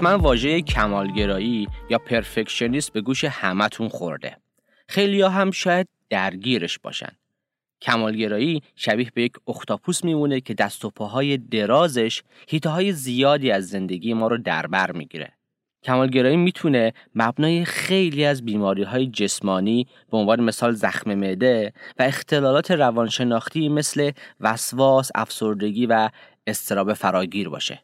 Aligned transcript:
حتما 0.00 0.18
واژه 0.18 0.62
کمالگرایی 0.62 1.68
یا 1.90 1.98
پرفکشنیست 1.98 2.92
به 2.92 3.00
گوش 3.00 3.24
همتون 3.24 3.88
خورده. 3.88 4.36
خیلی 4.88 5.22
هم 5.22 5.50
شاید 5.50 5.88
درگیرش 6.10 6.78
باشن. 6.78 7.12
کمالگرایی 7.82 8.62
شبیه 8.76 9.10
به 9.14 9.22
یک 9.22 9.32
اختاپوس 9.48 10.04
میمونه 10.04 10.40
که 10.40 10.54
دست 10.54 10.84
و 10.84 10.90
پاهای 10.90 11.38
درازش 11.38 12.22
هیته 12.48 12.92
زیادی 12.92 13.50
از 13.50 13.68
زندگی 13.68 14.14
ما 14.14 14.28
رو 14.28 14.38
دربر 14.38 14.92
می‌گیره. 14.92 15.32
کمالگرایی 15.82 16.36
می‌تونه 16.36 16.92
مبنای 17.14 17.64
خیلی 17.64 18.24
از 18.24 18.44
بیماری 18.44 18.82
های 18.82 19.06
جسمانی 19.06 19.86
به 20.10 20.16
عنوان 20.16 20.40
مثال 20.40 20.72
زخم 20.72 21.14
معده 21.14 21.72
و 21.98 22.02
اختلالات 22.02 22.70
روانشناختی 22.70 23.68
مثل 23.68 24.10
وسواس، 24.40 25.10
افسردگی 25.14 25.86
و 25.86 26.10
استراب 26.46 26.92
فراگیر 26.92 27.48
باشه. 27.48 27.82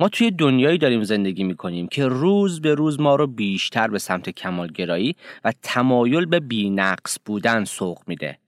ما 0.00 0.08
توی 0.08 0.30
دنیایی 0.30 0.78
داریم 0.78 1.02
زندگی 1.02 1.44
می‌کنیم 1.44 1.88
که 1.88 2.06
روز 2.06 2.60
به 2.60 2.74
روز 2.74 3.00
ما 3.00 3.16
رو 3.16 3.26
بیشتر 3.26 3.88
به 3.88 3.98
سمت 3.98 4.30
کمالگرایی 4.30 5.16
و 5.44 5.52
تمایل 5.62 6.26
به 6.26 6.40
بینقص 6.40 7.18
بودن 7.24 7.64
سوق 7.64 7.98
میده. 8.06 8.38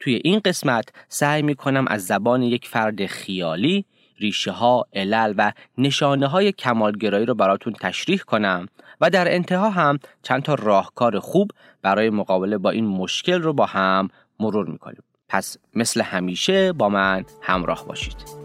توی 0.00 0.20
این 0.24 0.40
قسمت 0.44 0.88
سعی 1.08 1.42
می‌کنم 1.42 1.84
از 1.88 2.06
زبان 2.06 2.42
یک 2.42 2.68
فرد 2.68 3.06
خیالی 3.06 3.84
ریشه 4.18 4.50
ها، 4.50 4.86
علل 4.92 5.34
و 5.38 5.52
نشانه 5.78 6.26
های 6.26 6.52
کمالگرایی 6.52 7.26
رو 7.26 7.34
براتون 7.34 7.72
تشریح 7.72 8.18
کنم 8.18 8.68
و 9.00 9.10
در 9.10 9.34
انتها 9.34 9.70
هم 9.70 9.98
چند 10.22 10.42
تا 10.42 10.54
راهکار 10.54 11.18
خوب 11.18 11.50
برای 11.82 12.10
مقابله 12.10 12.58
با 12.58 12.70
این 12.70 12.86
مشکل 12.86 13.42
رو 13.42 13.52
با 13.52 13.66
هم 13.66 14.08
مرور 14.40 14.66
می‌کنیم. 14.66 15.02
پس 15.28 15.56
مثل 15.74 16.00
همیشه 16.00 16.72
با 16.72 16.88
من 16.88 17.24
همراه 17.42 17.86
باشید. 17.86 18.43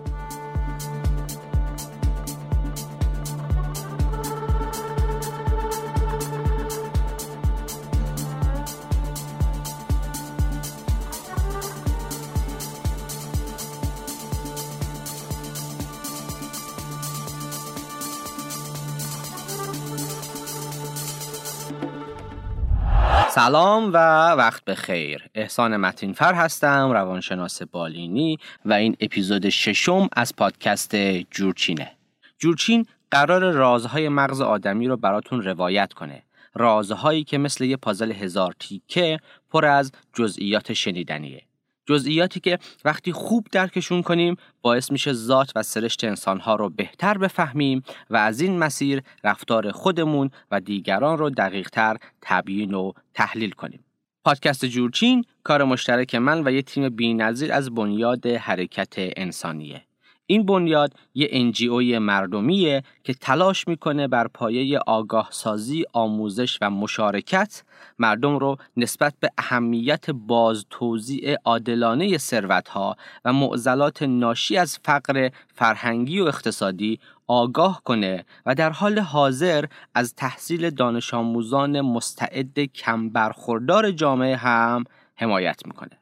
سلام 23.31 23.93
و 23.93 23.97
وقت 24.31 24.65
بخیر. 24.65 25.29
احسان 25.35 25.77
متینفر 25.77 26.33
هستم 26.33 26.91
روانشناس 26.91 27.61
بالینی 27.61 28.37
و 28.65 28.73
این 28.73 28.95
اپیزود 28.99 29.49
ششم 29.49 30.09
از 30.13 30.35
پادکست 30.35 30.95
جورچینه. 31.31 31.91
جورچین 32.39 32.85
قرار 33.11 33.51
رازهای 33.51 34.09
مغز 34.09 34.41
آدمی 34.41 34.87
رو 34.87 34.97
براتون 34.97 35.41
روایت 35.41 35.93
کنه. 35.93 36.23
رازهایی 36.55 37.23
که 37.23 37.37
مثل 37.37 37.63
یه 37.63 37.77
پازل 37.77 38.11
هزار 38.11 38.53
تیکه 38.59 39.19
پر 39.49 39.65
از 39.65 39.91
جزئیات 40.13 40.73
شنیدنیه. 40.73 41.41
جزئیاتی 41.89 42.39
که 42.39 42.59
وقتی 42.85 43.11
خوب 43.11 43.47
درکشون 43.51 44.01
کنیم 44.01 44.35
باعث 44.61 44.91
میشه 44.91 45.13
ذات 45.13 45.51
و 45.55 45.63
سرشت 45.63 46.03
انسانها 46.03 46.55
رو 46.55 46.69
بهتر 46.69 47.17
بفهمیم 47.17 47.83
و 48.09 48.17
از 48.17 48.41
این 48.41 48.59
مسیر 48.59 49.01
رفتار 49.23 49.71
خودمون 49.71 50.29
و 50.51 50.61
دیگران 50.61 51.17
رو 51.17 51.29
دقیقتر 51.29 51.97
تبیین 52.21 52.73
و 52.73 52.91
تحلیل 53.13 53.51
کنیم. 53.51 53.85
پادکست 54.25 54.65
جورچین 54.65 55.25
کار 55.43 55.63
مشترک 55.63 56.15
من 56.15 56.47
و 56.47 56.51
یه 56.51 56.61
تیم 56.61 56.89
بینظیر 56.89 57.53
از 57.53 57.75
بنیاد 57.75 58.27
حرکت 58.27 58.93
انسانیه. 58.97 59.88
این 60.31 60.45
بنیاد 60.45 60.93
یه 61.13 61.27
انجیوی 61.31 61.99
مردمیه 61.99 62.83
که 63.03 63.13
تلاش 63.13 63.67
می‌کنه 63.67 64.07
بر 64.07 64.27
پایه 64.27 64.79
آگاه 64.79 65.27
سازی، 65.31 65.85
آموزش 65.93 66.57
و 66.61 66.69
مشارکت 66.69 67.63
مردم 67.99 68.37
رو 68.37 68.57
نسبت 68.77 69.13
به 69.19 69.29
اهمیت 69.37 70.09
باز 70.09 70.65
توزیع 70.69 71.35
عادلانه 71.45 72.17
ثروتها 72.17 72.95
و 73.25 73.33
معضلات 73.33 74.03
ناشی 74.03 74.57
از 74.57 74.79
فقر 74.83 75.29
فرهنگی 75.55 76.19
و 76.19 76.23
اقتصادی 76.23 76.99
آگاه 77.27 77.81
کنه 77.85 78.25
و 78.45 78.55
در 78.55 78.69
حال 78.69 78.99
حاضر 78.99 79.65
از 79.95 80.15
تحصیل 80.15 80.69
دانش 80.69 81.13
آموزان 81.13 81.81
مستعد 81.81 82.59
کم 82.59 83.09
برخوردار 83.09 83.91
جامعه 83.91 84.35
هم 84.35 84.83
حمایت 85.15 85.61
می‌کنه. 85.65 85.98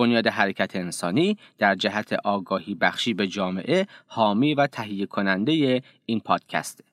بنیاد 0.00 0.26
حرکت 0.26 0.76
انسانی 0.76 1.38
در 1.58 1.74
جهت 1.74 2.12
آگاهی 2.12 2.74
بخشی 2.74 3.14
به 3.14 3.26
جامعه 3.26 3.86
حامی 4.06 4.54
و 4.54 4.66
تهیه 4.66 5.06
کننده 5.06 5.82
این 6.06 6.20
پادکسته. 6.20 6.84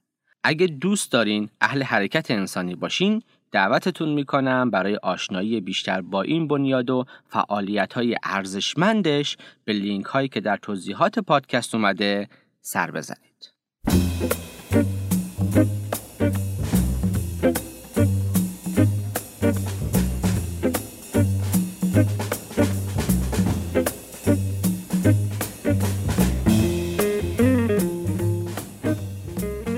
اگه 0.44 0.68
دوست 0.68 1.12
دارین 1.12 1.50
اهل 1.62 1.84
حرکت 1.84 2.32
انسانی 2.32 2.76
باشین 2.76 3.22
دعوتتون 3.52 4.10
می‌کنم 4.10 4.70
برای 4.72 4.96
آشنایی 4.96 5.62
بیشتر 5.62 6.02
با 6.02 6.22
این 6.22 6.48
بنیاد 6.48 6.90
و 6.90 7.06
فعالیت 7.28 7.94
های 7.94 8.16
ارزشمندش 8.24 9.38
به 9.66 9.74
لینک 9.74 10.06
هایی 10.06 10.28
که 10.28 10.42
در 10.42 10.58
توضیحات 10.58 11.20
پادکست 11.20 11.76
اومده 11.76 12.28
سر 12.62 12.92
بزنید. 12.92 13.52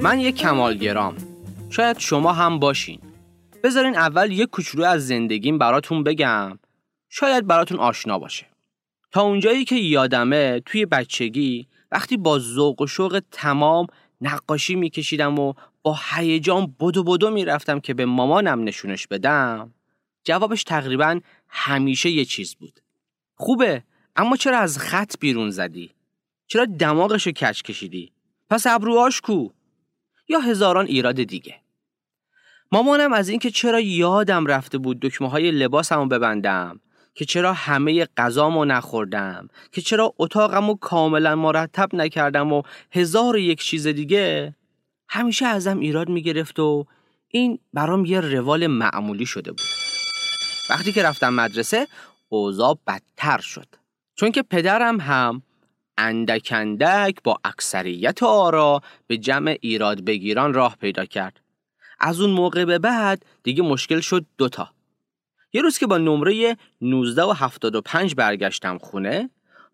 من 0.10 0.20
یک 0.20 0.36
کمالگرام 0.36 1.16
شاید 1.70 2.00
شما 2.00 2.34
هم 2.34 2.60
باشین 2.60 3.00
بذارین 3.64 3.96
اول 3.96 4.32
یک 4.32 4.50
کوچولو 4.50 4.86
از 4.86 5.08
زندگیم 5.08 5.58
براتون 5.58 6.04
بگم 6.04 6.60
شاید 7.10 7.48
براتون 7.48 7.80
آشنا 7.80 8.20
باشه 8.20 8.46
تا 9.12 9.22
اونجایی 9.22 9.66
که 9.66 9.76
یادمه 9.76 10.62
توی 10.66 10.86
بچگی 10.86 11.68
وقتی 11.92 12.18
با 12.18 12.40
ذوق 12.40 12.82
و 12.82 12.88
شوق 12.88 13.22
تمام 13.32 13.88
نقاشی 14.22 14.76
میکشیدم 14.76 15.40
و 15.40 15.54
با 15.82 16.00
هیجان 16.12 16.76
بدو 16.80 17.04
بدو 17.04 17.32
می‌رفتم 17.32 17.80
که 17.80 17.94
به 17.94 18.06
مامانم 18.06 18.64
نشونش 18.64 19.08
بدم 19.08 19.74
جوابش 20.24 20.64
تقریبا 20.64 21.20
همیشه 21.50 22.10
یه 22.10 22.26
چیز 22.26 22.56
بود 22.56 22.80
خوبه 23.36 23.84
اما 24.16 24.38
چرا 24.38 24.60
از 24.60 24.78
خط 24.78 25.16
بیرون 25.20 25.50
زدی؟ 25.50 25.92
چرا 26.48 26.66
دماغشو 26.66 27.32
کچ 27.32 27.62
کشیدی؟ 27.62 28.12
پس 28.50 28.68
ابروهاش 28.68 29.22
کو؟ 29.22 29.50
یا 30.30 30.40
هزاران 30.40 30.86
ایراد 30.86 31.24
دیگه. 31.24 31.56
مامانم 32.72 33.14
از 33.14 33.30
اینکه 33.30 33.52
چرا 33.52 33.80
یادم 33.80 34.46
رفته 34.46 34.78
بود 34.78 35.00
دکمه 35.00 35.30
های 35.30 35.52
لباسمو 35.52 36.06
ببندم 36.06 36.80
که 37.14 37.26
چرا 37.26 37.54
همه 37.54 38.06
غذامو 38.18 38.66
نخوردم 38.66 39.48
که 39.72 39.82
چرا 39.82 40.14
اتاقمو 40.18 40.76
کاملا 40.76 41.36
مرتب 41.36 41.96
نکردم 41.96 42.54
و 42.54 42.62
هزار 42.92 43.36
و 43.36 43.40
یک 43.40 43.62
چیز 43.62 43.88
دیگه 43.88 44.56
همیشه 45.10 45.46
ازم 45.46 45.80
ایراد 45.80 46.10
می‌گرفت 46.10 46.60
و 46.60 46.86
این 47.28 47.60
برام 47.74 48.06
یه 48.06 48.20
روال 48.20 48.68
معمولی 48.68 49.26
شده 49.26 49.52
بود. 49.52 49.62
وقتی 50.70 50.92
که 50.92 51.04
رفتم 51.04 51.34
مدرسه 51.34 51.88
اوضاع 52.30 52.80
بدتر 52.88 53.38
شد. 53.38 53.68
چون 54.16 54.32
که 54.32 54.42
پدرم 54.42 55.00
هم 55.00 55.44
اندک 56.00 57.24
با 57.24 57.40
اکثریت 57.44 58.24
آرا 58.24 58.82
به 59.08 59.18
جمع 59.18 59.58
ایراد 59.62 60.06
بگیران 60.06 60.54
راه 60.54 60.76
پیدا 60.82 61.06
کرد 61.06 61.40
از 62.00 62.22
اون 62.22 62.30
موقع 62.30 62.66
به 62.66 62.80
بعد 62.80 63.26
دیگه 63.44 63.64
مشکل 63.64 64.00
شد 64.00 64.26
دوتا 64.38 64.70
یه 65.54 65.62
روز 65.62 65.78
که 65.78 65.88
با 65.88 65.98
نمره 65.98 66.58
19 66.82 67.24
و 67.24 67.34
75 67.36 68.16
برگشتم 68.16 68.78
خونه 68.78 69.30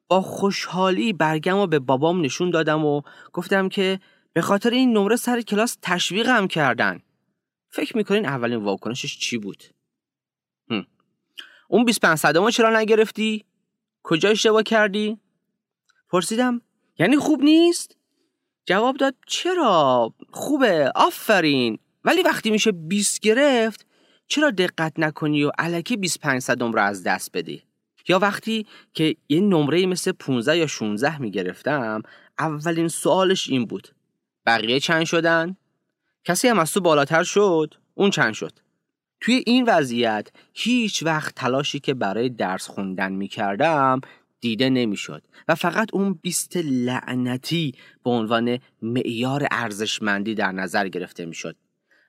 با 0.08 0.22
خوشحالی 0.22 1.14
برگم 1.14 1.58
و 1.58 1.68
به 1.68 1.80
بابام 1.80 2.22
نشون 2.22 2.50
دادم 2.50 2.86
و 2.86 3.02
گفتم 3.34 3.70
که 3.70 4.00
به 4.34 4.42
خاطر 4.42 4.70
این 4.70 4.98
نمره 4.98 5.16
سر 5.16 5.42
کلاس 5.42 5.78
تشویقم 5.82 6.48
کردن 6.48 7.00
فکر 7.70 7.98
می‌کنین 7.98 8.26
اولین 8.26 8.64
واکنشش 8.64 9.20
چی 9.20 9.38
بود؟ 9.38 9.64
هم. 10.70 10.88
اون 11.68 11.86
25 11.86 12.18
صدمو 12.18 12.52
چرا 12.52 12.80
نگرفتی؟ 12.80 13.46
کجا 14.04 14.30
اشتباه 14.30 14.64
کردی؟ 14.64 15.18
پرسیدم 16.10 16.62
یعنی 17.00 17.18
خوب 17.18 17.44
نیست؟ 17.44 17.98
جواب 18.66 18.98
داد 18.98 19.16
چرا؟ 19.28 20.14
خوبه 20.32 20.92
آفرین 20.96 21.80
ولی 22.04 22.22
وقتی 22.22 22.52
میشه 22.52 22.72
20 22.72 23.20
گرفت 23.20 23.86
چرا 24.28 24.52
دقت 24.52 24.94
نکنی 25.00 25.44
و 25.44 25.52
علکی 25.58 25.98
25 25.98 26.42
صدم 26.42 26.72
رو 26.72 26.82
از 26.82 27.04
دست 27.04 27.30
بدی 27.34 27.64
یا 28.08 28.20
وقتی 28.20 28.66
که 28.94 29.16
یه 29.30 29.40
نمره 29.42 29.86
مثل 29.86 30.12
15 30.12 30.58
یا 30.58 30.68
16 30.68 31.22
می‌گرفتم 31.22 32.04
اولین 32.40 32.88
سوالش 32.88 33.50
این 33.50 33.66
بود 33.66 33.88
بقیه 34.46 34.80
چند 34.80 35.06
شدن؟ 35.06 35.58
کسی 36.24 36.48
هم 36.48 36.60
از 36.60 36.74
تو 36.74 36.82
بالاتر 36.82 37.24
شد؟ 37.24 37.74
اون 37.94 38.10
چند 38.10 38.34
شد؟ 38.34 38.60
توی 39.22 39.44
این 39.46 39.66
وضعیت 39.68 40.30
هیچ 40.54 41.04
وقت 41.04 41.36
تلاشی 41.36 41.80
که 41.80 41.94
برای 41.94 42.30
درس 42.30 42.68
خوندن 42.68 43.12
می‌کردم 43.12 44.02
دیده 44.46 44.70
نمی‌شد 44.70 45.24
و 45.48 45.56
فقط 45.56 45.90
اون 45.94 46.14
بیست 46.14 46.58
لعنتی 46.58 47.74
به 48.04 48.10
عنوان 48.10 48.60
معیار 48.82 49.48
ارزشمندی 49.52 50.36
در 50.36 50.52
نظر 50.52 50.88
گرفته 50.88 51.26
می‌شد 51.26 51.56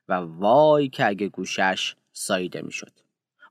و 0.09 0.13
وای 0.13 0.89
که 0.89 1.07
اگه 1.07 1.27
گوشش 1.27 1.95
ساییده 2.13 2.61
می‌شد. 2.61 2.91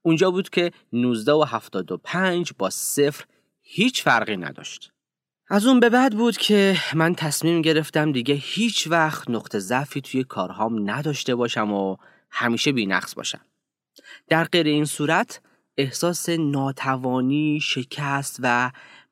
اونجا 0.03 0.31
بود 0.31 0.51
که 0.51 0.71
19 0.93 1.33
و 1.33 1.45
75 1.49 2.53
با 2.59 2.71
صفر 2.71 3.25
هیچ 3.61 4.03
فرقی 4.03 4.37
نداشت. 4.37 4.93
از 5.49 5.67
اون 5.67 5.81
به 5.81 5.91
بعد 5.91 6.17
بود 6.17 6.37
که 6.37 6.77
من 6.95 7.15
تصمیم 7.15 7.63
گرفتم 7.63 8.13
دیگه 8.13 8.35
هیچ 8.35 8.87
وقت 8.87 9.31
نقطه 9.31 9.59
ضعفی 9.59 10.01
توی 10.01 10.25
کارهام 10.25 10.91
نداشته 10.91 11.35
باشم 11.35 11.73
و 11.73 11.97
همیشه 12.31 12.73
بینقص 12.73 13.15
باشم. 13.15 13.41
در 14.29 14.45
غیر 14.45 14.67
این 14.67 14.85
صورت 14.85 15.41
احساس 15.79 16.29
ناتوانی، 16.29 17.61
شکست 17.63 18.41
و 18.43 18.71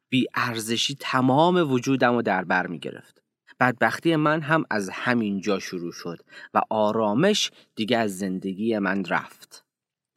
بیارزشی 0.09 0.97
تمام 1.01 1.73
وجودم 1.73 2.15
رو 2.15 2.23
در 2.23 2.45
بر 2.45 2.67
می 2.67 2.79
گرفت. 2.79 3.23
بدبختی 3.61 4.17
من 4.17 4.41
هم 4.41 4.65
از 4.71 4.91
همین 4.93 5.41
جا 5.41 5.59
شروع 5.59 5.93
شد 5.93 6.19
و 6.55 6.61
آرامش 6.71 7.51
دیگه 7.75 7.99
از 7.99 8.19
زندگی 8.19 8.79
من 8.79 9.05
رفت. 9.05 9.65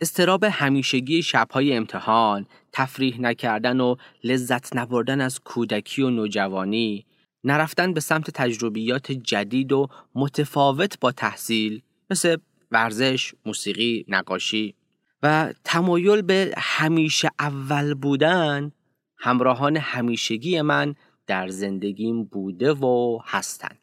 استراب 0.02 0.44
همیشگی 0.44 1.24
شبهای 1.24 1.74
امتحان، 1.74 2.46
تفریح 2.72 3.22
نکردن 3.22 3.80
و 3.80 3.96
لذت 4.24 4.76
نبردن 4.76 5.22
از 5.22 5.40
کودکی 5.40 6.02
و 6.02 6.10
نوجوانی، 6.10 7.06
نرفتن 7.44 7.94
به 7.94 8.00
سمت 8.00 8.32
تجربیات 8.32 9.12
جدید 9.12 9.72
و 9.72 9.88
متفاوت 10.16 11.00
با 11.00 11.12
تحصیل 11.12 11.82
مثل 12.10 12.38
ورزش، 12.72 13.34
موسیقی، 13.46 14.06
نقاشی 14.08 14.76
و 15.24 15.54
تمایل 15.64 16.22
به 16.22 16.54
همیشه 16.58 17.30
اول 17.40 17.94
بودن 17.94 18.72
همراهان 19.18 19.78
همیشگی 19.78 20.62
من 20.62 20.96
در 21.28 21.48
زندگیم 21.48 22.24
بوده 22.24 22.74
و 22.74 23.19
هستن. 23.25 23.78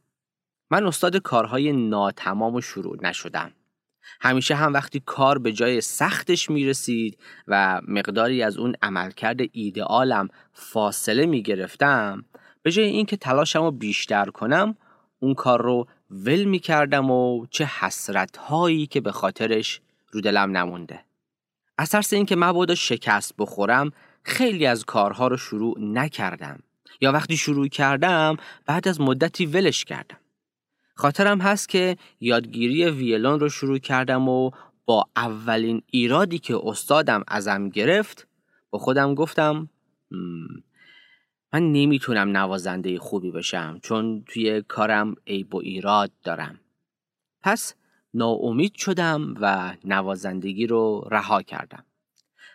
من 0.70 0.86
استاد 0.86 1.16
کارهای 1.16 1.72
ناتمام 1.72 2.54
و 2.54 2.60
شروع 2.60 2.98
نشدم. 3.02 3.52
همیشه 4.20 4.54
هم 4.54 4.72
وقتی 4.72 5.02
کار 5.06 5.38
به 5.38 5.52
جای 5.52 5.80
سختش 5.80 6.50
می‌رسید 6.50 7.18
و 7.48 7.80
مقداری 7.88 8.42
از 8.42 8.56
اون 8.56 8.74
عملکرد 8.82 9.40
ایدئالم 9.52 10.28
فاصله 10.52 11.26
می‌گرفتم 11.26 12.24
به 12.62 12.72
جای 12.72 12.84
اینکه 12.84 13.16
تلاشم 13.16 13.62
رو 13.62 13.70
بیشتر 13.70 14.24
کنم 14.24 14.76
اون 15.18 15.34
کار 15.34 15.62
رو 15.62 15.86
ول 16.10 16.44
می‌کردم 16.44 17.10
و 17.10 17.46
چه 17.50 17.64
حسرت 17.64 18.36
هایی 18.36 18.86
که 18.86 19.00
به 19.00 19.12
خاطرش 19.12 19.80
رو 20.12 20.20
دلم 20.20 20.56
نمونده. 20.56 21.04
از 21.78 21.90
ترس 21.90 22.12
اینکه 22.12 22.36
مبادا 22.36 22.74
شکست 22.74 23.34
بخورم 23.38 23.90
خیلی 24.22 24.66
از 24.66 24.84
کارها 24.84 25.28
رو 25.28 25.36
شروع 25.36 25.80
نکردم. 25.80 26.62
یا 27.00 27.12
وقتی 27.12 27.36
شروع 27.36 27.68
کردم 27.68 28.36
بعد 28.66 28.88
از 28.88 29.00
مدتی 29.00 29.46
ولش 29.46 29.84
کردم. 29.84 30.18
خاطرم 30.94 31.40
هست 31.40 31.68
که 31.68 31.96
یادگیری 32.20 32.90
ویلون 32.90 33.40
رو 33.40 33.48
شروع 33.48 33.78
کردم 33.78 34.28
و 34.28 34.50
با 34.84 35.06
اولین 35.16 35.82
ایرادی 35.90 36.38
که 36.38 36.60
استادم 36.64 37.24
ازم 37.28 37.68
گرفت 37.68 38.26
با 38.70 38.78
خودم 38.78 39.14
گفتم 39.14 39.68
من 41.52 41.72
نمی‌تونم 41.72 42.36
نوازنده 42.36 42.98
خوبی 42.98 43.30
بشم 43.30 43.78
چون 43.82 44.24
توی 44.26 44.62
کارم 44.62 45.14
عیب 45.26 45.54
و 45.54 45.58
ایراد 45.58 46.10
دارم. 46.22 46.60
پس 47.42 47.74
ناامید 48.14 48.74
شدم 48.74 49.34
و 49.40 49.74
نوازندگی 49.84 50.66
رو 50.66 51.08
رها 51.10 51.42
کردم. 51.42 51.84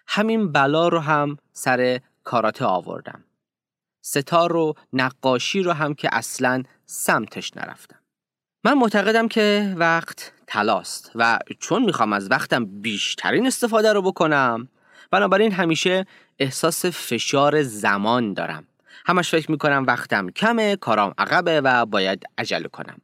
همین 0.08 0.52
بلا 0.52 0.88
رو 0.88 1.00
هم 1.00 1.38
سر 1.54 2.00
کاراته 2.24 2.66
آوردم. 2.66 3.24
ستار 4.02 4.56
و 4.56 4.74
نقاشی 4.94 5.64
رو 5.64 5.72
هم 5.72 5.94
که 5.94 6.10
اصلا 6.12 6.64
سمتش 6.86 7.58
نرفتم. 7.58 8.00
من 8.64 8.74
معتقدم 8.74 9.28
که 9.28 9.74
وقت 9.78 10.34
تلاست 10.48 11.12
و 11.16 11.40
چون 11.60 11.86
می‌خوام 11.86 12.14
از 12.14 12.32
وقتم 12.32 12.66
بیشترین 12.66 13.48
استفاده 13.48 13.94
رو 13.94 14.02
بکنم 14.02 14.70
بنابراین 15.12 15.52
همیشه 15.52 16.06
احساس 16.40 16.86
فشار 16.86 17.64
زمان 17.64 18.34
دارم. 18.34 18.68
همش 19.06 19.30
فکر 19.30 19.52
می‌کنم 19.52 19.84
وقتم 19.88 20.30
کمه 20.30 20.76
کارام 20.76 21.14
عقبه 21.18 21.62
و 21.62 21.86
باید 21.86 22.24
عجله 22.38 22.68
کنم. 22.68 23.02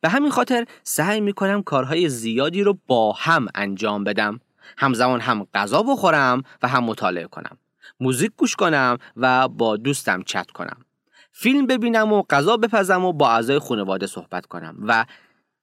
به 0.00 0.08
همین 0.08 0.30
خاطر 0.30 0.66
سعی 0.82 1.20
می‌کنم 1.20 1.62
کارهای 1.62 2.08
زیادی 2.08 2.62
رو 2.62 2.78
با 2.86 3.12
هم 3.12 3.46
انجام 3.54 4.04
بدم. 4.04 4.40
همزمان 4.78 5.20
هم 5.20 5.46
غذا 5.54 5.82
بخورم 5.82 6.42
و 6.62 6.68
هم 6.68 6.84
مطالعه 6.84 7.26
کنم. 7.26 7.58
موزیک 8.00 8.32
گوش 8.36 8.56
کنم 8.56 8.98
و 9.16 9.48
با 9.48 9.76
دوستم 9.76 10.22
چت 10.22 10.50
کنم. 10.50 10.84
فیلم 11.32 11.66
ببینم 11.66 12.12
و 12.12 12.22
غذا 12.30 12.56
بپزم 12.56 13.04
و 13.04 13.12
با 13.12 13.30
اعضای 13.30 13.58
خانواده 13.58 14.06
صحبت 14.06 14.46
کنم 14.46 14.76
و 14.82 15.06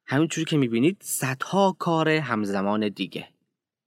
همینجوری 0.05 0.45
که 0.45 0.57
می‌بینید 0.57 0.97
صدها 1.01 1.75
کار 1.79 2.09
همزمان 2.09 2.89
دیگه. 2.89 3.27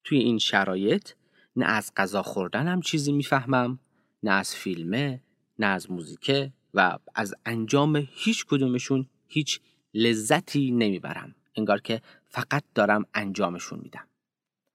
توی 0.04 0.18
این 0.18 0.38
شرایط 0.38 1.10
نه 1.56 1.66
از 1.66 1.92
غذا 1.96 2.22
خوردنم 2.22 2.80
چیزی 2.80 3.12
می‌فهمم 3.12 3.78
نه 4.22 4.30
از 4.30 4.54
فیلمه 4.54 5.20
نه 5.58 5.66
از 5.66 5.90
موزیکه 5.90 6.52
و 6.74 6.98
از 7.14 7.34
انجام 7.46 8.08
هیچ 8.10 8.46
کدومشون 8.46 9.06
هیچ 9.28 9.60
لذتی 9.96 10.70
نمی‌برم. 10.70 11.34
انگار 11.56 11.81
که 11.81 12.02
فقط 12.28 12.62
دارم 12.75 13.06
انجامشون 13.14 13.81
میدم. 13.82 14.04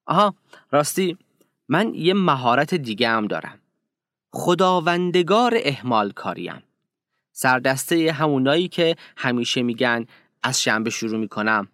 آها 0.05 0.35
راستی 0.71 1.17
من 1.67 1.93
یه 1.95 2.13
مهارت 2.13 2.73
دیگه 2.73 3.09
هم 3.09 3.27
دارم. 3.27 3.59
خداوندگار 4.31 5.53
احمال 5.57 6.11
کاریم. 6.11 6.63
سردسته 7.31 8.11
همونایی 8.11 8.67
که 8.67 8.95
همیشه 9.17 9.61
میگن 9.61 10.05
از 10.43 10.61
شنبه 10.61 10.89
شروع 10.89 11.19
می‌کنم. 11.19 11.67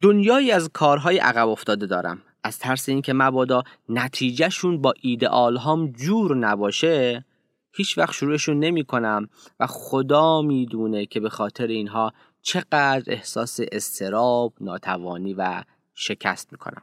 دنیایی 0.00 0.50
از 0.50 0.70
کارهای 0.72 1.18
عقب 1.18 1.48
افتاده 1.48 1.86
دارم. 1.86 2.22
از 2.42 2.58
ترس 2.58 2.88
اینکه 2.88 3.12
مبادا 3.12 3.62
نتیجهشون 3.88 4.82
با 4.82 4.94
ایدئال 5.00 5.56
هم 5.56 5.92
جور 5.92 6.36
نباشه 6.36 7.24
هیچ 7.72 7.98
وقت 7.98 8.12
شروعشون 8.12 8.58
نمی 8.58 8.84
کنم 8.84 9.28
و 9.60 9.66
خدا 9.66 10.42
می‌دونه 10.42 11.06
که 11.06 11.20
به 11.20 11.28
خاطر 11.28 11.66
اینها 11.66 12.12
چقدر 12.46 13.02
احساس 13.06 13.60
استراب، 13.72 14.54
ناتوانی 14.60 15.34
و 15.34 15.64
شکست 15.94 16.52
می‌کنم. 16.52 16.82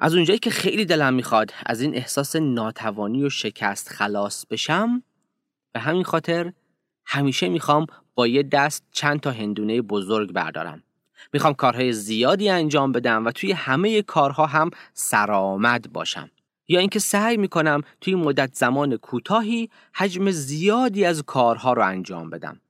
از 0.00 0.14
اونجایی 0.14 0.38
که 0.38 0.50
خیلی 0.50 0.84
دلم 0.84 1.14
می‌خواد 1.14 1.54
از 1.66 1.80
این 1.80 1.94
احساس 1.94 2.36
ناتوانی 2.36 3.24
و 3.24 3.28
شکست 3.28 3.88
خلاص 3.88 4.46
بشم 4.46 5.02
به 5.72 5.80
همین 5.80 6.04
خاطر 6.04 6.52
همیشه 7.04 7.48
می‌خوام 7.48 7.86
با 8.14 8.26
یه 8.26 8.42
دست 8.42 8.84
چند 8.92 9.20
تا 9.20 9.30
هندونه 9.30 9.82
بزرگ 9.82 10.32
بردارم. 10.32 10.82
می‌خوام 11.32 11.54
کارهای 11.54 11.92
زیادی 11.92 12.48
انجام 12.48 12.92
بدم 12.92 13.26
و 13.26 13.30
توی 13.30 13.52
همه 13.52 14.02
کارها 14.02 14.46
هم 14.46 14.70
سرآمد 14.94 15.92
باشم. 15.92 16.30
یا 16.68 16.80
اینکه 16.80 16.98
سعی 16.98 17.36
می‌کنم 17.36 17.80
توی 18.00 18.14
مدت 18.14 18.54
زمان 18.54 18.96
کوتاهی 18.96 19.70
حجم 19.94 20.30
زیادی 20.30 21.04
از 21.04 21.22
کارها 21.22 21.72
رو 21.72 21.86
انجام 21.86 22.30
بدم. 22.30 22.60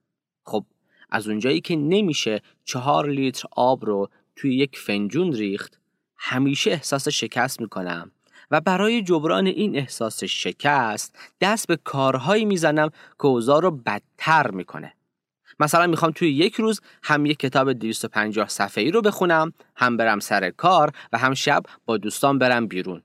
خب 0.45 0.65
از 1.11 1.27
اونجایی 1.27 1.61
که 1.61 1.75
نمیشه 1.75 2.41
چهار 2.65 3.09
لیتر 3.09 3.47
آب 3.51 3.85
رو 3.85 4.09
توی 4.35 4.55
یک 4.55 4.77
فنجون 4.77 5.33
ریخت 5.33 5.79
همیشه 6.17 6.71
احساس 6.71 7.07
شکست 7.07 7.61
می‌کنم 7.61 8.11
و 8.51 8.61
برای 8.61 9.01
جبران 9.01 9.47
این 9.47 9.75
احساس 9.75 10.23
شکست 10.23 11.15
دست 11.41 11.67
به 11.67 11.77
کارهایی 11.83 12.45
می‌زنم 12.45 12.89
که 12.89 13.25
اوضاع 13.25 13.61
رو 13.61 13.71
بدتر 13.71 14.51
می‌کنه. 14.51 14.93
مثلا 15.59 15.87
می‌خوام 15.87 16.11
توی 16.11 16.29
یک 16.29 16.55
روز 16.55 16.81
هم 17.03 17.25
یک 17.25 17.39
کتاب 17.39 17.73
250 17.73 18.47
صفحه‌ای 18.47 18.91
رو 18.91 19.01
بخونم 19.01 19.53
هم 19.75 19.97
برم 19.97 20.19
سر 20.19 20.49
کار 20.49 20.91
و 21.13 21.17
هم 21.17 21.33
شب 21.33 21.63
با 21.85 21.97
دوستان 21.97 22.39
برم 22.39 22.67
بیرون. 22.67 23.01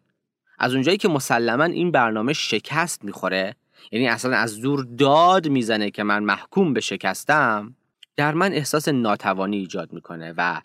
از 0.59 0.73
اونجایی 0.75 0.97
که 0.99 1.09
مسلما 1.09 1.65
این 1.65 1.91
برنامه 1.91 2.33
شکست 2.33 3.05
می‌خوره 3.05 3.57
یعنی 3.93 4.09
اصلا 4.09 4.37
از 4.37 4.61
دور 4.61 4.85
داد 4.99 5.49
می‌زنه 5.49 5.91
که 5.91 6.03
من 6.03 6.25
محکوم 6.25 6.73
به 6.73 6.81
شکستم 6.81 7.75
در 8.17 8.35
من 8.35 8.53
احساس 8.53 8.89
ناتوانی 8.89 9.57
ایجاد 9.57 9.93
می‌کنه 9.93 10.35
و 10.37 10.61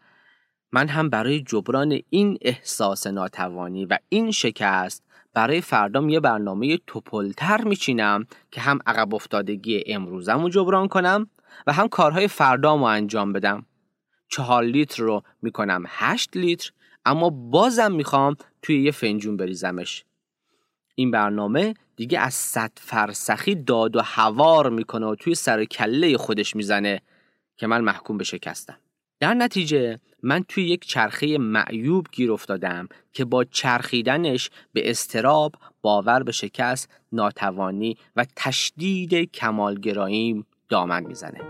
من 0.71 0.87
هم 0.87 1.09
برای 1.09 1.41
جبران 1.41 1.99
این 2.09 2.37
احساس 2.41 3.07
ناتوانی 3.07 3.85
و 3.85 3.97
این 4.09 4.31
شکست 4.31 5.03
برای 5.33 5.61
فردام 5.61 6.09
یه 6.09 6.19
برنامه 6.19 6.77
توپلتر 6.87 7.63
میچینم 7.63 8.25
که 8.51 8.61
هم 8.61 8.79
عقب 8.85 9.15
افتادگی 9.15 9.83
امروزم 9.87 10.41
رو 10.41 10.49
جبران 10.49 10.87
کنم 10.87 11.29
و 11.67 11.73
هم 11.73 11.87
کارهای 11.87 12.27
فردام 12.27 12.79
رو 12.79 12.85
انجام 12.85 13.33
بدم. 13.33 13.65
چهار 14.27 14.63
لیتر 14.63 15.03
رو 15.03 15.23
می‌کنم 15.41 15.83
هشت 15.87 16.37
لیتر 16.37 16.71
اما 17.05 17.29
بازم 17.29 17.91
می‌خوام 17.91 18.35
توی 18.61 18.83
یه 18.83 18.91
فنجون 18.91 19.37
بریزمش. 19.37 20.05
این 20.95 21.11
برنامه 21.11 21.73
دیگه 21.95 22.19
از 22.19 22.33
صد 22.33 22.71
فرسخی 22.75 23.55
داد 23.55 23.95
و 23.95 24.01
هوار 24.01 24.69
می‌کنه 24.69 25.05
و 25.05 25.15
توی 25.15 25.35
سر 25.35 25.65
کله 25.65 26.17
خودش 26.17 26.55
می‌زنه. 26.55 27.01
که 27.61 27.67
من 27.67 27.81
محکوم 27.81 28.17
به 28.17 28.23
شکستم. 28.23 28.77
در 29.19 29.33
نتیجه 29.33 29.99
من 30.23 30.43
توی 30.43 30.63
یک 30.63 30.85
چرخه 30.85 31.37
معیوب 31.37 32.07
گیر 32.11 32.31
افتادم 32.31 32.87
که 33.13 33.25
با 33.25 33.43
چرخیدنش 33.43 34.49
به 34.73 34.89
استراب 34.89 35.55
باور 35.81 36.23
به 36.23 36.31
شکست 36.31 36.89
ناتوانی 37.11 37.97
و 38.15 38.25
تشدید 38.35 39.13
کمالگراییم 39.31 40.45
دامن 40.69 41.03
می‌زنه. 41.03 41.41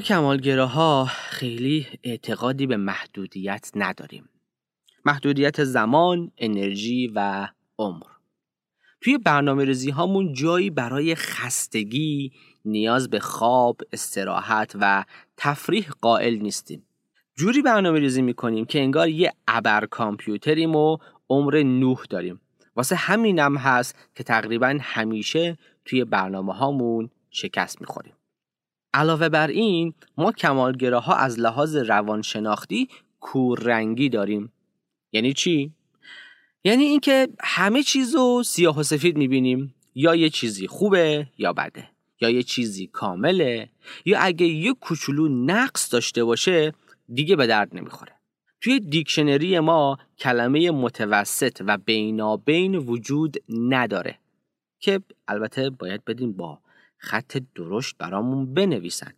ما 0.00 0.04
کمالگراها 0.04 1.04
خیلی 1.04 1.86
اعتقادی 2.04 2.66
به 2.66 2.76
محدودیت 2.76 3.70
نداریم. 3.74 4.28
محدودیت 5.04 5.64
زمان، 5.64 6.30
انرژی 6.38 7.12
و 7.14 7.48
عمر. 7.78 8.06
توی 9.00 9.18
برنامه 9.18 9.64
ریزی 9.64 9.90
هامون 9.90 10.32
جایی 10.32 10.70
برای 10.70 11.14
خستگی، 11.14 12.32
نیاز 12.64 13.10
به 13.10 13.20
خواب، 13.20 13.80
استراحت 13.92 14.72
و 14.80 15.04
تفریح 15.36 15.88
قائل 16.00 16.34
نیستیم. 16.34 16.86
جوری 17.34 17.62
برنامه 17.62 17.98
ریزی 17.98 18.22
می‌کنیم 18.22 18.64
که 18.64 18.80
انگار 18.80 19.08
یه 19.08 19.32
ابر 19.48 19.86
کامپیوتریم 19.86 20.76
و 20.76 20.98
عمر 21.30 21.62
نوح 21.62 22.04
داریم. 22.10 22.40
واسه 22.76 22.96
همینم 22.96 23.56
هست 23.56 23.96
که 24.14 24.24
تقریبا 24.24 24.78
همیشه 24.80 25.58
توی 25.84 26.04
برنامه 26.04 26.54
هامون 26.54 27.10
شکست 27.30 27.80
می‌خوریم. 27.80 28.12
علاوه 28.94 29.28
بر 29.28 29.46
این 29.46 29.94
ما 30.16 30.32
کمالگراها 30.32 31.14
از 31.14 31.40
لحاظ 31.40 31.76
روانشناختی 31.76 32.88
کوررنگی 33.20 34.08
داریم. 34.08 34.52
یعنی 35.12 35.32
چی؟ 35.32 35.72
یعنی 36.64 36.84
اینکه 36.84 37.28
همه 37.40 37.82
چیز 37.82 38.14
رو 38.14 38.42
سیاه 38.46 38.78
و 38.78 38.82
سفید 38.82 39.16
می‌بینیم. 39.16 39.74
یا 39.94 40.14
یه 40.14 40.30
چیزی 40.30 40.66
خوبه 40.66 41.26
یا 41.38 41.52
بده. 41.52 41.88
یا 42.20 42.30
یه 42.30 42.42
چیزی 42.42 42.86
کامله. 42.86 43.70
یا 44.04 44.18
اگه 44.20 44.46
یه 44.46 44.74
کوچولو 44.74 45.28
نقص 45.28 45.92
داشته 45.92 46.24
باشه 46.24 46.72
دیگه 47.14 47.36
به 47.36 47.46
درد 47.46 47.76
نمی‌خوره. 47.76 48.12
توی 48.60 48.80
دیکشنری 48.80 49.58
ما 49.60 49.98
کلمه 50.18 50.70
متوسط 50.70 51.62
و 51.66 51.78
بینابین 51.78 52.74
وجود 52.74 53.36
نداره. 53.48 54.18
که 54.80 55.00
البته 55.28 55.70
باید 55.70 56.04
بدیم 56.04 56.32
با 56.32 56.58
خط 57.02 57.38
درشت 57.54 57.96
برامون 57.98 58.54
بنویسن. 58.54 59.12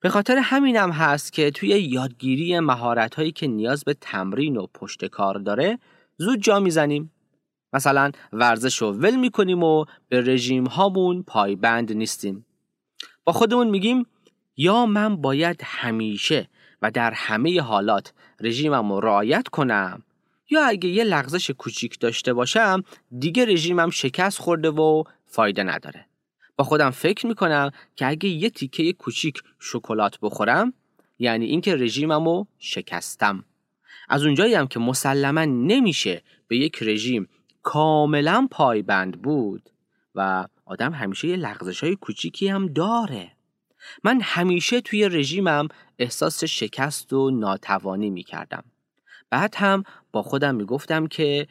به 0.00 0.08
خاطر 0.08 0.38
همینم 0.38 0.90
هست 0.90 1.32
که 1.32 1.50
توی 1.50 1.68
یادگیری 1.68 2.60
مهارت 2.60 3.14
هایی 3.14 3.32
که 3.32 3.46
نیاز 3.46 3.84
به 3.84 3.94
تمرین 3.94 4.56
و 4.56 4.66
پشت 4.74 5.04
کار 5.04 5.38
داره 5.38 5.78
زود 6.16 6.40
جا 6.40 6.60
می‌زنیم. 6.60 7.12
مثلا 7.72 8.10
ورزش 8.32 8.76
رو 8.76 8.92
ول 8.92 9.16
می‌کنیم 9.16 9.62
و 9.62 9.84
به 10.08 10.20
رژیم 10.20 10.66
هامون 10.66 11.22
پایبند 11.22 11.92
نیستیم. 11.92 12.46
با 13.24 13.32
خودمون 13.32 13.70
میگیم 13.70 14.06
یا 14.56 14.86
من 14.86 15.16
باید 15.16 15.60
همیشه 15.64 16.48
و 16.82 16.90
در 16.90 17.10
همه 17.10 17.60
حالات 17.60 18.12
رژیمم 18.40 18.92
رو 18.92 19.00
رعایت 19.00 19.48
کنم 19.48 20.02
یا 20.50 20.66
اگه 20.66 20.88
یه 20.88 21.04
لغزش 21.04 21.50
کوچیک 21.50 21.98
داشته 21.98 22.32
باشم 22.32 22.82
دیگه 23.18 23.44
رژیمم 23.44 23.90
شکست 23.90 24.38
خورده 24.38 24.70
و 24.70 25.02
فایده 25.26 25.62
نداره. 25.62 26.06
با 26.56 26.64
خودم 26.64 26.90
فکر 26.90 27.26
می‌کنم 27.26 27.70
که 27.96 28.06
اگه 28.06 28.28
یه 28.28 28.50
تیکه 28.50 28.92
کوچیک 28.92 29.42
شکلات 29.58 30.18
بخورم 30.22 30.72
یعنی 31.18 31.46
اینکه 31.46 31.76
رژیممو 31.76 32.44
شکستم. 32.58 33.44
از 34.08 34.24
اونجایی 34.24 34.54
هم 34.54 34.66
که 34.66 34.78
مسلما 34.78 35.44
نمیشه 35.44 36.22
به 36.48 36.56
یک 36.56 36.82
رژیم 36.82 37.28
کاملا 37.62 38.48
پایبند 38.50 39.22
بود 39.22 39.70
و 40.14 40.46
آدم 40.64 40.92
همیشه 40.92 41.28
یه 41.28 41.36
لغزش 41.36 41.84
های 41.84 41.96
کوچیکی 41.96 42.48
هم 42.48 42.66
داره. 42.66 43.32
من 44.04 44.20
همیشه 44.22 44.80
توی 44.80 45.08
رژیمم 45.08 45.68
احساس 45.98 46.44
شکست 46.44 47.12
و 47.12 47.30
ناتوانی 47.30 48.10
می‌کردم. 48.10 48.64
بعد 49.30 49.54
هم 49.56 49.82
با 50.12 50.22
خودم 50.22 50.54
می‌گفتم 50.54 51.06
که 51.06 51.46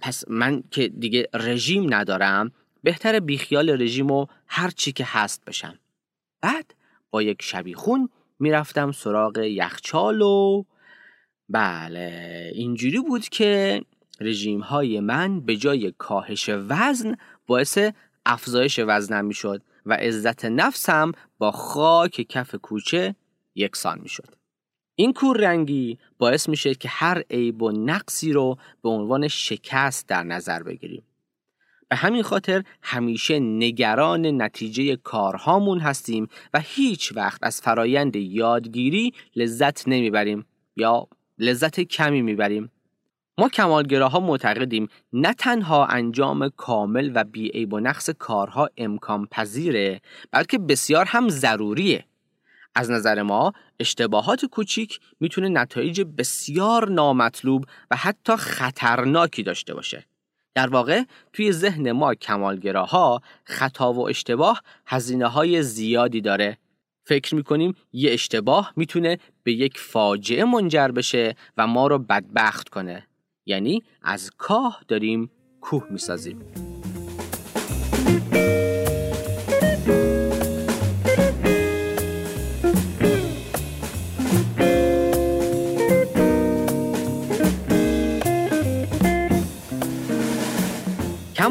پس 0.00 0.24
من 0.28 0.62
که 0.70 0.88
دیگه 0.88 1.28
رژیم 1.34 1.94
ندارم 1.94 2.52
بهتر 2.86 3.20
بیخیال 3.20 3.82
رژیم 3.82 4.10
و 4.10 4.26
هر 4.46 4.70
چی 4.70 4.92
که 4.92 5.04
هست 5.06 5.44
بشم 5.44 5.78
بعد 6.40 6.74
با 7.10 7.22
یک 7.22 7.42
شبیخون 7.42 8.08
می‌رفتم 8.38 8.92
سراغ 8.92 9.38
یخچال 9.38 10.22
و 10.22 10.64
بله 11.48 12.50
اینجوری 12.54 13.00
بود 13.00 13.28
که 13.28 13.82
رژیم 14.20 14.60
های 14.60 15.00
من 15.00 15.40
به 15.40 15.56
جای 15.56 15.92
کاهش 15.98 16.50
وزن 16.68 17.16
باعث 17.46 17.78
افزایش 18.26 18.80
وزنم 18.86 19.24
می‌شد 19.24 19.62
و 19.86 19.92
عزت 19.92 20.44
نفسم 20.44 21.12
با 21.38 21.50
خاک 21.50 22.26
کف 22.28 22.54
کوچه 22.54 23.14
یکسان 23.54 23.98
می‌شد. 24.02 24.34
این 24.94 25.12
کور 25.12 25.36
رنگی 25.36 25.98
باعث 26.18 26.48
میشه 26.48 26.74
که 26.74 26.88
هر 26.88 27.22
عیب 27.30 27.62
و 27.62 27.70
نقصی 27.70 28.32
رو 28.32 28.58
به 28.82 28.88
عنوان 28.88 29.28
شکست 29.28 30.08
در 30.08 30.22
نظر 30.22 30.62
بگیریم. 30.62 31.02
به 31.88 31.96
همین 31.96 32.22
خاطر 32.22 32.62
همیشه 32.82 33.38
نگران 33.38 34.42
نتیجه 34.42 34.96
کارهامون 34.96 35.78
هستیم 35.78 36.28
و 36.54 36.60
هیچ 36.60 37.12
وقت 37.16 37.40
از 37.42 37.60
فرایند 37.60 38.16
یادگیری 38.16 39.12
لذت 39.36 39.88
نمی‌بریم 39.88 40.46
یا 40.76 41.08
لذت 41.38 41.80
کمی 41.80 42.22
می‌بریم. 42.22 42.70
ما 43.38 43.48
کمالگراها 43.48 44.20
معتقدیم 44.20 44.88
نه 45.12 45.34
تنها 45.34 45.86
انجام 45.86 46.48
کامل 46.48 47.12
و 47.14 47.24
بیعیب 47.24 47.72
و 47.72 47.80
نقص 47.80 48.10
کارها 48.10 48.68
امکان 48.76 49.26
پذیره 49.30 50.00
بلکه 50.32 50.58
بسیار 50.58 51.04
هم 51.08 51.28
ضروریه. 51.28 52.04
از 52.74 52.90
نظر 52.90 53.22
ما 53.22 53.52
اشتباهات 53.80 54.44
کوچیک 54.44 55.00
می‌تونه 55.20 55.48
نتایج 55.48 56.02
بسیار 56.18 56.88
نامطلوب 56.88 57.64
و 57.90 57.96
حتی 57.96 58.36
خطرناکی 58.36 59.42
داشته 59.42 59.74
باشه. 59.74 60.04
در 60.56 60.68
واقع 60.68 61.02
توی 61.32 61.52
ذهن 61.52 61.92
ما 61.92 62.14
کمالگراها 62.14 63.22
خطا 63.44 63.92
و 63.92 64.08
اشتباه 64.08 64.62
هزینه 64.86 65.26
های 65.26 65.62
زیادی 65.62 66.20
داره. 66.20 66.58
فکر 67.04 67.34
می‌کنیم 67.34 67.74
یه 67.92 68.12
اشتباه 68.12 68.72
می‌تونه 68.76 69.18
به 69.42 69.52
یک 69.52 69.78
فاجعه 69.78 70.44
منجر 70.44 70.88
بشه 70.88 71.36
و 71.56 71.66
ما 71.66 71.86
رو 71.86 71.98
بدبخت 71.98 72.68
کنه. 72.68 73.06
یعنی 73.46 73.82
از 74.02 74.30
کاه 74.38 74.80
داریم 74.88 75.30
کوه 75.60 75.86
می‌سازیم. 75.90 76.65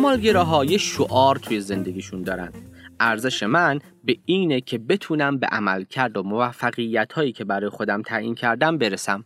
کمالگراها 0.05 0.65
یه 0.65 0.77
شعار 0.77 1.35
توی 1.35 1.59
زندگیشون 1.59 2.21
دارن. 2.21 2.51
ارزش 3.00 3.43
من 3.43 3.79
به 4.03 4.17
اینه 4.25 4.62
که 4.62 4.77
بتونم 4.77 5.38
به 5.38 5.47
عمل 5.47 5.83
کرد 5.83 6.17
و 6.17 6.24
موفقیت 6.24 7.13
هایی 7.13 7.31
که 7.31 7.45
برای 7.45 7.69
خودم 7.69 8.01
تعیین 8.01 8.35
کردم 8.35 8.77
برسم. 8.77 9.25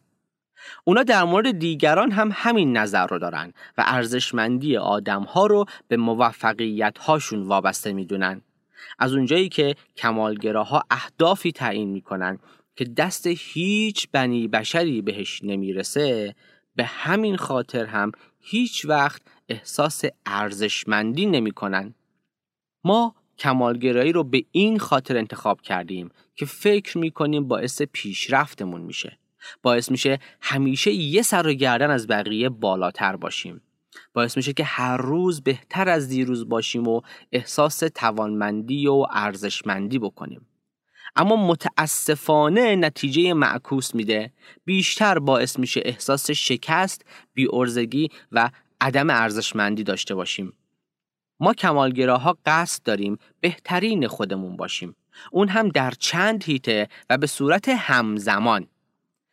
اونا 0.84 1.04
در 1.04 1.24
مورد 1.24 1.60
دیگران 1.60 2.12
هم 2.12 2.30
همین 2.34 2.78
نظر 2.78 3.08
رو 3.08 3.20
دارن 3.20 3.54
و 3.78 3.84
ارزشمندی 3.88 4.78
آدم 4.78 5.24
ها 5.24 5.46
رو 5.46 5.66
به 5.88 5.98
موفقیت 5.98 6.98
هاشون 6.98 7.44
وابسته 7.44 7.94
می‌دونن. 7.94 8.42
از 9.00 9.14
اونجایی 9.14 9.50
که 9.50 9.76
کمالگراها 9.98 10.84
اهدافی 10.92 11.52
تعیین 11.52 11.90
می‌کنن 11.90 12.40
که 12.76 12.86
دست 12.86 13.28
هیچ 13.28 14.08
بنی 14.12 14.48
بشری 14.48 15.02
بهش 15.02 15.44
نمی‌رسه 15.44 16.36
به 16.76 16.84
همین 16.86 17.38
خاطر 17.38 17.86
هم 17.86 18.12
هیچ 18.40 18.86
وقت 18.86 19.22
احساس 19.50 20.04
ارزشمندی 20.26 21.26
نمی‌کنن. 21.26 21.96
ما 22.84 23.16
کمالگرایی 23.38 24.12
رو 24.12 24.24
به 24.24 24.46
این 24.52 24.80
خاطر 24.80 25.18
انتخاب 25.18 25.62
کردیم 25.62 26.10
که 26.36 26.46
فکر 26.46 26.98
می‌کنیم 26.98 27.48
باعث 27.48 27.82
پیشرفتمون 27.82 28.82
میشه. 28.82 29.18
باعث 29.62 29.92
میشه 29.92 30.20
همیشه 30.42 30.92
یه 30.92 31.22
سر 31.22 31.48
و 31.48 31.54
گردن 31.54 31.92
از 31.92 32.08
بقیه 32.08 32.50
بالاتر 32.50 33.16
باشیم. 33.16 33.62
باعث 34.14 34.38
میشه 34.38 34.54
که 34.54 34.64
هر 34.64 34.98
روز 34.98 35.42
بهتر 35.42 35.90
از 35.90 36.10
دیروز 36.10 36.50
باشیم 36.50 36.88
و 36.88 37.02
احساس 37.32 37.80
توانمندی 37.96 38.88
و 38.88 39.06
ارزشمندی 39.12 40.00
بکنیم. 40.00 40.48
اما 41.16 41.36
متاسفانه 41.36 42.76
نتیجه 42.76 43.34
معکوس 43.34 43.96
میده 43.96 44.34
بیشتر 44.66 45.20
باعث 45.20 45.60
میشه 45.60 45.82
احساس 45.86 46.32
شکست، 46.32 47.06
بیارزگی 47.34 48.10
و 48.32 48.50
عدم 48.82 49.10
ارزشمندی 49.10 49.84
داشته 49.84 50.16
باشیم 50.16 50.54
ما 51.40 51.54
کمالگراها 51.54 52.38
قصد 52.46 52.84
داریم 52.84 53.18
بهترین 53.42 54.08
خودمون 54.08 54.58
باشیم 54.58 54.96
اون 55.32 55.48
هم 55.48 55.70
در 55.70 55.92
چند 56.00 56.44
هیته 56.44 56.88
و 57.10 57.18
به 57.18 57.28
صورت 57.28 57.70
همزمان 57.70 58.68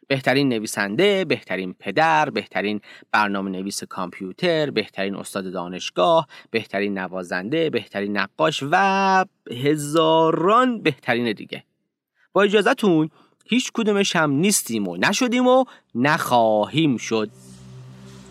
بهترین 0.08 0.48
نویسنده، 0.48 1.24
بهترین 1.24 1.74
پدر، 1.78 2.30
بهترین 2.30 2.80
برنامه 3.12 3.50
نویس 3.50 3.84
کامپیوتر، 3.84 4.70
بهترین 4.70 5.16
استاد 5.16 5.52
دانشگاه، 5.52 6.28
بهترین 6.50 6.98
نوازنده، 6.98 7.70
بهترین 7.70 8.16
نقاش 8.16 8.62
و 8.70 9.24
هزاران 9.64 10.82
بهترین 10.82 11.32
دیگه. 11.32 11.64
با 12.32 12.42
اجازهتون 12.42 13.10
هیچ 13.46 13.72
کدومش 13.74 14.16
هم 14.16 14.30
نیستیم 14.30 14.88
و 14.88 14.96
نشدیم 14.96 15.46
و 15.46 15.64
نخواهیم 15.94 16.96
شد. 16.96 17.30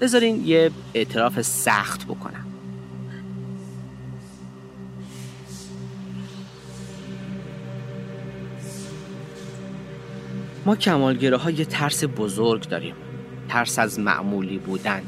بذارین 0.01 0.45
یه 0.45 0.71
اعتراف 0.93 1.41
سخت 1.41 2.05
بکنم. 2.05 2.45
ما 10.65 10.75
کمالگره 10.75 11.37
ها 11.37 11.51
یه 11.51 11.65
ترس 11.65 12.03
بزرگ 12.03 12.69
داریم 12.69 12.95
ترس 13.49 13.79
از 13.79 13.99
معمولی 13.99 14.57
بودن 14.57 15.01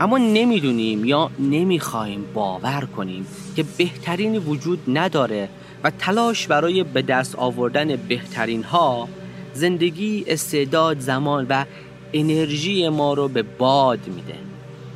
اما 0.00 0.18
نمی‌دونیم 0.18 1.04
یا 1.04 1.30
نمی‌خواهیم 1.38 2.24
باور 2.34 2.88
کنیم 2.96 3.26
که 3.56 3.64
بهترین 3.78 4.36
وجود 4.38 4.78
نداره 4.88 5.48
و 5.84 5.90
تلاش 5.90 6.46
برای 6.46 6.84
به 6.84 7.02
دست 7.02 7.36
آوردن 7.36 7.96
بهترین 7.96 8.62
ها 8.62 9.08
زندگی 9.54 10.24
استعداد 10.26 11.00
زمان 11.00 11.46
و 11.48 11.64
انرژی 12.12 12.88
ما 12.88 13.14
رو 13.14 13.28
به 13.28 13.42
باد 13.42 14.08
میده. 14.08 14.38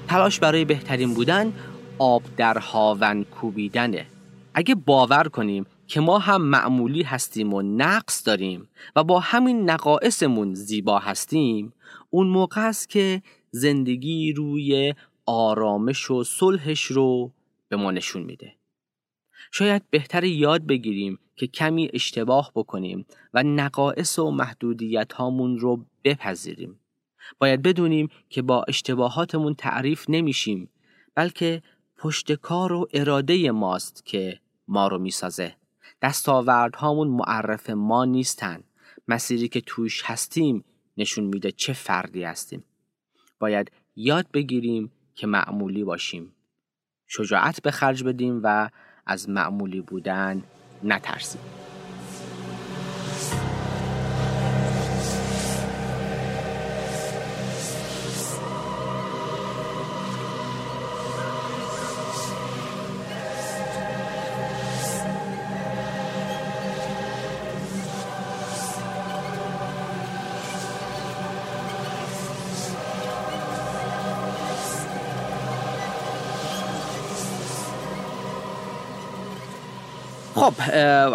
تلاش 0.08 0.38
برای 0.38 0.64
بهترین 0.64 1.14
بودن 1.14 1.52
آب 1.98 2.22
در 2.36 2.58
هاون 2.58 3.24
کوبیدنه. 3.24 4.06
اگه 4.54 4.74
باور 4.74 5.28
کنیم 5.28 5.66
که 5.86 6.00
ما 6.00 6.18
هم 6.18 6.42
معمولی 6.42 7.02
هستیم 7.02 7.54
و 7.54 7.62
نقص 7.62 8.26
داریم 8.26 8.68
و 8.96 9.04
با 9.04 9.20
همین 9.20 9.70
نقائصمون 9.70 10.54
زیبا 10.54 10.98
هستیم 10.98 11.72
اون 12.10 12.26
موقع 12.26 12.68
است 12.68 12.88
که 12.88 13.22
زندگی 13.50 14.32
روی 14.32 14.94
آرامش 15.26 16.10
و 16.10 16.24
صلحش 16.24 16.84
رو 16.84 17.32
به 17.68 17.76
ما 17.76 17.90
نشون 17.90 18.22
میده. 18.22 18.52
شاید 19.50 19.82
بهتر 19.90 20.24
یاد 20.24 20.66
بگیریم 20.66 21.18
که 21.36 21.46
کمی 21.46 21.90
اشتباه 21.92 22.52
بکنیم 22.54 23.06
و 23.34 23.42
نقائص 23.42 24.18
و 24.18 24.30
محدودیت 24.30 25.12
هامون 25.12 25.58
رو 25.58 25.84
بپذیریم. 26.04 26.78
باید 27.38 27.62
بدونیم 27.62 28.08
که 28.28 28.42
با 28.42 28.64
اشتباهاتمون 28.68 29.54
تعریف 29.54 30.04
نمیشیم 30.08 30.68
بلکه 31.14 31.62
پشت 31.96 32.32
کار 32.32 32.72
و 32.72 32.88
اراده 32.92 33.50
ماست 33.50 34.06
که 34.06 34.40
ما 34.68 34.88
رو 34.88 34.98
می‌سازه. 34.98 35.56
دستاوردهامون 36.02 37.08
معرف 37.08 37.70
ما 37.70 38.04
نیستن. 38.04 38.62
مسیری 39.08 39.48
که 39.48 39.60
توش 39.60 40.02
هستیم 40.04 40.64
نشون 40.96 41.24
میده 41.24 41.52
چه 41.52 41.72
فردی 41.72 42.24
هستیم. 42.24 42.64
باید 43.38 43.72
یاد 43.96 44.26
بگیریم 44.32 44.92
که 45.14 45.26
معمولی 45.26 45.84
باشیم. 45.84 46.32
شجاعت 47.06 47.62
به 47.62 47.70
خرج 47.70 48.04
بدیم 48.04 48.40
و 48.44 48.70
از 49.06 49.28
معمولی 49.28 49.80
بودن 49.80 50.42
نترسیم. 50.84 51.40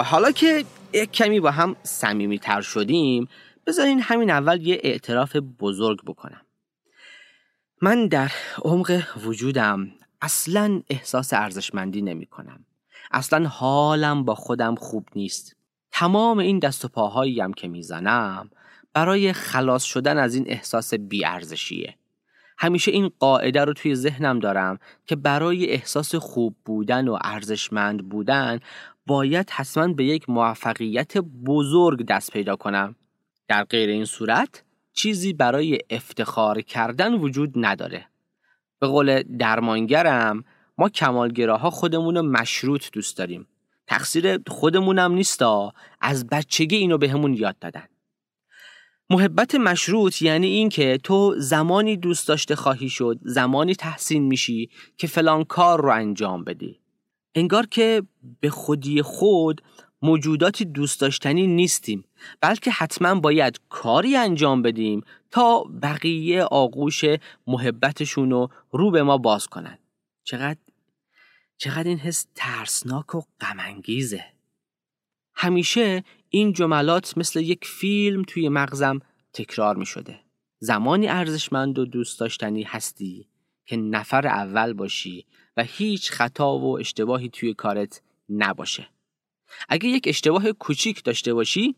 حالا 0.03 0.31
که 0.31 0.65
یک 0.93 1.11
کمی 1.11 1.39
با 1.39 1.51
هم 1.51 1.75
تر 2.41 2.61
شدیم 2.61 3.27
بذارین 3.67 4.01
همین 4.01 4.29
اول 4.29 4.67
یه 4.67 4.79
اعتراف 4.83 5.35
بزرگ 5.35 6.03
بکنم. 6.05 6.41
من 7.81 8.07
در 8.07 8.31
عمق 8.61 9.03
وجودم 9.25 9.91
اصلا 10.21 10.81
احساس 10.89 11.33
ارزشمندی 11.33 12.01
نمی 12.01 12.25
کنم 12.25 12.65
اصلا 13.11 13.47
حالم 13.47 14.25
با 14.25 14.35
خودم 14.35 14.75
خوب 14.75 15.07
نیست. 15.15 15.55
تمام 15.91 16.37
این 16.37 16.59
دست 16.59 16.85
و 16.85 16.87
پاهایی 16.87 17.41
که 17.57 17.67
می‌زنم 17.67 18.49
برای 18.93 19.33
خلاص 19.33 19.83
شدن 19.83 20.17
از 20.17 20.35
این 20.35 20.45
احساس 20.47 20.93
بیارزشیه. 20.93 21.95
همیشه 22.57 22.91
این 22.91 23.11
قاعده 23.19 23.65
رو 23.65 23.73
توی 23.73 23.95
ذهنم 23.95 24.39
دارم 24.39 24.79
که 25.05 25.15
برای 25.15 25.69
احساس 25.69 26.15
خوب 26.15 26.55
بودن 26.65 27.07
و 27.07 27.17
ارزشمند 27.21 28.09
بودن 28.09 28.59
باید 29.07 29.49
حتما 29.49 29.93
به 29.93 30.05
یک 30.05 30.29
موفقیت 30.29 31.17
بزرگ 31.17 32.05
دست 32.05 32.31
پیدا 32.31 32.55
کنم. 32.55 32.95
در 33.47 33.63
غیر 33.63 33.89
این 33.89 34.05
صورت 34.05 34.63
چیزی 34.93 35.33
برای 35.33 35.79
افتخار 35.89 36.61
کردن 36.61 37.13
وجود 37.13 37.53
نداره. 37.55 38.05
به 38.79 38.87
قول 38.87 39.23
درمانگرم 39.23 40.43
ما 40.77 40.89
کمالگراها 40.89 41.69
خودمون 41.69 42.15
رو 42.15 42.21
مشروط 42.21 42.85
دوست 42.93 43.17
داریم. 43.17 43.47
تقصیر 43.87 44.39
خودمونم 44.47 45.11
نیستا 45.11 45.73
از 46.01 46.27
بچگی 46.27 46.75
اینو 46.75 46.97
بهمون 46.97 47.33
به 47.33 47.39
یاد 47.39 47.59
دادن. 47.59 47.87
محبت 49.09 49.55
مشروط 49.55 50.21
یعنی 50.21 50.47
این 50.47 50.69
که 50.69 50.99
تو 51.03 51.35
زمانی 51.37 51.97
دوست 51.97 52.27
داشته 52.27 52.55
خواهی 52.55 52.89
شد 52.89 53.19
زمانی 53.21 53.75
تحسین 53.75 54.23
میشی 54.23 54.69
که 54.97 55.07
فلان 55.07 55.43
کار 55.43 55.81
رو 55.81 55.89
انجام 55.89 56.43
بدی. 56.43 56.79
انگار 57.37 57.65
که 57.65 58.03
به 58.39 58.49
خودی 58.49 59.01
خود 59.01 59.61
موجوداتی 60.01 60.65
دوست 60.65 61.01
داشتنی 61.01 61.47
نیستیم 61.47 62.03
بلکه 62.41 62.71
حتما 62.71 63.19
باید 63.19 63.59
کاری 63.69 64.15
انجام 64.15 64.61
بدیم 64.61 65.01
تا 65.31 65.63
بقیه 65.81 66.43
آغوش 66.43 67.03
محبتشون 67.47 68.31
رو 68.31 68.49
رو 68.71 68.91
به 68.91 69.03
ما 69.03 69.17
باز 69.17 69.47
کنن. 69.47 69.77
چقدر 70.23 70.59
چقدر 71.57 71.87
این 71.87 71.97
حس 71.97 72.27
ترسناک 72.35 73.15
و 73.15 73.21
غمانگیزه. 73.41 74.25
همیشه 75.35 76.03
این 76.29 76.53
جملات 76.53 77.17
مثل 77.17 77.39
یک 77.39 77.65
فیلم 77.65 78.23
توی 78.23 78.49
مغزم 78.49 78.99
تکرار 79.33 79.75
می 79.75 79.85
شده 79.85 80.19
زمانی 80.59 81.07
ارزشمند 81.07 81.79
و 81.79 81.85
دوست 81.85 82.19
داشتنی 82.19 82.63
هستی 82.63 83.27
که 83.65 83.77
نفر 83.77 84.27
اول 84.27 84.73
باشی 84.73 85.25
و 85.57 85.63
هیچ 85.63 86.11
خطا 86.11 86.57
و 86.57 86.79
اشتباهی 86.79 87.29
توی 87.29 87.53
کارت 87.53 88.01
نباشه. 88.29 88.87
اگه 89.69 89.89
یک 89.89 90.05
اشتباه 90.07 90.51
کوچیک 90.51 91.03
داشته 91.03 91.33
باشی 91.33 91.75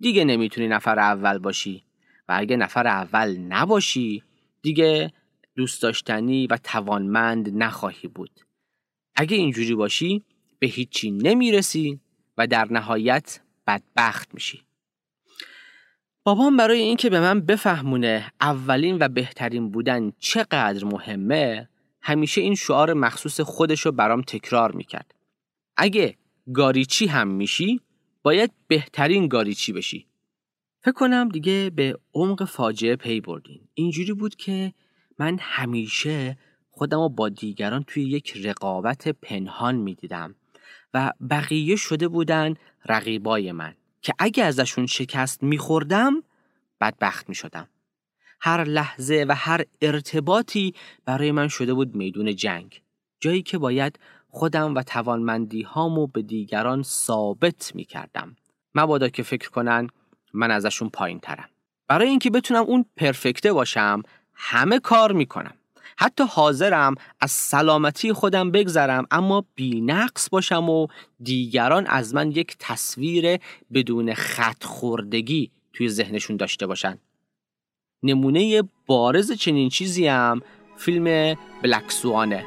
دیگه 0.00 0.24
نمی‌تونی 0.24 0.68
نفر 0.68 0.98
اول 0.98 1.38
باشی. 1.38 1.84
و 2.28 2.36
اگه 2.38 2.56
نفر 2.56 2.86
اول 2.86 3.36
نباشی 3.38 4.22
دیگه 4.62 5.12
دوست 5.56 5.82
داشتنی 5.82 6.46
و 6.46 6.56
توانمند 6.56 7.62
نخواهی 7.62 8.08
بود. 8.08 8.40
اگه 9.16 9.36
اینجوری 9.36 9.74
باشی 9.74 10.24
به 10.58 10.66
هیچی 10.66 11.10
نمی‌رسی 11.10 12.00
و 12.38 12.46
در 12.46 12.66
نهایت 12.70 13.40
بدبخت 13.66 14.34
میشی. 14.34 14.62
بابام 16.24 16.56
برای 16.56 16.80
اینکه 16.80 17.10
به 17.10 17.20
من 17.20 17.40
بفهمونه 17.40 18.32
اولین 18.40 18.98
و 19.00 19.08
بهترین 19.08 19.70
بودن 19.70 20.12
چقدر 20.18 20.84
مهمه 20.84 21.68
همیشه 22.02 22.40
این 22.40 22.54
شعار 22.54 22.92
مخصوص 22.92 23.40
خودش 23.40 23.80
رو 23.80 23.92
برام 23.92 24.22
تکرار 24.22 24.72
می‌کرد. 24.72 25.14
اگه 25.76 26.16
گاریچی 26.54 27.06
هم 27.06 27.28
میشی 27.28 27.80
باید 28.22 28.50
بهترین 28.66 29.28
گاریچی 29.28 29.72
بشی. 29.72 30.06
فکر 30.80 30.92
کنم 30.92 31.28
دیگه 31.28 31.70
به 31.74 31.98
عمق 32.14 32.44
فاجعه 32.44 32.96
پی 32.96 33.20
بردین. 33.20 33.60
اینجوری 33.74 34.12
بود 34.12 34.36
که 34.36 34.72
من 35.18 35.38
همیشه 35.40 36.38
خودم 36.70 36.98
رو 36.98 37.08
با 37.08 37.28
دیگران 37.28 37.84
توی 37.86 38.02
یک 38.02 38.36
رقابت 38.44 39.08
پنهان 39.08 39.74
می‌دیدم 39.74 40.34
و 40.94 41.12
بقیه 41.30 41.76
شده 41.76 42.08
بودن 42.08 42.54
رقیبای 42.84 43.52
من 43.52 43.74
که 44.02 44.14
اگه 44.18 44.44
ازشون 44.44 44.86
شکست 44.86 45.42
میخوردم 45.42 46.22
بدبخت 46.80 47.28
می‌شدم. 47.28 47.68
هر 48.40 48.64
لحظه 48.64 49.26
و 49.28 49.34
هر 49.34 49.64
ارتباطی 49.82 50.74
برای 51.04 51.32
من 51.32 51.48
شده 51.48 51.74
بود 51.74 51.94
میدون 51.94 52.36
جنگ. 52.36 52.82
جایی 53.20 53.42
که 53.42 53.58
باید 53.58 53.98
خودم 54.28 54.74
و 54.74 54.82
توانمندی 54.82 55.62
هامو 55.62 56.06
به 56.06 56.22
دیگران 56.22 56.82
ثابت 56.82 57.72
می 57.74 57.84
کردم 57.84 58.36
مبادا 58.74 59.08
که 59.08 59.22
فکر 59.22 59.50
کنن 59.50 59.88
من 60.34 60.50
ازشون 60.50 60.88
پایین 60.88 61.20
ترم 61.20 61.48
برای 61.88 62.08
اینکه 62.08 62.30
بتونم 62.30 62.62
اون 62.62 62.84
پرفکته 62.96 63.52
باشم 63.52 64.02
همه 64.34 64.78
کار 64.78 65.12
می‌کنم. 65.12 65.54
حتی 66.00 66.24
حاضرم 66.24 66.94
از 67.20 67.30
سلامتی 67.30 68.12
خودم 68.12 68.50
بگذرم 68.50 69.06
اما 69.10 69.44
بینقص 69.54 70.28
باشم 70.30 70.68
و 70.68 70.86
دیگران 71.22 71.86
از 71.86 72.14
من 72.14 72.30
یک 72.30 72.56
تصویر 72.58 73.38
بدون 73.74 74.14
خط 74.14 74.64
خوردگی 74.64 75.50
توی 75.72 75.88
ذهنشون 75.88 76.36
داشته 76.36 76.66
باشن. 76.66 76.98
نمونه 78.02 78.62
بارز 78.86 79.32
چنین 79.32 79.68
چیزی 79.68 80.06
هم 80.06 80.40
فیلم 80.76 81.36
بلکسوانه 81.62 82.44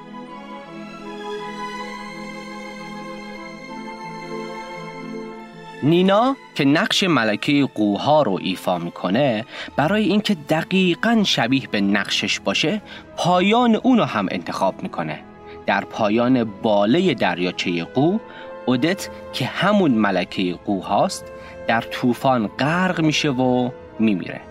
نینا 5.83 6.35
که 6.55 6.65
نقش 6.65 7.03
ملکه 7.03 7.69
قوها 7.75 8.21
رو 8.21 8.39
ایفا 8.41 8.77
می‌کنه 8.77 9.45
برای 9.75 10.03
اینکه 10.03 10.35
دقیقا 10.49 11.23
شبیه 11.25 11.67
به 11.67 11.81
نقشش 11.81 12.39
باشه 12.39 12.81
پایان 13.17 13.75
اونو 13.75 14.03
هم 14.03 14.27
انتخاب 14.31 14.83
می‌کنه. 14.83 15.19
در 15.65 15.83
پایان 15.83 16.43
باله 16.43 17.13
دریاچه 17.13 17.83
قو 17.83 18.17
اودت 18.65 19.09
که 19.33 19.45
همون 19.45 19.91
ملکه 19.91 20.53
قو 20.65 20.81
هاست 20.81 21.25
در 21.67 21.81
طوفان 21.81 22.47
غرق 22.47 23.01
میشه 23.01 23.29
و 23.29 23.69
میمیره. 23.99 24.50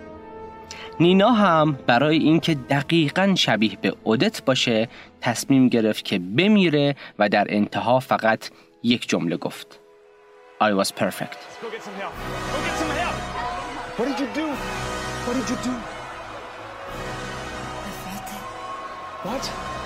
نینا 1.00 1.30
هم 1.30 1.78
برای 1.86 2.18
اینکه 2.18 2.54
دقیقا 2.54 3.34
شبیه 3.34 3.78
به 3.82 3.94
اودت 4.04 4.44
باشه 4.44 4.88
تصمیم 5.20 5.68
گرفت 5.68 6.04
که 6.04 6.18
بمیره 6.18 6.96
و 7.18 7.28
در 7.28 7.46
انتها 7.48 8.00
فقط 8.00 8.50
یک 8.82 9.08
جمله 9.08 9.36
گفت. 9.36 9.80
I 10.62 10.72
was 10.72 10.90
perfect. 10.92 11.38
What? 19.24 19.79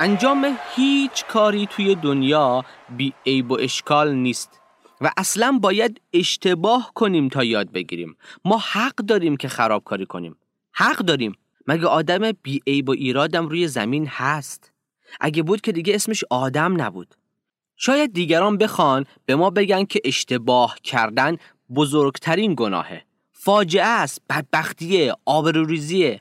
انجام 0.00 0.58
هیچ 0.76 1.24
کاری 1.24 1.66
توی 1.66 1.94
دنیا 1.94 2.64
بی 2.96 3.14
عیب 3.26 3.52
و 3.52 3.58
اشکال 3.60 4.14
نیست. 4.14 4.60
و 5.00 5.10
اصلا 5.16 5.58
باید 5.62 6.00
اشتباه 6.12 6.92
کنیم 6.94 7.28
تا 7.28 7.44
یاد 7.44 7.72
بگیریم. 7.72 8.16
ما 8.44 8.58
حق 8.58 8.94
داریم 8.94 9.36
که 9.36 9.48
خرابکاری 9.48 10.06
کنیم. 10.06 10.36
حق 10.72 10.98
داریم. 10.98 11.34
مگه 11.66 11.86
آدم 11.86 12.32
بی 12.42 12.60
عیب 12.66 12.88
و 12.88 12.92
ایرادم 12.92 13.48
روی 13.48 13.68
زمین 13.68 14.06
هست؟ 14.06 14.72
اگه 15.20 15.42
بود 15.42 15.60
که 15.60 15.72
دیگه 15.72 15.94
اسمش 15.94 16.24
آدم 16.30 16.82
نبود. 16.82 17.14
شاید 17.76 18.12
دیگران 18.12 18.58
بخوان 18.58 19.04
به 19.26 19.36
ما 19.36 19.50
بگن 19.50 19.84
که 19.84 20.00
اشتباه 20.04 20.76
کردن 20.82 21.36
بزرگترین 21.74 22.54
گناهه. 22.54 23.04
فاجعه 23.32 23.86
است 23.86 24.22
بدبختیه 24.30 25.14
آبروریزیه. 25.24 26.20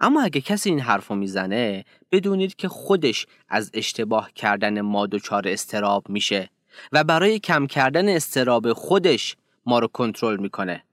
اما 0.00 0.22
اگه 0.22 0.40
کسی 0.40 0.70
این 0.70 0.80
حرفو 0.80 1.14
می‌زنه 1.14 1.84
بدونید 2.12 2.56
که 2.56 2.68
خودش 2.68 3.26
از 3.48 3.70
اشتباه 3.74 4.32
کردن 4.32 4.80
ما 4.80 5.06
دچار 5.06 5.48
استراب 5.48 6.08
میشه 6.08 6.50
و 6.92 7.04
برای 7.04 7.38
کم 7.38 7.66
کردن 7.66 8.08
استراب 8.08 8.72
خودش 8.72 9.36
ما 9.66 9.78
رو 9.78 9.86
کنترل 9.86 10.36
می‌کنه 10.36 10.84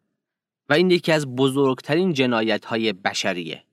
و 0.70 0.74
این 0.74 0.92
یکی 0.92 1.12
از 1.12 1.36
بزرگترین 1.36 2.14
جنایت 2.14 2.66
های 2.66 2.94
بشریه. 2.94 3.64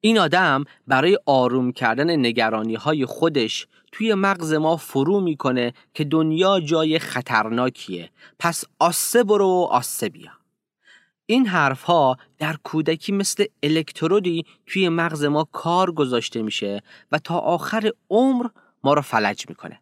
این 0.00 0.18
آدم 0.18 0.64
برای 0.86 1.18
آروم 1.26 1.72
کردن 1.72 2.26
نگرانی 2.26 2.74
های 2.74 3.06
خودش 3.06 3.66
توی 3.92 4.14
مغز 4.14 4.52
ما 4.52 4.76
فرو 4.76 5.20
می‌کنه 5.20 5.72
که 5.94 6.04
دنیا 6.04 6.60
جای 6.60 6.98
خطرناکیه. 6.98 8.10
پس 8.38 8.64
آسه 8.78 9.24
برو 9.24 9.46
و 9.46 9.68
آسه 9.70 10.08
بیا. 10.08 10.39
این 11.30 11.46
حرف 11.46 11.82
ها 11.82 12.16
در 12.38 12.56
کودکی 12.64 13.12
مثل 13.12 13.44
الکترودی 13.62 14.44
توی 14.66 14.88
مغز 14.88 15.24
ما 15.24 15.48
کار 15.52 15.92
گذاشته 15.92 16.42
میشه 16.42 16.82
و 17.12 17.18
تا 17.18 17.38
آخر 17.38 17.90
عمر 18.10 18.46
ما 18.84 18.94
رو 18.94 19.02
فلج 19.02 19.48
می‌کنه. 19.48 19.80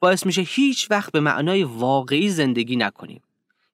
باعث 0.00 0.26
میشه 0.26 0.42
هیچ 0.42 0.90
وقت 0.90 1.12
به 1.12 1.20
معنای 1.20 1.64
واقعی 1.64 2.28
زندگی 2.30 2.76
نکنیم. 2.76 3.22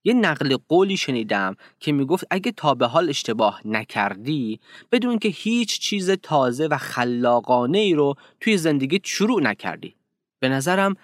یه 0.05 0.14
نقل 0.14 0.57
قولی 0.68 0.96
شنیدم 0.96 1.57
که 1.81 1.92
می‌گفت 1.92 2.25
اگه 2.31 2.53
تا 2.53 2.75
به 2.75 2.87
حال 2.87 3.09
اشتباه 3.09 3.61
نکردی 3.64 4.61
بدون 4.92 5.18
که 5.18 5.29
هیچ 5.29 5.81
چیز 5.81 6.11
تازه 6.11 6.66
و 6.66 6.77
خلاقانه 6.77 7.79
ای 7.79 7.94
رو 7.94 8.14
توی 8.40 8.57
زندگی 8.57 9.01
شروع 9.05 9.42
نکردی. 9.42 9.96
به 10.40 10.49
نظرم 10.49 10.96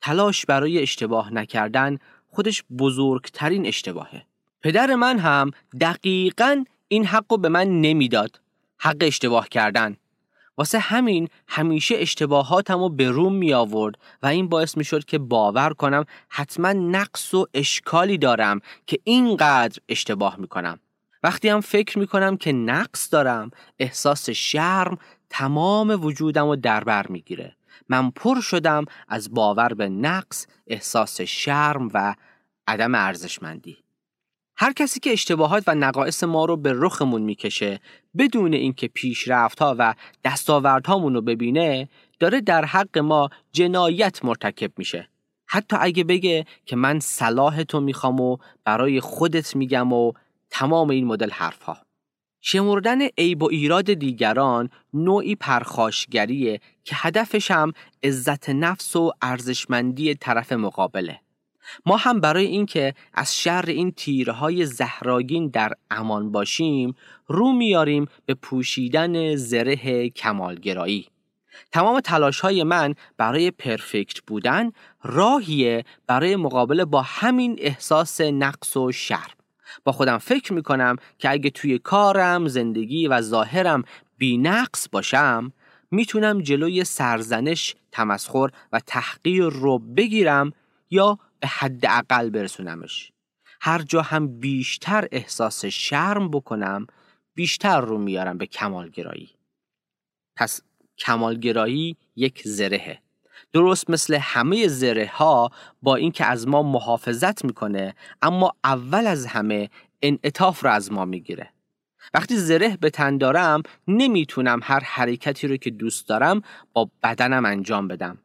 تلاش 0.00 0.46
برای 0.46 0.82
اشتباه 0.82 1.34
نکردن 1.34 1.98
خودش 2.28 2.62
بزرگترین 2.78 3.66
اشتباهه. 3.66 4.26
پدر 4.64 4.94
من 4.94 5.18
هم 5.18 5.50
دقیقا 5.80 6.64
این 6.88 7.06
حق 7.06 7.24
رو 7.30 7.38
به 7.38 7.48
من 7.48 7.80
نمی‌داد 7.80 8.40
حق 8.78 8.96
اشتباه 9.00 9.48
کردن 9.48 9.96
واسه 10.58 10.78
همین 10.78 11.28
همیشه 11.48 11.94
اشتباهاتم 11.98 12.78
رو 12.78 12.88
به 12.88 13.10
روم 13.10 13.34
می 13.34 13.52
آورد 13.52 13.94
و 14.22 14.26
این 14.26 14.48
باعث 14.48 14.76
می 14.76 14.84
شد 14.84 15.04
که 15.04 15.18
باور 15.18 15.72
کنم 15.72 16.04
حتما 16.28 16.72
نقص 16.72 17.34
و 17.34 17.46
اشکالی 17.54 18.18
دارم 18.18 18.60
که 18.86 18.98
اینقدر 19.04 19.78
اشتباه 19.88 20.36
می 20.36 20.48
کنم. 20.48 20.78
وقتی 21.22 21.48
هم 21.48 21.60
فکر 21.60 21.98
می 21.98 22.06
کنم 22.06 22.36
که 22.36 22.52
نقص 22.52 23.12
دارم 23.12 23.50
احساس 23.78 24.30
شرم 24.30 24.98
تمام 25.30 26.04
وجودم 26.04 26.46
رو 26.46 26.56
دربر 26.56 27.06
می 27.06 27.20
گیره. 27.20 27.56
من 27.88 28.10
پر 28.10 28.40
شدم 28.40 28.84
از 29.08 29.34
باور 29.34 29.74
به 29.74 29.88
نقص، 29.88 30.46
احساس 30.66 31.20
شرم 31.20 31.90
و 31.94 32.14
عدم 32.66 32.94
ارزشمندی. 32.94 33.83
هر 34.56 34.72
کسی 34.72 35.00
که 35.00 35.12
اشتباهات 35.12 35.64
و 35.66 35.74
نقایص 35.74 36.24
ما 36.24 36.44
رو 36.44 36.56
به 36.56 36.72
رخمون 36.76 37.22
می‌کشه 37.22 37.80
بدون 38.18 38.54
اینکه 38.54 38.88
پیشرفتها 38.88 39.76
و 39.78 39.94
دستاوردهامون 40.24 41.14
رو 41.14 41.20
ببینه 41.20 41.88
داره 42.20 42.40
در 42.40 42.64
حق 42.64 42.98
ما 42.98 43.30
جنایت 43.52 44.24
مرتکب 44.24 44.78
میشه. 44.78 45.08
حتی 45.46 45.76
اگه 45.80 46.04
بگه 46.04 46.46
که 46.66 46.76
من 46.76 47.00
صلاح 47.00 47.62
تو 47.62 47.80
می‌خوام 47.80 48.20
و 48.20 48.36
برای 48.64 49.00
خودت 49.00 49.56
میگم 49.56 49.92
و 49.92 50.12
تمام 50.50 50.90
این 50.90 51.06
مدل 51.06 51.30
حرفها. 51.30 51.78
شمردن 52.40 53.02
عیب 53.02 53.42
و 53.42 53.48
ایراد 53.50 53.92
دیگران 53.92 54.70
نوعی 54.94 55.34
پرخاشگریه 55.34 56.60
که 56.84 56.96
هدفش 56.98 57.50
هم 57.50 57.72
عزت 58.02 58.50
نفس 58.50 58.96
و 58.96 59.12
ارزشمندی 59.22 60.14
طرف 60.14 60.52
مقابله. 60.52 61.20
ما 61.86 61.96
هم 61.96 62.20
برای 62.20 62.46
اینکه 62.46 62.94
از 63.14 63.36
شر 63.36 63.64
این 63.66 63.92
تیرهای 63.92 64.66
زهراگین 64.66 65.48
در 65.48 65.72
امان 65.90 66.32
باشیم 66.32 66.94
رو 67.26 67.52
میاریم 67.52 68.06
به 68.26 68.34
پوشیدن 68.34 69.36
زره 69.36 70.08
کمالگرایی. 70.08 71.08
تمام 71.72 72.00
تلاش 72.00 72.40
های 72.40 72.62
من 72.62 72.94
برای 73.16 73.50
پرفکت 73.50 74.20
بودن 74.20 74.72
راهیه 75.02 75.84
برای 76.06 76.36
مقابله 76.36 76.84
با 76.84 77.02
همین 77.02 77.56
احساس 77.58 78.20
نقص 78.20 78.76
و 78.76 78.92
شر. 78.92 79.30
با 79.84 79.92
خودم 79.92 80.18
فکر 80.18 80.52
می‌کنم 80.52 80.96
که 81.18 81.30
اگه 81.30 81.50
توی 81.50 81.78
کارم، 81.78 82.48
زندگی 82.48 83.08
و 83.08 83.20
ظاهرم 83.20 83.82
بی 84.18 84.38
نقص 84.38 84.88
باشم 84.92 85.52
می‌تونم 85.90 86.40
جلوی 86.40 86.84
سرزنش، 86.84 87.74
تمسخر 87.92 88.48
و 88.72 88.80
تحقیر 88.80 89.44
رو 89.44 89.78
بگیرم 89.78 90.52
یا 90.90 91.18
به 91.44 91.48
حد 91.48 91.86
اقل 91.86 92.30
برسونمش. 92.30 93.12
هر 93.60 93.82
جا 93.82 94.02
هم 94.02 94.40
بیشتر 94.40 95.08
احساس 95.12 95.64
شرم 95.64 96.30
بکنم 96.30 96.86
بیشتر 97.34 97.80
رو 97.80 97.98
میارم 97.98 98.38
به 98.38 98.46
کمالگرایی. 98.46 99.30
پس 100.36 100.60
کمالگرایی 100.98 101.96
یک 102.16 102.42
زرهه. 102.44 102.98
درست 103.52 103.90
مثل 103.90 104.14
همه 104.14 104.68
زره 104.68 105.10
ها 105.14 105.50
با 105.82 105.96
اینکه 105.96 106.24
از 106.24 106.48
ما 106.48 106.62
محافظت 106.62 107.44
می‌کنه 107.44 107.94
اما 108.22 108.52
اول 108.64 109.06
از 109.06 109.26
همه 109.26 109.70
انعطاف 110.02 110.64
رو 110.64 110.70
از 110.70 110.92
ما 110.92 111.04
می‌گیره. 111.04 111.50
وقتی 112.14 112.36
زره 112.36 112.76
به 112.76 112.90
تن 112.90 113.18
دارم 113.18 113.62
نمی‌تونم 113.88 114.60
هر 114.62 114.80
حرکتی 114.80 115.48
رو 115.48 115.56
که 115.56 115.70
دوست 115.70 116.08
دارم 116.08 116.42
با 116.72 116.90
بدنم 117.02 117.44
انجام 117.44 117.88
بدم. 117.88 118.18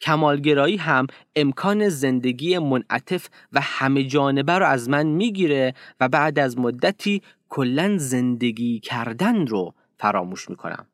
کمالگرایی 0.00 0.76
هم 0.76 1.06
امکان 1.36 1.88
زندگی 1.88 2.58
منعطف 2.58 3.28
و 3.52 3.60
همه 3.62 4.04
جانبه 4.04 4.58
رو 4.58 4.66
از 4.66 4.88
من 4.88 5.06
می‌گیره 5.06 5.74
و 6.00 6.08
بعد 6.08 6.38
از 6.38 6.58
مدتی 6.58 7.22
کلا 7.48 7.98
زندگی 7.98 8.80
کردن 8.80 9.46
رو 9.46 9.74
فراموش 9.98 10.50
می‌کنم. 10.50 10.86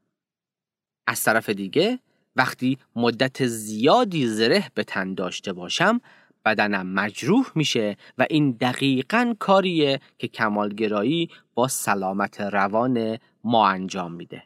از 1.07 1.23
طرف 1.23 1.49
دیگه 1.49 1.99
وقتی 2.37 2.79
مدت 2.97 3.47
زیادی 3.47 4.27
زره 4.27 4.65
به 4.75 4.85
تن 4.85 5.15
داشته 5.15 5.53
باشم 5.53 6.01
بدنم 6.45 6.87
مجروح 6.87 7.47
میشه 7.55 7.97
و 8.19 8.27
این 8.31 8.51
دقیقا 8.51 9.35
کاریه 9.39 10.01
که 10.19 10.29
کمالگرایی 10.29 11.29
با 11.55 11.69
سلامت 11.69 12.41
روان 12.41 13.19
ما 13.45 13.69
انجام 13.69 14.13
میده 14.13 14.43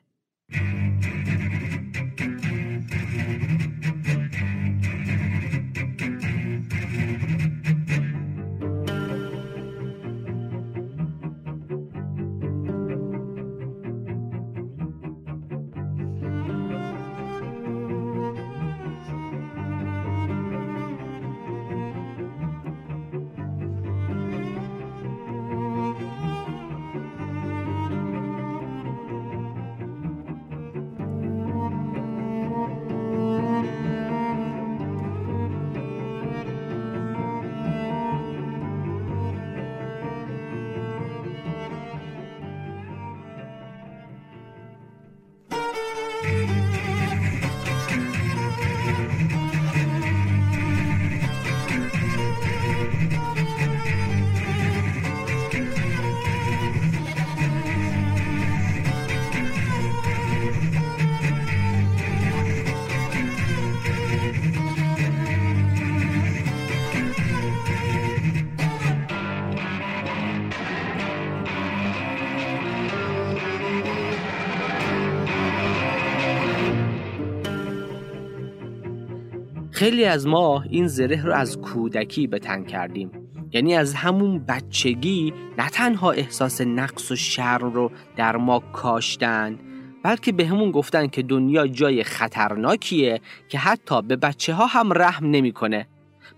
خیلی 79.85 80.05
از 80.05 80.27
ما 80.27 80.65
این 80.71 80.87
زره 80.87 81.25
رو 81.25 81.33
از 81.33 81.59
کودکی 81.59 82.27
به 82.27 82.39
تن 82.39 82.65
کردیم 82.65 83.11
یعنی 83.53 83.75
از 83.75 83.95
همون 83.95 84.39
بچگی 84.47 85.35
نه 85.59 85.69
تنها 85.69 86.11
احساس 86.11 86.61
نقص 86.61 87.11
و 87.11 87.17
شرم 87.17 87.73
رو 87.73 87.91
در 88.17 88.37
ما 88.37 88.59
کاشتن 88.59 89.59
بلکه 90.03 90.33
به 90.33 90.47
همون 90.47 90.71
گفتن 90.71 91.07
که 91.07 91.23
دنیا 91.23 91.67
جای 91.67 92.05
خطرناکیه 92.05 93.21
که 93.49 93.59
حتی 93.59 94.03
به 94.03 94.17
بچه 94.17 94.55
ها 94.55 94.67
هم 94.67 94.93
رحم 94.93 95.31
نمی‌کنه. 95.31 95.87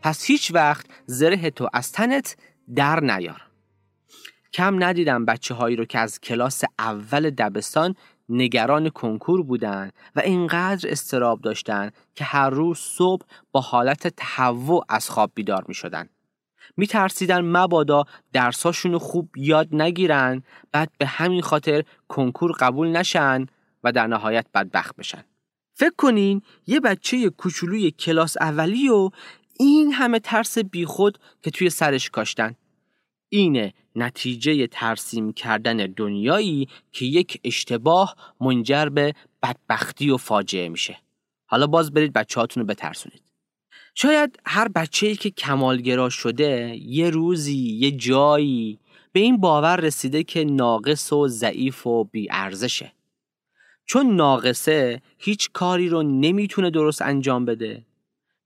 پس 0.02 0.24
هیچ 0.24 0.54
وقت 0.54 0.86
زره 1.06 1.50
تو 1.50 1.68
از 1.72 1.92
تنت 1.92 2.36
در 2.74 3.00
نیار 3.00 3.42
کم 4.52 4.84
ندیدم 4.84 5.24
بچه 5.24 5.54
هایی 5.54 5.76
رو 5.76 5.84
که 5.84 5.98
از 5.98 6.20
کلاس 6.20 6.64
اول 6.78 7.30
دبستان 7.30 7.94
نگران 8.28 8.88
کنکور 8.88 9.42
بودند 9.42 9.92
و 10.16 10.20
اینقدر 10.20 10.90
استراب 10.90 11.40
داشتند 11.40 11.94
که 12.14 12.24
هر 12.24 12.50
روز 12.50 12.78
صبح 12.78 13.26
با 13.52 13.60
حالت 13.60 14.08
تهوع 14.08 14.84
از 14.88 15.10
خواب 15.10 15.30
بیدار 15.34 15.64
می 15.68 15.74
شدن. 15.74 16.08
می 16.76 16.86
ترسیدن 16.86 17.40
مبادا 17.40 18.04
درساشون 18.32 18.98
خوب 18.98 19.36
یاد 19.36 19.68
نگیرن 19.72 20.42
بعد 20.72 20.90
به 20.98 21.06
همین 21.06 21.42
خاطر 21.42 21.84
کنکور 22.08 22.52
قبول 22.52 22.88
نشن 22.88 23.46
و 23.84 23.92
در 23.92 24.06
نهایت 24.06 24.46
بدبخت 24.54 24.96
بشن. 24.96 25.24
فکر 25.74 25.94
کنین 25.98 26.42
یه 26.66 26.80
بچه 26.80 27.30
کوچولوی 27.30 27.90
کلاس 27.90 28.36
اولی 28.40 28.88
و 28.88 29.10
این 29.58 29.92
همه 29.92 30.18
ترس 30.18 30.58
بیخود 30.58 31.18
که 31.42 31.50
توی 31.50 31.70
سرش 31.70 32.10
کاشتن. 32.10 32.54
اینه 33.28 33.74
نتیجه 33.96 34.66
ترسیم 34.66 35.32
کردن 35.32 35.76
دنیایی 35.76 36.68
که 36.92 37.04
یک 37.04 37.40
اشتباه 37.44 38.16
منجر 38.40 38.86
به 38.86 39.14
بدبختی 39.42 40.10
و 40.10 40.16
فاجعه 40.16 40.68
میشه. 40.68 40.98
حالا 41.46 41.66
باز 41.66 41.92
برید 41.92 42.12
بچه 42.12 42.40
هاتون 42.40 42.60
رو 42.60 42.66
بترسونید. 42.66 43.22
شاید 43.94 44.40
هر 44.46 44.68
بچه‌ای 44.68 45.16
که 45.16 45.30
کمالگرا 45.30 46.08
شده 46.08 46.76
یه 46.80 47.10
روزی 47.10 47.56
یه 47.56 47.90
جایی 47.90 48.78
به 49.12 49.20
این 49.20 49.36
باور 49.36 49.76
رسیده 49.76 50.22
که 50.22 50.44
ناقص 50.44 51.12
و 51.12 51.28
ضعیف 51.28 51.86
و 51.86 52.04
بیارزشه. 52.04 52.92
چون 53.84 54.16
ناقصه 54.16 55.02
هیچ 55.18 55.50
کاری 55.52 55.88
رو 55.88 56.02
نمی‌تونه 56.02 56.70
درست 56.70 57.02
انجام 57.02 57.44
بده. 57.44 57.85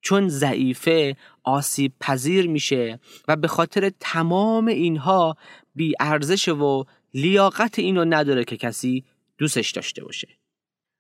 چون 0.01 0.29
ضعیفه 0.29 1.17
آسیب 1.45 1.93
پذیر 2.01 2.49
میشه 2.49 3.01
و 3.29 3.37
به 3.37 3.49
خاطر 3.49 3.91
تمام 4.01 4.67
اینها 4.67 5.37
بی 5.75 5.95
ارزش 6.01 6.49
و 6.49 6.85
لیاقت 7.15 7.79
اینو 7.79 8.05
نداره 8.05 8.45
که 8.45 8.57
کسی 8.57 9.05
دوستش 9.39 9.71
داشته 9.71 10.05
باشه. 10.05 10.29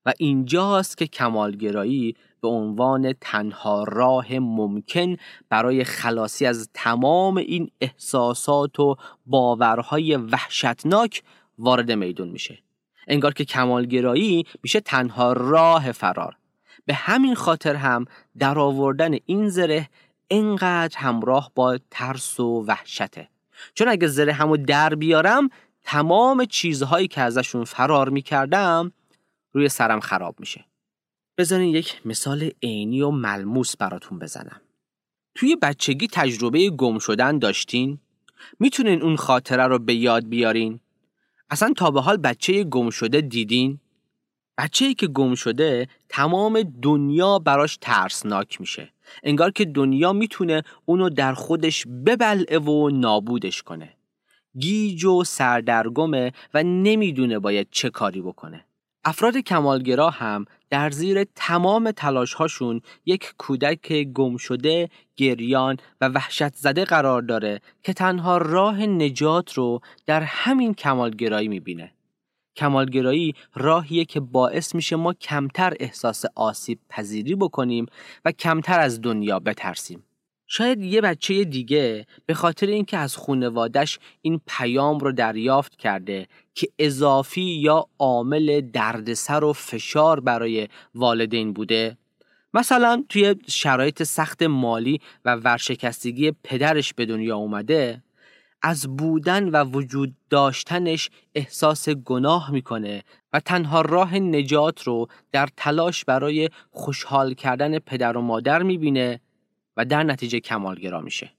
و 0.06 0.12
اینجاست 0.18 0.98
که 0.98 1.06
کمالگرایی 1.06 2.16
به 2.42 2.48
عنوان 2.48 3.12
تنها 3.20 3.84
راه 3.84 4.38
ممکن 4.38 5.16
برای 5.48 5.84
خلاصی 5.84 6.46
از 6.46 6.70
تمام 6.74 7.36
این 7.36 7.70
احساسات 7.80 8.80
و 8.80 8.96
باورهای 9.26 10.16
وحشتناک 10.16 11.22
وارد 11.58 11.92
میدون 11.92 12.28
میشه. 12.28 12.58
انگار 13.08 13.34
که 13.34 13.44
کمالگرایی 13.44 14.44
میشه 14.62 14.80
تنها 14.80 15.32
راه 15.32 15.92
فرار. 15.92 16.36
به 16.90 16.94
همین 16.94 17.34
خاطر 17.34 17.74
هم 17.74 18.04
در 18.38 18.58
آوردن 18.58 19.14
این 19.26 19.48
زره 19.48 19.88
انقدر 20.30 20.98
همراه 20.98 21.52
با 21.54 21.78
ترس 21.90 22.40
و 22.40 22.64
وحشته 22.66 23.28
چون 23.74 23.88
اگه 23.88 24.06
زره 24.06 24.32
همو 24.32 24.56
در 24.56 24.94
بیارم 24.94 25.50
تمام 25.84 26.44
چیزهایی 26.44 27.08
که 27.08 27.20
ازشون 27.20 27.64
فرار 27.64 28.08
می‌کردم 28.08 28.92
روی 29.52 29.68
سرم 29.68 30.00
خراب 30.00 30.40
میشه 30.40 30.64
بذارین 31.38 31.74
یک 31.74 32.00
مثال 32.04 32.50
عینی 32.62 33.02
و 33.02 33.10
ملموس 33.10 33.76
براتون 33.76 34.18
بزنم 34.18 34.60
توی 35.34 35.56
بچگی 35.56 36.08
تجربه 36.12 36.70
گم 36.70 36.98
شدن 36.98 37.38
داشتین؟ 37.38 37.98
می‌تونین 38.60 39.02
اون 39.02 39.16
خاطره 39.16 39.66
رو 39.66 39.78
به 39.78 39.94
یاد 39.94 40.28
بیارین؟ 40.28 40.80
اصلا 41.50 41.72
تا 41.76 41.90
به 41.90 42.00
حال 42.00 42.16
بچه 42.16 42.64
گم 42.64 42.90
شده 42.90 43.20
دیدین؟ 43.20 43.80
بچه 44.60 44.84
ای 44.84 44.94
که 44.94 45.06
گم 45.06 45.34
شده 45.34 45.88
تمام 46.08 46.62
دنیا 46.82 47.38
براش 47.38 47.78
ترسناک 47.80 48.60
میشه. 48.60 48.92
انگار 49.22 49.50
که 49.50 49.64
دنیا 49.64 50.12
می‌تونه 50.12 50.62
اونو 50.84 51.08
در 51.08 51.34
خودش 51.34 51.86
ببلعه 52.06 52.58
و 52.58 52.90
نابودش 52.90 53.62
کنه. 53.62 53.92
گیج 54.58 55.04
و 55.04 55.24
سردرگمه 55.24 56.32
و 56.54 56.62
نمی‌دونه 56.62 57.38
باید 57.38 57.68
چه 57.70 57.90
کاری 57.90 58.20
بکنه. 58.20 58.64
افراد 59.04 59.36
کمالگرا 59.36 60.10
هم 60.10 60.44
در 60.70 60.90
زیر 60.90 61.24
تمام 61.34 61.90
تلاش 61.90 62.34
هاشون 62.34 62.80
یک 63.06 63.34
کودک 63.38 63.92
گم 63.92 64.36
شده، 64.36 64.88
گریان 65.16 65.76
و 66.00 66.08
وحشت 66.08 66.54
زده 66.54 66.84
قرار 66.84 67.22
داره 67.22 67.60
که 67.82 67.92
تنها 67.92 68.38
راه 68.38 68.86
نجات 68.86 69.52
رو 69.52 69.80
در 70.06 70.20
همین 70.20 70.74
کمالگرایی 70.74 71.48
می‌بینه. 71.48 71.92
کمالگرایی 72.56 73.34
راهیه 73.54 74.04
که 74.04 74.20
باعث 74.20 74.74
میشه 74.74 74.96
ما 74.96 75.12
کمتر 75.12 75.74
احساس 75.80 76.24
آسیب 76.34 76.78
پذیری 76.88 77.34
بکنیم 77.34 77.86
و 78.24 78.32
کمتر 78.32 78.80
از 78.80 79.00
دنیا 79.00 79.38
بترسیم. 79.38 80.04
شاید 80.52 80.82
یه 80.82 81.00
بچه 81.00 81.44
دیگه 81.44 82.06
به 82.26 82.34
خاطر 82.34 82.66
اینکه 82.66 82.96
از 82.96 83.16
خونوادش 83.16 83.98
این 84.22 84.40
پیام 84.46 84.98
رو 84.98 85.12
دریافت 85.12 85.76
کرده 85.76 86.26
که 86.54 86.68
اضافی 86.78 87.40
یا 87.40 87.86
عامل 87.98 88.60
دردسر 88.60 89.44
و 89.44 89.52
فشار 89.52 90.20
برای 90.20 90.68
والدین 90.94 91.52
بوده 91.52 91.96
مثلا 92.54 93.04
توی 93.08 93.34
شرایط 93.48 94.02
سخت 94.02 94.42
مالی 94.42 95.00
و 95.24 95.34
ورشکستگی 95.34 96.32
پدرش 96.44 96.94
به 96.94 97.06
دنیا 97.06 97.36
اومده 97.36 98.02
از 98.62 98.96
بودن 98.96 99.48
و 99.48 99.64
وجود 99.64 100.14
داشتنش 100.30 101.10
احساس 101.34 101.88
گناه 101.88 102.50
می‌کنه 102.50 103.02
و 103.32 103.40
تنها 103.40 103.80
راه 103.80 104.18
نجات 104.18 104.82
رو 104.82 105.08
در 105.32 105.48
تلاش 105.56 106.04
برای 106.04 106.48
خوشحال 106.70 107.34
کردن 107.34 107.78
پدر 107.78 108.16
و 108.16 108.20
مادر 108.20 108.62
می‌بینه 108.62 109.20
و 109.76 109.84
در 109.84 110.02
نتیجه 110.02 110.40
کمالگرا 110.40 111.00
میشه. 111.00 111.32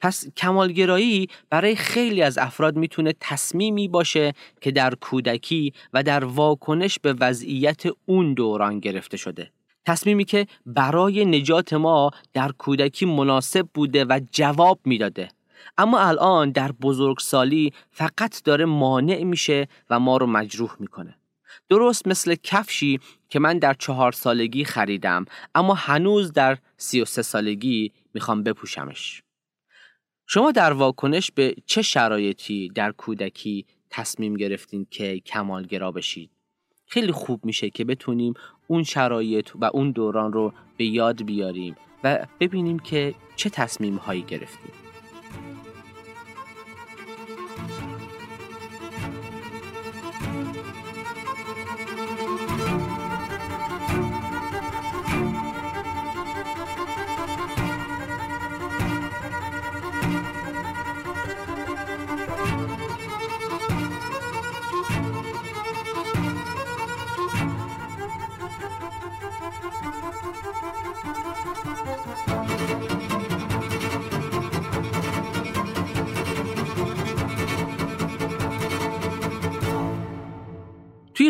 پس 0.00 0.28
کمالگرایی 0.36 1.28
برای 1.50 1.76
خیلی 1.76 2.22
از 2.22 2.38
افراد 2.38 2.76
می‌تونه 2.76 3.14
تصمیمی 3.20 3.88
باشه 3.88 4.32
که 4.60 4.70
در 4.70 4.94
کودکی 4.94 5.72
و 5.92 6.02
در 6.02 6.24
واکنش 6.24 6.98
به 6.98 7.12
وضعیت 7.12 7.82
اون 8.06 8.34
دوران 8.34 8.78
گرفته 8.78 9.16
شده. 9.16 9.50
تصمیمی 9.86 10.24
که 10.24 10.46
برای 10.66 11.24
نجات 11.24 11.72
ما 11.72 12.10
در 12.32 12.52
کودکی 12.52 13.06
مناسب 13.06 13.68
بوده 13.74 14.04
و 14.04 14.20
جواب 14.32 14.80
می‌داده 14.84 15.28
اما 15.78 16.00
الان 16.00 16.50
در 16.50 16.72
بزرگسالی 16.72 17.72
فقط 17.90 18.42
داره 18.44 18.64
مانع 18.64 19.24
میشه 19.24 19.68
و 19.90 20.00
ما 20.00 20.16
رو 20.16 20.26
مجروح 20.26 20.76
می‌کنه. 20.80 21.18
درست 21.68 22.08
مثل 22.08 22.34
کفشی 22.42 23.00
که 23.28 23.38
من 23.38 23.58
در 23.58 23.74
چهار 23.74 24.12
سالگی 24.12 24.64
خریدم 24.64 25.24
اما 25.54 25.74
هنوز 25.74 26.32
در 26.32 26.58
سی 26.76 27.00
و 27.00 27.04
سه 27.04 27.22
سالگی 27.22 27.92
می‌خوام 28.14 28.42
بپوشمش. 28.42 29.22
شما 30.26 30.50
در 30.50 30.72
واکنش 30.72 31.30
به 31.30 31.54
چه 31.66 31.82
شرایطی 31.82 32.68
در 32.74 32.92
کودکی 32.92 33.66
تصمیم 33.90 34.34
گرفتین 34.34 34.86
که 34.90 35.20
کمالگرا 35.20 35.92
بشید؟ 35.92 36.30
خیلی 36.86 37.12
خوب 37.12 37.44
میشه 37.44 37.70
که 37.70 37.84
بتونیم 37.84 38.34
اون 38.66 38.82
شرایط 38.82 39.50
و 39.54 39.64
اون 39.64 39.90
دوران 39.90 40.32
رو 40.32 40.52
به 40.76 40.84
یاد 40.84 41.22
بیاریم 41.24 41.76
و 42.04 42.26
ببینیم 42.40 42.78
که 42.78 43.14
چه 43.36 43.50
تصمیم 43.50 43.96
هایی 43.96 44.22
گرفتیم. 44.22 44.81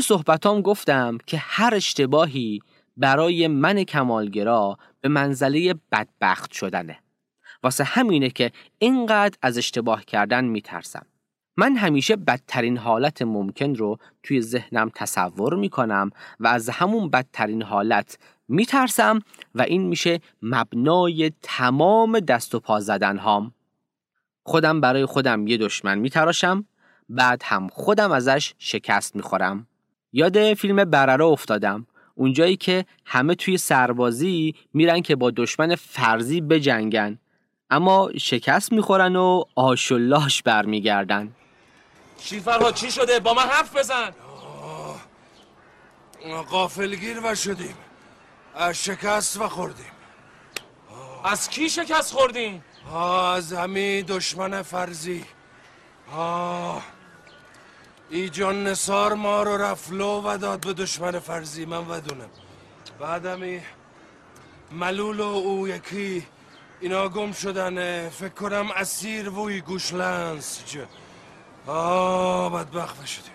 صحبتام 0.02 0.60
گفتم 0.60 1.18
که 1.26 1.36
هر 1.36 1.74
اشتباهی 1.74 2.60
برای 2.96 3.48
من 3.48 3.84
کمالگرا 3.84 4.78
به 5.00 5.08
منزله 5.08 5.74
بدبخت 5.92 6.52
شدنه. 6.52 6.98
واسه 7.62 7.84
همینه 7.84 8.30
که 8.30 8.52
اینقدر 8.78 9.38
از 9.42 9.58
اشتباه 9.58 10.04
کردن 10.04 10.44
میترسم. 10.44 11.06
من 11.56 11.76
همیشه 11.76 12.16
بدترین 12.16 12.76
حالت 12.76 13.22
ممکن 13.22 13.74
رو 13.74 13.98
توی 14.22 14.40
ذهنم 14.40 14.90
تصور 14.94 15.54
می‌کنم 15.54 16.10
و 16.40 16.46
از 16.46 16.68
همون 16.68 17.10
بدترین 17.10 17.62
حالت 17.62 18.18
میترسم 18.48 19.18
و 19.54 19.62
این 19.62 19.82
میشه 19.82 20.20
مبنای 20.42 21.32
تمام 21.42 22.20
دست 22.20 22.54
و 22.54 22.60
پا 22.60 22.80
زدن 22.80 23.18
هام 23.18 23.54
خودم 24.42 24.80
برای 24.80 25.06
خودم 25.06 25.46
یه 25.46 25.56
دشمن 25.56 25.98
میتراشم 25.98 26.64
بعد 27.08 27.42
هم 27.44 27.68
خودم 27.68 28.12
ازش 28.12 28.54
شکست 28.58 29.16
می‌خورم. 29.16 29.66
یاد 30.12 30.54
فیلم 30.54 30.84
برره 30.84 31.24
افتادم. 31.24 31.86
اونجایی 32.14 32.56
که 32.56 32.84
همه 33.04 33.34
توی 33.34 33.58
سربازی 33.58 34.54
میرن 34.74 35.00
که 35.02 35.16
با 35.16 35.30
دشمن 35.30 35.74
فرضی 35.74 36.40
بجنگن. 36.40 37.18
اما 37.70 38.10
شکست 38.20 38.72
می‌خورن 38.72 39.16
و 39.16 39.44
آشلاش 39.54 40.42
برمیگردن. 40.42 41.32
شیفرها 42.20 42.72
چی 42.72 42.90
شده؟ 42.90 43.20
با 43.20 43.34
من 43.34 43.42
حرف 43.42 43.76
بزن. 43.76 44.10
قافلگیر 46.50 47.20
و 47.24 47.34
شدیم. 47.34 47.74
شکست 48.74 49.40
و 49.40 49.48
خوردیم. 49.48 49.92
از 51.24 51.50
کی 51.50 51.68
شکست 51.68 52.12
خوردیم؟ 52.12 52.64
از 53.36 53.52
همین 53.52 54.04
دشمن 54.08 54.62
فرضی. 54.62 55.24
آه. 56.16 56.82
ای 58.12 58.28
جان 58.28 58.66
نصار 58.66 59.14
ما 59.14 59.42
رو 59.42 59.56
رفلو 59.56 60.22
و 60.24 60.38
داد 60.38 60.66
به 60.66 60.72
دشمن 60.72 61.18
فرضی 61.18 61.64
من 61.64 61.88
ودونم 61.88 62.28
بعدمی 63.00 63.60
ملول 64.72 65.20
و 65.20 65.22
او 65.22 65.68
یکی 65.68 66.26
اینا 66.80 67.08
گم 67.08 67.32
شدن. 67.32 68.08
فکر 68.08 68.28
کنم 68.28 68.70
اسیر 68.76 69.30
وی 69.30 69.60
گوشلنس 69.60 70.64
جه 70.66 70.86
آه 71.66 72.52
بدبخت 72.52 73.06
شدیم 73.06 73.32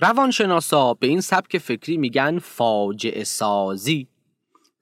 روانشناسا 0.00 0.94
به 0.94 1.06
این 1.06 1.20
سبک 1.20 1.58
فکری 1.58 1.96
میگن 1.96 2.38
فاجعه 2.38 3.24
سازی. 3.24 4.08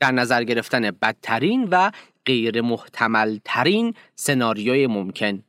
در 0.01 0.11
نظر 0.11 0.45
گرفتن 0.45 0.91
بدترین 0.91 1.69
و 1.71 1.91
غیر 2.27 2.61
محتمل 2.61 3.39
ترین 3.45 3.95
سناریوی 4.15 4.87
ممکن. 4.87 5.43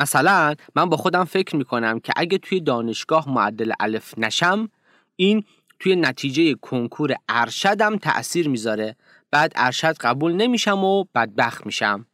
مثلا 0.00 0.54
من 0.76 0.88
با 0.88 0.96
خودم 0.96 1.24
فکر 1.24 1.56
می‌کنم 1.56 2.00
که 2.00 2.12
اگه 2.16 2.38
توی 2.38 2.60
دانشگاه 2.60 3.28
معدل 3.28 3.72
الف 3.80 4.14
نشم 4.18 4.68
این 5.16 5.44
توی 5.78 5.96
نتیجه 5.96 6.54
کنکور 6.54 7.14
ارشدم 7.28 7.96
تأثیر 7.96 8.48
می‌ذاره. 8.48 8.96
بعد 9.30 9.52
ارشد 9.56 9.96
قبول 10.00 10.32
نمیشم 10.32 10.84
و 10.84 11.04
بدبخت 11.14 11.66
میشم. 11.66 12.06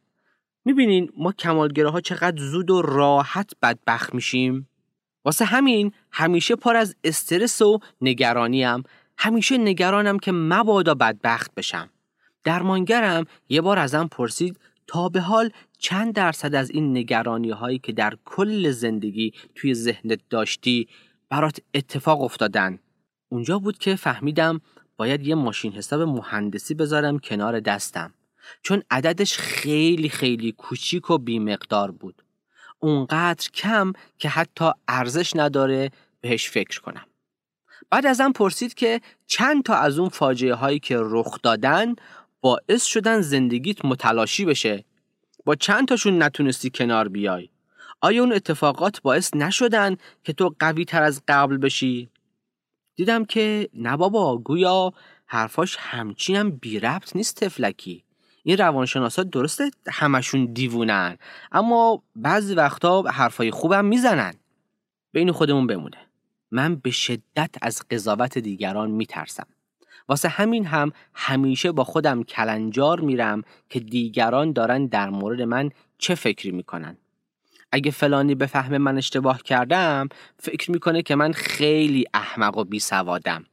می‌بینین 0.65 1.09
ما 1.17 1.31
کمالگره 1.31 1.89
ها 1.89 2.01
چقدر 2.01 2.41
زود 2.41 2.71
و 2.71 2.81
راحت 2.81 3.51
بدبخت 3.61 4.15
میشیم؟ 4.15 4.69
واسه 5.25 5.45
همین 5.45 5.91
همیشه 6.11 6.55
پر 6.55 6.75
از 6.75 6.95
استرس 7.03 7.61
و 7.61 7.79
نگرانیم. 8.01 8.83
همیشه 9.17 9.57
نگرانم 9.57 10.19
که 10.19 10.31
مبادا 10.31 10.93
بدبخت 10.93 11.55
بشم. 11.55 11.89
درمانگرم 12.43 13.25
یه 13.49 13.61
بار 13.61 13.79
ازم 13.79 14.07
پرسید 14.07 14.59
تا 14.87 15.09
به 15.09 15.21
حال 15.21 15.51
چند 15.77 16.13
درصد 16.13 16.55
از 16.55 16.69
این 16.69 16.97
نگرانی 16.97 17.49
هایی 17.49 17.79
که 17.79 17.91
در 17.91 18.17
کل 18.25 18.71
زندگی 18.71 19.33
توی 19.55 19.73
ذهنت 19.73 20.19
داشتی 20.29 20.87
برات 21.29 21.59
اتفاق 21.73 22.21
افتادن. 22.21 22.79
اونجا 23.29 23.59
بود 23.59 23.77
که 23.77 23.95
فهمیدم 23.95 24.61
باید 24.97 25.27
یه 25.27 25.35
ماشین 25.35 25.73
حساب 25.73 26.01
مهندسی 26.01 26.73
بذارم 26.73 27.19
کنار 27.19 27.59
دستم. 27.59 28.13
چون 28.61 28.83
عددش 28.91 29.37
خیلی 29.37 30.09
خیلی 30.09 30.51
کوچیک 30.51 31.09
و 31.09 31.17
بیمقدار 31.17 31.91
بود. 31.91 32.23
اونقدر 32.79 33.49
کم 33.53 33.93
که 34.17 34.29
حتی 34.29 34.71
ارزش 34.87 35.35
نداره 35.35 35.91
بهش 36.21 36.49
فکر 36.49 36.81
کنم. 36.81 37.05
بعد 37.89 38.05
ازم 38.05 38.31
پرسید 38.31 38.73
که 38.73 39.01
چند 39.27 39.63
تا 39.63 39.75
از 39.75 39.99
اون 39.99 40.09
فاجعه 40.09 40.53
هایی 40.53 40.79
که 40.79 40.97
رخ 40.99 41.41
دادن 41.43 41.95
باعث 42.41 42.83
شدن 42.83 43.21
زندگیت 43.21 43.85
متلاشی 43.85 44.45
بشه. 44.45 44.85
با 45.45 45.55
چند 45.55 45.87
تاشون 45.87 46.23
نتونستی 46.23 46.69
کنار 46.69 47.07
بیای. 47.07 47.49
آیا 48.01 48.21
اون 48.21 48.33
اتفاقات 48.33 49.01
باعث 49.01 49.33
نشدن 49.33 49.97
که 50.23 50.33
تو 50.33 50.55
قوی 50.59 50.85
تر 50.85 51.03
از 51.03 51.21
قبل 51.27 51.57
بشی؟ 51.57 52.09
دیدم 52.95 53.25
که 53.25 53.69
نه 53.73 53.97
بابا 53.97 54.37
گویا 54.37 54.93
حرفاش 55.25 55.77
همچینم 55.79 56.51
بی 56.51 56.79
ربط 56.79 57.15
نیست 57.15 57.43
تفلکی. 57.43 58.03
این 58.43 58.57
روانشناسا 58.57 59.23
درسته 59.23 59.71
همشون 59.87 60.45
دیوونن 60.45 61.17
اما 61.51 62.03
بعضی 62.15 62.53
وقتا 62.55 63.01
حرفای 63.01 63.51
خوبم 63.51 63.85
می‌زنن. 63.85 64.33
بین 65.11 65.31
خودمون 65.31 65.67
بمونه. 65.67 65.97
من 66.51 66.75
به 66.75 66.91
شدت 66.91 67.55
از 67.61 67.81
قضاوت 67.91 68.37
دیگران 68.37 68.91
میترسم. 68.91 69.47
واسه 70.07 70.29
همین 70.29 70.65
هم 70.65 70.91
همیشه 71.13 71.71
با 71.71 71.83
خودم 71.83 72.23
کلنجار 72.23 72.99
میرم 72.99 73.43
که 73.69 73.79
دیگران 73.79 74.51
دارن 74.51 74.85
در 74.85 75.09
مورد 75.09 75.41
من 75.41 75.69
چه 75.97 76.15
فکری 76.15 76.51
می‌کنن. 76.51 76.97
اگه 77.71 77.91
فلانی 77.91 78.35
به 78.35 78.45
فهم 78.45 78.77
من 78.77 78.97
اشتباه 78.97 79.41
کردم 79.41 80.09
فکر 80.39 80.71
می‌کنه 80.71 81.01
که 81.01 81.15
من 81.15 81.31
خیلی 81.31 82.05
احمق 82.13 82.57
و 82.57 82.63
بی 82.63 82.79
سوادم 82.79 83.45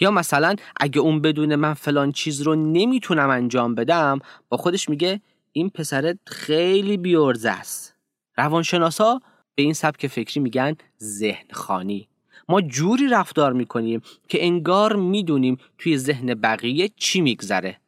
یا 0.00 0.10
مثلا 0.10 0.54
اگه 0.80 1.00
اون 1.00 1.20
بدون 1.20 1.54
من 1.54 1.74
فلان 1.74 2.12
چیز 2.12 2.42
رو 2.42 2.54
نمی‌تونم 2.54 3.30
انجام 3.30 3.74
بدم 3.74 4.18
با 4.48 4.56
خودش 4.56 4.88
میگه 4.88 5.20
این 5.52 5.70
پسرت 5.70 6.18
خیلی 6.26 6.96
بیورزه 6.96 7.50
است. 7.50 7.96
روانشناسا 8.38 9.20
به 9.54 9.62
این 9.62 9.72
سبک 9.72 10.06
فکری 10.06 10.40
میگن 10.40 10.76
ذهن 11.02 11.46
خانی 11.52 12.08
ما 12.48 12.60
جوری 12.60 13.08
رفتار 13.08 13.52
می‌کنیم 13.52 14.02
که 14.28 14.44
انگار 14.44 14.96
می‌دونیم 14.96 15.58
توی 15.78 15.98
ذهن 15.98 16.34
بقیه 16.34 16.90
چی 16.96 17.20
میگذره. 17.20 17.80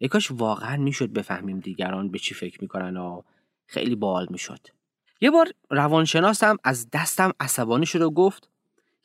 یکاش 0.00 0.30
واقعا 0.30 0.76
می‌شد 0.76 1.12
بفهمیم 1.12 1.60
دیگران 1.60 2.08
به 2.08 2.18
چی 2.18 2.34
فکر 2.34 2.58
می‌کنن 2.62 2.96
و 2.96 3.22
خیلی 3.66 3.96
بال 3.96 4.26
می‌شد. 4.30 4.60
یه 5.20 5.30
بار 5.30 5.48
روانشناسم 5.70 6.56
از 6.64 6.86
دستم 6.92 7.32
عصبانی 7.40 7.86
شد 7.86 8.02
و 8.02 8.10
گفت 8.10 8.48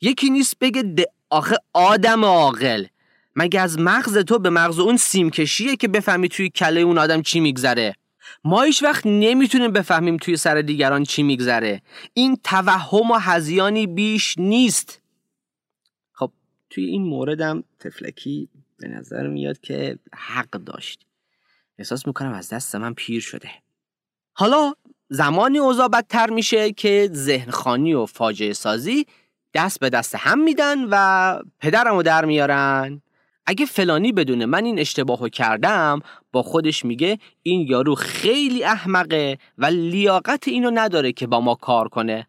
یکی 0.00 0.30
نیست 0.30 0.58
بگه 0.58 1.06
آخه 1.30 1.56
آدم 1.72 2.24
عاقل. 2.24 2.84
مگه 3.36 3.60
از 3.60 3.78
مغز 3.78 4.18
تو 4.18 4.38
به 4.38 4.50
مغز 4.50 4.78
اون 4.78 4.96
سیمکشیه 4.96 5.76
که 5.76 5.88
بفهمی 5.88 6.28
توی 6.28 6.50
کله 6.50 6.80
اون 6.80 6.98
آدم 6.98 7.22
چی 7.22 7.40
میگذره؟ 7.40 7.94
ما 8.44 8.62
هیچ 8.62 8.82
وقت 8.82 9.06
نمی‌تونیم 9.06 9.72
بفهمیم 9.72 10.16
توی 10.16 10.36
سر 10.36 10.60
دیگران 10.60 11.04
چی 11.04 11.22
میگذره. 11.22 11.82
این 12.14 12.36
توهم 12.44 13.10
و 13.10 13.14
هزیانی 13.14 13.86
بیش 13.86 14.34
نیست. 14.38 15.00
خب 16.12 16.32
توی 16.70 16.84
این 16.84 17.02
موردم 17.02 17.64
تفلکی 17.78 18.48
به 18.78 18.88
نظر 18.88 19.26
میاد 19.26 19.60
که 19.60 19.98
حق 20.14 20.50
داشت. 20.50 21.06
احساس 21.78 22.06
می‌کنم 22.06 22.32
از 22.32 22.48
دست 22.48 22.74
من 22.74 22.94
پیر 22.94 23.20
شده. 23.20 23.50
حالا 24.32 24.74
زمانی 25.08 25.58
اوضاع 25.58 25.88
بدتر 25.88 26.30
میشه 26.30 26.72
که 26.72 27.10
ذهنخانی 27.12 27.94
و 27.94 28.06
فاجعه 28.06 28.52
سازی 28.52 29.06
دست 29.54 29.80
به 29.80 29.90
دست 29.90 30.14
هم 30.14 30.38
میدن 30.38 30.78
و 30.90 31.42
پدرمو 31.60 32.02
در 32.02 32.24
میارن. 32.24 33.02
اگه 33.50 33.66
فلانی 33.66 34.12
بدونه 34.12 34.46
من 34.46 34.64
این 34.64 34.78
اشتباهو 34.78 35.28
کردم 35.28 36.00
با 36.32 36.42
خودش 36.42 36.84
میگه 36.84 37.18
این 37.42 37.66
یارو 37.68 37.94
خیلی 37.94 38.64
احمقه 38.64 39.38
و 39.58 39.66
لیاقت 39.66 40.48
اینو 40.48 40.70
نداره 40.74 41.12
که 41.12 41.26
با 41.26 41.40
ما 41.40 41.54
کار 41.54 41.88
کنه. 41.88 42.26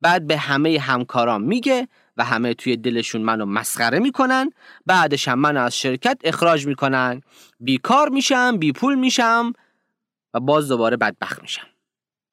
بعد 0.00 0.26
به 0.26 0.36
همه 0.36 0.78
همکاران 0.78 1.42
میگه 1.42 1.88
و 2.16 2.24
همه 2.24 2.54
توی 2.54 2.76
دلشون 2.76 3.22
منو 3.22 3.46
مسخره 3.46 3.98
می‌کنن. 3.98 4.50
بعدش 4.86 5.28
هم 5.28 5.38
منو 5.38 5.60
از 5.60 5.78
شرکت 5.78 6.20
اخراج 6.24 6.66
می‌کنن. 6.66 7.22
بیکار 7.60 8.08
میشم 8.08 8.56
بی 8.56 8.72
پول 8.72 8.94
میشم 8.94 9.52
و 10.34 10.40
باز 10.40 10.68
دوباره 10.68 10.96
بدبخت 10.96 11.42
میشم. 11.42 11.66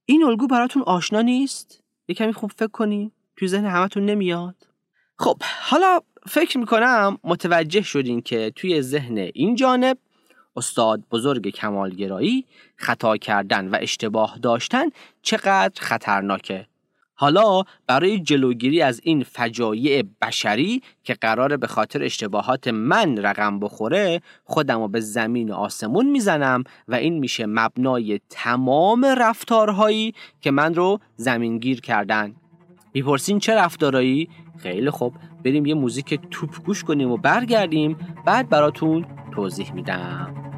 این 0.06 0.24
الگو 0.24 0.48
براتون 0.48 0.84
آشنا 0.84 1.22
نیست؟ 1.22 1.84
یه 2.08 2.16
کمی 2.16 2.34
خوب 2.34 2.52
فکر 2.52 2.68
کنی؟ 2.68 3.12
توی 3.36 3.48
ذهن 3.48 3.66
همتون 3.66 4.06
نمیاد؟ 4.06 4.56
خب 5.18 5.42
حالا 5.62 6.00
فکر 6.28 6.58
می‌کنم 6.58 7.18
متوجه 7.24 7.82
شدین 7.82 8.22
که 8.22 8.52
توی 8.56 8.82
ذهن 8.82 9.18
این 9.18 9.56
جانب 9.56 9.98
استاد 10.56 11.04
بزرگ 11.12 11.50
کمالگرایی 11.50 12.46
خطا 12.76 13.18
کردن 13.18 13.68
و 13.68 13.78
اشتباه 13.82 14.40
داشتن 14.42 14.86
چقدر 15.22 15.82
خطرناکه 15.82 16.66
حالا 17.14 17.64
برای 17.88 18.20
جلوگیری 18.20 18.82
از 18.82 19.02
این 19.04 19.24
فجایع 19.24 20.04
بشری 20.22 20.82
که 21.04 21.14
قراره 21.14 21.58
به 21.58 21.68
خاطر 21.68 22.04
اشتباهات 22.04 22.68
من 22.68 23.18
رقم 23.18 23.60
بخوره 23.60 24.22
خودم 24.44 24.80
رو 24.80 24.88
به 24.88 25.00
زمین 25.00 25.52
و 25.52 25.54
آسمون 25.54 26.06
می‌زنم 26.06 26.64
و 26.88 26.96
این 26.96 27.20
میشه 27.20 27.46
مبنای 27.46 28.20
تمام 28.30 29.06
رفتارهایی 29.06 30.14
که 30.42 30.52
من 30.52 30.76
رو 30.76 31.00
زمینگیر 31.16 31.82
کردن 31.82 32.36
می‌پرسین 32.94 33.40
چه 33.40 33.56
رفتارهایی؟ 33.56 34.30
خیلی 34.60 34.90
خوب. 34.90 35.14
بریم 35.46 35.66
یه 35.66 35.74
موزیک 35.74 36.20
توپ 36.32 36.64
گوش 36.66 36.84
کنیم 36.84 37.12
و 37.12 37.18
برگردیم. 37.18 37.98
بعد 38.26 38.50
براتون 38.50 39.06
توضیح 39.32 39.74
میدم. 39.74 40.49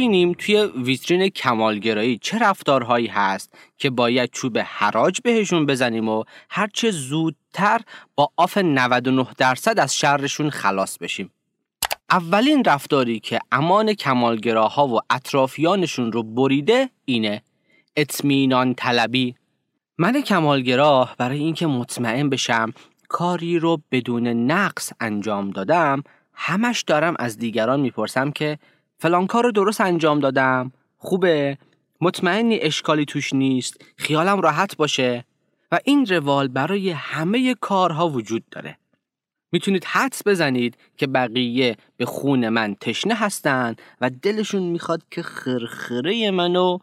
ببینیم 0.00 0.32
توی 0.32 0.56
ویترین 0.76 1.28
کمالگرایی 1.28 2.18
چه 2.18 2.38
رفتارهایی 2.38 3.06
هست 3.06 3.54
که 3.78 3.90
باید 3.90 4.30
چوب 4.32 4.58
حراج 4.58 5.20
بهشون 5.20 5.66
بزنیم 5.66 6.08
و 6.08 6.24
هرچه 6.50 6.90
زودتر 6.90 7.80
با 8.14 8.30
آف 8.36 8.58
99 8.58 9.26
درصد 9.38 9.78
از 9.78 9.96
شرشون 9.98 10.50
خلاص 10.50 10.98
بشیم. 10.98 11.30
اولین 12.10 12.64
رفتاری 12.64 13.20
که 13.20 13.38
امان 13.52 13.94
کمالگراها 13.94 14.88
و 14.88 15.00
اطرافیانشون 15.10 16.12
رو 16.12 16.22
بریده 16.22 16.90
اینه. 17.04 17.42
اطمینان 17.96 18.74
طلبی. 18.74 19.34
من 19.98 20.20
کمالگراه 20.22 21.14
برای 21.18 21.38
اینکه 21.38 21.66
مطمئن 21.66 22.28
بشم 22.28 22.72
کاری 23.08 23.58
رو 23.58 23.82
بدون 23.92 24.26
نقص 24.26 24.92
انجام 25.00 25.50
دادم 25.50 26.02
همش 26.34 26.82
دارم 26.82 27.14
از 27.18 27.38
دیگران 27.38 27.80
می‌پرسم 27.80 28.30
که 28.30 28.58
فلان 29.00 29.26
کار 29.26 29.44
رو 29.44 29.52
درست 29.52 29.80
انجام 29.80 30.20
دادم. 30.20 30.72
خوبه. 30.98 31.58
مطمئنی 32.00 32.58
اشکالی 32.58 33.04
توش 33.04 33.32
نیست. 33.32 33.84
خیالم 33.96 34.40
راحت 34.40 34.76
باشه. 34.76 35.24
و 35.72 35.78
این 35.84 36.06
روال 36.06 36.48
برای 36.48 36.90
همه 36.90 37.54
کارها 37.54 38.08
وجود 38.08 38.44
داره. 38.50 38.78
می‌تونید 39.52 39.84
حدس 39.84 40.22
بزنید 40.26 40.76
که 40.96 41.06
بقیه 41.06 41.76
به 41.96 42.06
خون 42.06 42.48
من 42.48 42.74
تشنه 42.74 43.14
هستن 43.14 43.76
و 44.00 44.10
دلشون 44.10 44.62
می‌خواد 44.62 45.02
که 45.10 45.22
خرخره 45.22 46.30
منو 46.30 46.78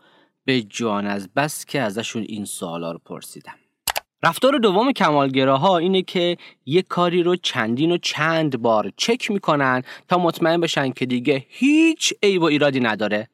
به 0.45 0.61
جان 0.61 1.07
از 1.07 1.29
بس 1.35 1.65
که 1.65 1.81
ازشون 1.81 2.25
این 2.27 2.45
سوالا 2.45 2.91
رو 2.91 2.99
پرسیدم. 3.05 3.55
رفتار 4.23 4.57
دوم 4.57 4.91
کمالگراها 4.91 5.77
اینه 5.77 6.01
که 6.01 6.37
یه 6.65 6.81
کاری 6.81 7.23
رو 7.23 7.35
چندین 7.35 7.91
و 7.91 7.97
چند 7.97 8.61
بار 8.61 8.91
چک 8.97 9.31
می‌کنن 9.31 9.83
تا 10.07 10.17
مطمئن 10.17 10.61
بشن 10.61 10.91
که 10.91 11.05
دیگه 11.05 11.45
هیچ 11.49 12.13
عیب 12.23 12.41
و 12.41 12.45
ایرادی 12.45 12.79
نداره. 12.79 13.29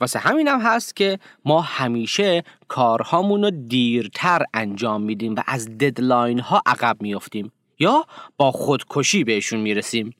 واسه 0.00 0.18
همینم 0.18 0.60
هم 0.60 0.66
هست 0.66 0.96
که 0.96 1.18
ما 1.44 1.60
همیشه 1.60 2.44
کارهامون 2.68 3.44
رو 3.44 3.50
دیرتر 3.50 4.42
انجام 4.54 5.02
میدیم 5.02 5.34
و 5.34 5.42
از 5.46 5.78
ددلاین 5.78 6.38
ها 6.38 6.62
عقب 6.66 6.96
میافتیم 7.00 7.52
یا 7.78 8.06
با 8.36 8.52
خودکشی 8.52 9.24
بهشون 9.24 9.60
می‌رسیم. 9.60 10.14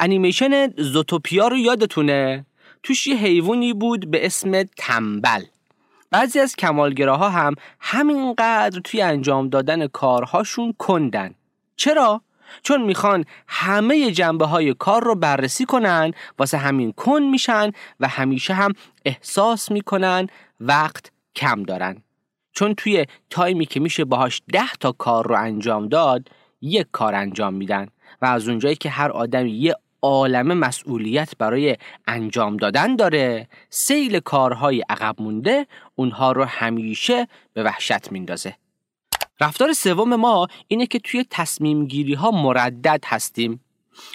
انیمیشن 0.00 0.70
زوتوپیا 0.76 1.48
رو 1.48 1.56
یادتونه؟ 1.56 2.46
توش 2.82 3.06
یه 3.06 3.16
حیوانی 3.16 3.72
بود 3.72 4.10
به 4.10 4.26
اسم 4.26 4.62
تنبل. 4.62 5.42
بعضی 6.10 6.40
از 6.40 6.56
کمالگراها 6.56 7.30
هم 7.30 7.54
همینقدر 7.80 8.80
توی 8.80 9.02
انجام 9.02 9.48
دادن 9.48 9.86
کارهاشون 9.86 10.74
کندن 10.78 11.34
چرا؟ 11.76 12.22
چون 12.62 12.82
می‌خوان 12.82 13.24
همه 13.48 14.10
جنبه 14.10 14.46
های 14.46 14.74
کار 14.74 15.04
رو 15.04 15.14
بررسی 15.14 15.64
کنن 15.64 16.12
واسه 16.38 16.58
همین 16.58 16.92
کن 16.92 17.22
میشن 17.22 17.72
و 18.00 18.08
همیشه 18.08 18.54
هم 18.54 18.72
احساس 19.04 19.70
می‌کنن 19.70 20.26
وقت 20.60 21.10
کم 21.34 21.62
دارن 21.62 22.02
چون 22.52 22.74
توی 22.74 23.04
تایمی 23.30 23.66
که 23.66 23.80
میشه 23.80 24.04
باهاش 24.04 24.42
ده 24.52 24.72
تا 24.80 24.92
کار 24.92 25.28
رو 25.28 25.34
انجام 25.34 25.88
داد 25.88 26.28
یک 26.60 26.86
کار 26.92 27.14
انجام 27.14 27.54
میدن 27.54 27.86
و 28.22 28.26
از 28.26 28.48
اونجایی 28.48 28.76
که 28.76 28.90
هر 28.90 29.10
آدمی 29.10 29.50
یه 29.50 29.74
عالم 30.02 30.58
مسئولیت 30.58 31.32
برای 31.38 31.76
انجام 32.06 32.56
دادن 32.56 32.96
داره. 32.96 33.48
سیل 33.70 34.20
کارهای 34.20 34.82
عقب 34.88 35.22
مونده 35.22 35.66
اونها 35.94 36.32
رو 36.32 36.44
همیشه 36.44 37.28
به 37.52 37.62
وحشت 37.62 38.12
میندازه. 38.12 38.54
رفتار 39.40 39.72
سوم 39.72 40.16
ما 40.16 40.48
اینه 40.68 40.86
که 40.86 40.98
توی 40.98 41.24
تصمیم 41.30 41.86
گیری 41.86 42.14
ها 42.14 42.30
مردد 42.30 43.04
هستیم. 43.06 43.60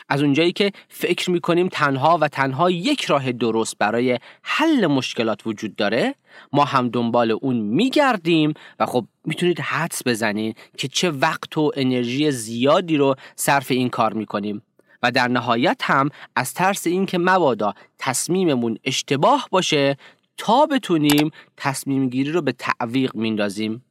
از 0.09 0.21
اونجایی 0.21 0.51
که 0.51 0.71
فکر 0.89 1.31
می‌کنیم 1.31 1.67
تنها 1.67 2.17
و 2.21 2.27
تنها 2.27 2.71
یک 2.71 3.05
راه 3.05 3.31
درست 3.31 3.77
برای 3.77 4.19
حل 4.43 4.87
مشکلات 4.87 5.47
وجود 5.47 5.75
داره 5.75 6.15
ما 6.53 6.65
هم 6.65 6.89
دنبال 6.89 7.31
اون 7.31 7.55
میگردیم 7.55 8.53
و 8.79 8.85
خب 8.85 9.05
می‌تونید 9.25 9.59
حدس 9.59 10.07
بزنید 10.07 10.57
که 10.77 10.87
چه 10.87 11.11
وقت 11.11 11.57
و 11.57 11.71
انرژی 11.75 12.31
زیادی 12.31 12.97
رو 12.97 13.15
صرف 13.35 13.71
این 13.71 13.89
کار 13.89 14.13
می‌کنیم. 14.13 14.61
و 15.03 15.11
در 15.11 15.27
نهایت 15.27 15.81
هم 15.83 16.09
از 16.35 16.53
ترس 16.53 16.87
اینکه 16.87 17.17
مبادا 17.17 17.73
تصمیممون 17.97 18.77
اشتباه 18.83 19.47
باشه 19.51 19.97
تا 20.37 20.65
بتونیم 20.65 21.31
تصمیم 21.57 22.09
گیری 22.09 22.31
رو 22.31 22.41
به 22.41 22.51
تعویق 22.51 23.15
میندازیم. 23.15 23.85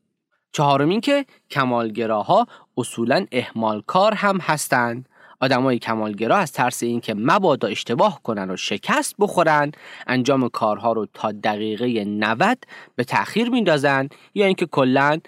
چهارم 0.53 0.89
این 0.89 1.01
که 1.01 1.27
کمالگراها 1.51 2.47
اصولا 2.77 3.27
احمال 3.33 3.83
کار 3.87 4.15
هم 4.15 4.39
هستند 4.39 5.09
آدمای 5.41 5.79
کمالگرا 5.79 6.37
از 6.37 6.53
ترس 6.53 6.83
اینکه 6.83 7.15
مبادا 7.15 7.69
اشتباه 7.69 8.23
کنن 8.23 8.51
و 8.51 8.57
شکست 8.57 9.15
بخورن 9.19 9.73
انجام 10.07 10.49
کارها 10.49 10.93
رو 10.93 11.07
تا 11.15 11.33
دقیقه 11.33 12.05
90 12.05 12.59
به 12.97 13.05
تأخیر 13.05 13.51
میندازن 13.51 14.09
یا 14.35 14.47
اینکه 14.47 14.67
کلا 14.67 15.19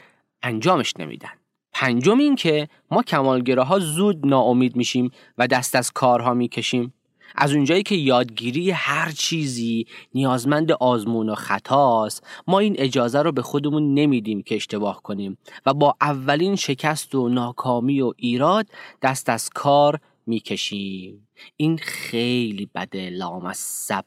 انجامش 0.42 0.94
نمیدن. 0.98 1.41
پنجم 1.82 2.18
این 2.18 2.36
که 2.36 2.68
ما 2.90 3.02
کمالگراها 3.02 3.78
زود 3.78 4.26
ناامید 4.26 4.76
میشیم 4.76 5.10
و 5.38 5.46
دست 5.46 5.76
از 5.76 5.90
کارها 5.90 6.34
می‌کشیم. 6.34 6.94
از 7.34 7.52
اونجایی 7.52 7.82
که 7.82 7.94
یادگیری 7.94 8.70
هر 8.70 9.10
چیزی 9.10 9.86
نیازمند 10.14 10.72
آزمون 10.72 11.28
و 11.28 11.34
خطاست 11.34 12.26
ما 12.46 12.58
این 12.58 12.74
اجازه 12.78 13.22
رو 13.22 13.32
به 13.32 13.42
خودمون 13.42 13.94
نمیدیم 13.94 14.42
که 14.42 14.54
اشتباه 14.54 15.02
کنیم 15.02 15.38
و 15.66 15.74
با 15.74 15.94
اولین 16.00 16.56
شکست 16.56 17.14
و 17.14 17.28
ناکامی 17.28 18.00
و 18.00 18.12
ایراد 18.16 18.66
دست 19.02 19.28
از 19.28 19.50
کار 19.50 20.00
می‌کشیم. 20.26 21.28
این 21.56 21.78
خیلی 21.78 22.70
بده 22.74 23.10
لامصب. 23.10 24.04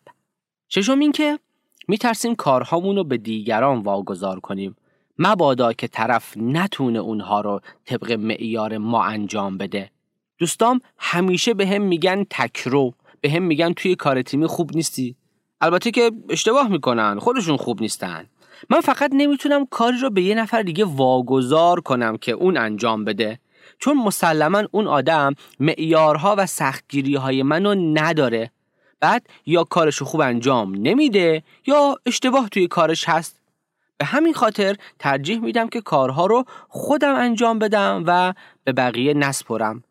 ششم 0.69 0.99
این 0.99 1.11
که 1.11 1.39
میترسیم 1.87 2.35
کارهامون 2.35 2.95
رو 2.95 3.03
به 3.03 3.17
دیگران 3.17 3.81
واگذار 3.81 4.39
کنیم. 4.39 4.75
مبادا 5.19 5.73
که 5.73 5.87
طرف 5.87 6.33
نتونه 6.37 6.99
اونها 6.99 7.41
رو 7.41 7.61
طبق 7.85 8.11
معیار 8.11 8.77
ما 8.77 9.03
انجام 9.03 9.57
بده. 9.57 9.91
دوستام 10.37 10.81
همیشه 10.97 11.53
به 11.53 11.67
هم 11.67 11.81
میگن 11.81 12.23
تکرو 12.29 12.93
به 13.21 13.29
هم 13.31 13.43
میگن 13.43 13.73
توی 13.73 13.95
کار 13.95 14.21
تیمی 14.21 14.47
خوب 14.47 14.75
نیستی. 14.75 15.15
البته 15.61 15.91
که 15.91 16.11
اشتباه 16.29 16.67
می‌کنن 16.67 17.19
خودشون 17.19 17.57
خوب 17.57 17.81
نیستن. 17.81 18.25
من 18.69 18.81
فقط 18.81 19.11
نمی‌تونم 19.13 19.65
کاری 19.65 19.97
رو 19.97 20.09
به 20.09 20.21
یه 20.21 20.35
نفر 20.35 20.61
دیگه 20.61 20.85
واگذار 20.85 21.81
کنم 21.81 22.17
که 22.17 22.31
اون 22.31 22.57
انجام 22.57 23.05
بده. 23.05 23.39
چون 23.79 23.97
مسلما 23.97 24.63
اون 24.71 24.87
آدم 24.87 25.35
معیارها 25.59 26.35
و 26.37 26.45
سختگیری 26.45 27.15
های 27.15 27.43
منو 27.43 27.75
نداره. 27.75 28.51
بعد 28.99 29.27
یا 29.45 29.63
کارش 29.63 30.01
خوب 30.01 30.21
انجام 30.21 30.75
نمیده 30.75 31.43
یا 31.65 31.95
اشتباه 32.05 32.49
توی 32.49 32.67
کارش 32.67 33.09
هست. 33.09 33.41
به 33.97 34.05
همین 34.05 34.33
خاطر 34.33 34.75
ترجیح 34.99 35.39
میدم 35.39 35.67
که 35.67 35.81
کارها 35.81 36.25
رو 36.25 36.43
خودم 36.67 37.15
انجام 37.15 37.59
بدم 37.59 38.03
و 38.07 38.33
به 38.63 38.73
بقیه 38.73 39.13
نسپرم 39.13 39.83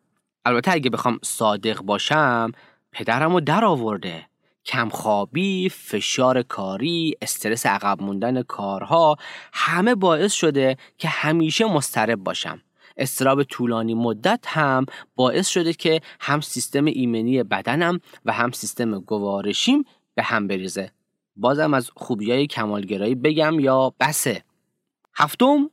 البته 0.45 0.71
اگه 0.71 0.89
بخوام 0.89 1.19
صادق 1.23 1.81
باشم 1.81 2.51
پدرم 2.91 3.33
رو 3.33 3.39
در 3.39 3.65
آورده 3.65 4.25
کمخوابی، 4.65 5.69
فشار 5.69 6.41
کاری، 6.41 7.15
استرس 7.21 7.65
عقب 7.65 8.01
موندن 8.01 8.41
کارها 8.41 9.17
همه 9.53 9.95
باعث 9.95 10.33
شده 10.33 10.77
که 10.97 11.07
همیشه 11.07 11.65
مسترب 11.65 12.19
باشم. 12.19 12.61
استراب 12.97 13.43
طولانی 13.43 13.93
مدت 13.93 14.39
هم 14.47 14.85
باعث 15.15 15.47
شده 15.47 15.73
که 15.73 16.01
هم 16.19 16.41
سیستم 16.41 16.85
ایمنی 16.85 17.43
بدنم 17.43 17.99
و 18.25 18.31
هم 18.31 18.51
سیستم 18.51 18.99
گوارشیم 18.99 19.85
به 20.15 20.23
هم 20.23 20.47
بریزه. 20.47 20.91
بازم 21.35 21.73
از 21.73 21.91
خوبیای 21.95 22.47
کمالگرایی 22.47 23.15
بگم 23.15 23.59
یا 23.59 23.93
بسه. 23.99 24.43
هفتم 25.15 25.69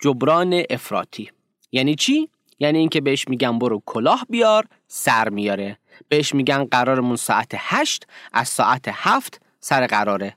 جبران 0.00 0.62
افراطی. 0.70 1.30
یعنی 1.72 1.94
چی؟ 1.94 2.28
یعنی 2.58 2.78
اینکه 2.78 3.00
بهش 3.00 3.28
میگم 3.28 3.58
برو 3.58 3.82
کلاه 3.86 4.26
بیار 4.30 4.66
سر 4.86 5.28
میاره. 5.28 5.78
بهش 6.08 6.34
میگن 6.34 6.64
قرارمون 6.64 7.16
ساعت 7.16 7.52
هشت 7.54 8.06
از 8.32 8.48
ساعت 8.48 8.84
هفت 8.88 9.40
سر 9.60 9.86
قراره. 9.86 10.36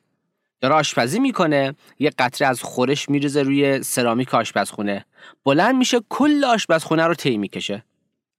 داره 0.62 0.76
آشپزی 0.76 1.20
می‌کنه 1.20 1.76
یه 2.00 2.12
قطره 2.20 2.48
از 2.48 2.62
خورش 2.62 3.10
میریزه 3.10 3.42
روی 3.42 3.84
سرامیک 3.84 4.34
آشپزخونه. 4.34 5.06
بلند 5.46 5.76
میشه 5.76 6.00
کل 6.10 6.44
آشپزخونه 6.44 7.04
رو 7.04 7.14
طی 7.14 7.38
می‌کشه. 7.38 7.84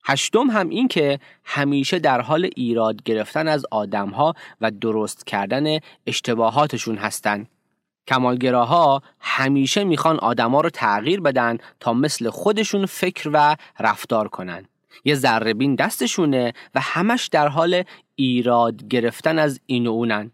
هشتم 0.09 0.50
هم 0.50 0.68
این 0.68 0.88
که 0.88 1.18
همیشه 1.44 1.98
در 1.98 2.20
حال 2.20 2.50
ایراد 2.56 3.02
گرفتن 3.02 3.48
از 3.48 3.66
آدمها 3.70 4.34
و 4.61 4.70
درست 4.70 5.26
کردن 5.26 5.78
اشتباهاتشون 6.06 6.96
هستن. 6.96 7.46
کمالگراها 8.06 9.02
همیشه 9.20 9.84
می‌خوان 9.84 10.18
آدما 10.18 10.61
رو 10.61 10.70
تغییر 10.70 11.20
بدن 11.20 11.59
تا 11.80 11.92
مثل 11.92 12.30
خودشون 12.30 12.86
فکر 12.86 13.30
و 13.32 13.56
رفتار 13.80 14.28
کنن. 14.28 14.64
یه 15.04 15.14
ذره 15.14 15.54
بین 15.54 15.74
دستشونه 15.74 16.52
و 16.74 16.80
همش 16.80 17.26
در 17.26 17.48
حال 17.48 17.82
ایراد 18.14 18.88
گرفتن 18.88 19.38
از 19.38 19.61
این 19.66 19.86
و 19.86 19.90
اونن. 19.90 20.30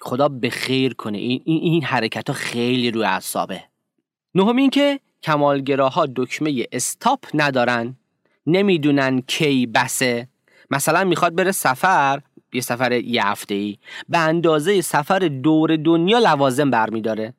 خدا 0.00 0.28
به 0.28 0.50
خیر 0.50 0.94
کنه. 0.94 1.18
این, 1.18 1.42
این, 1.44 1.62
این 1.62 1.84
حرکت 1.84 2.28
ها 2.28 2.34
خیلی 2.34 2.90
روی 2.90 3.04
اعصابه. 3.04 3.64
نهم 4.34 4.56
این 4.56 4.70
که 4.70 5.00
کمالگراها 5.22 6.06
دکمه 6.16 6.66
استاپ 6.72 7.24
ندارن. 7.34 7.96
نمی‌دونن 8.46 9.20
کی 9.20 9.66
بسه. 9.66 10.28
مثلا 10.70 11.04
می‌خواد 11.04 11.34
بره 11.34 11.52
سفر 11.52 12.20
یه 12.52 12.60
سفر 12.60 12.92
یه 12.92 13.26
هفته 13.26 13.54
ای 13.54 13.78
به 14.08 14.18
اندازه 14.18 14.80
سفر 14.80 15.18
دور 15.18 15.76
دنیا 15.76 16.18
لوازم 16.18 16.70
برمیداره. 16.70 17.34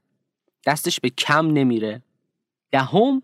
دستش 0.65 0.99
به 0.99 1.09
کم 1.09 1.47
نمیره. 1.47 2.01
دهم 2.71 3.21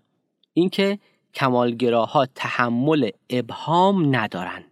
اینکه 0.54 1.00
کمالگراها 1.34 2.26
تحمل 2.26 3.10
ابهام 3.30 4.16
ندارن. 4.16 4.64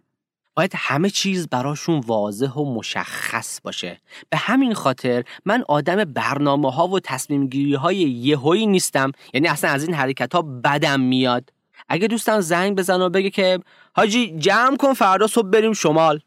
باید 0.54 0.72
همه 0.76 1.10
چیز 1.10 1.48
براشون 1.48 2.00
واضح 2.06 2.52
و 2.52 2.74
مشخص 2.74 3.60
باشه. 3.60 4.00
به 4.30 4.36
همین 4.36 4.74
خاطر 4.74 5.24
من 5.44 5.64
آدم 5.68 6.04
برنامه 6.04 6.72
ها 6.72 6.88
و 6.88 7.00
تصمیم 7.00 7.46
گیری 7.46 7.74
های 7.74 7.96
یهویی 7.96 8.66
نیستم. 8.66 9.12
یعنی 9.34 9.48
اصلا 9.48 9.70
از 9.70 9.84
این 9.84 9.94
حرکت 9.94 10.34
ها 10.34 10.42
بدم 10.42 11.00
میاد. 11.00 11.52
اگه 11.88 12.08
دوستم 12.08 12.40
زنگ 12.40 12.76
بزن 12.76 13.00
و 13.00 13.08
بگه 13.08 13.30
که 13.30 13.58
حاجی 13.94 14.38
جمع 14.38 14.76
کن 14.76 14.92
فردا 14.92 15.26
صبح 15.26 15.48
بریم 15.48 15.72
شمال. 15.72 16.20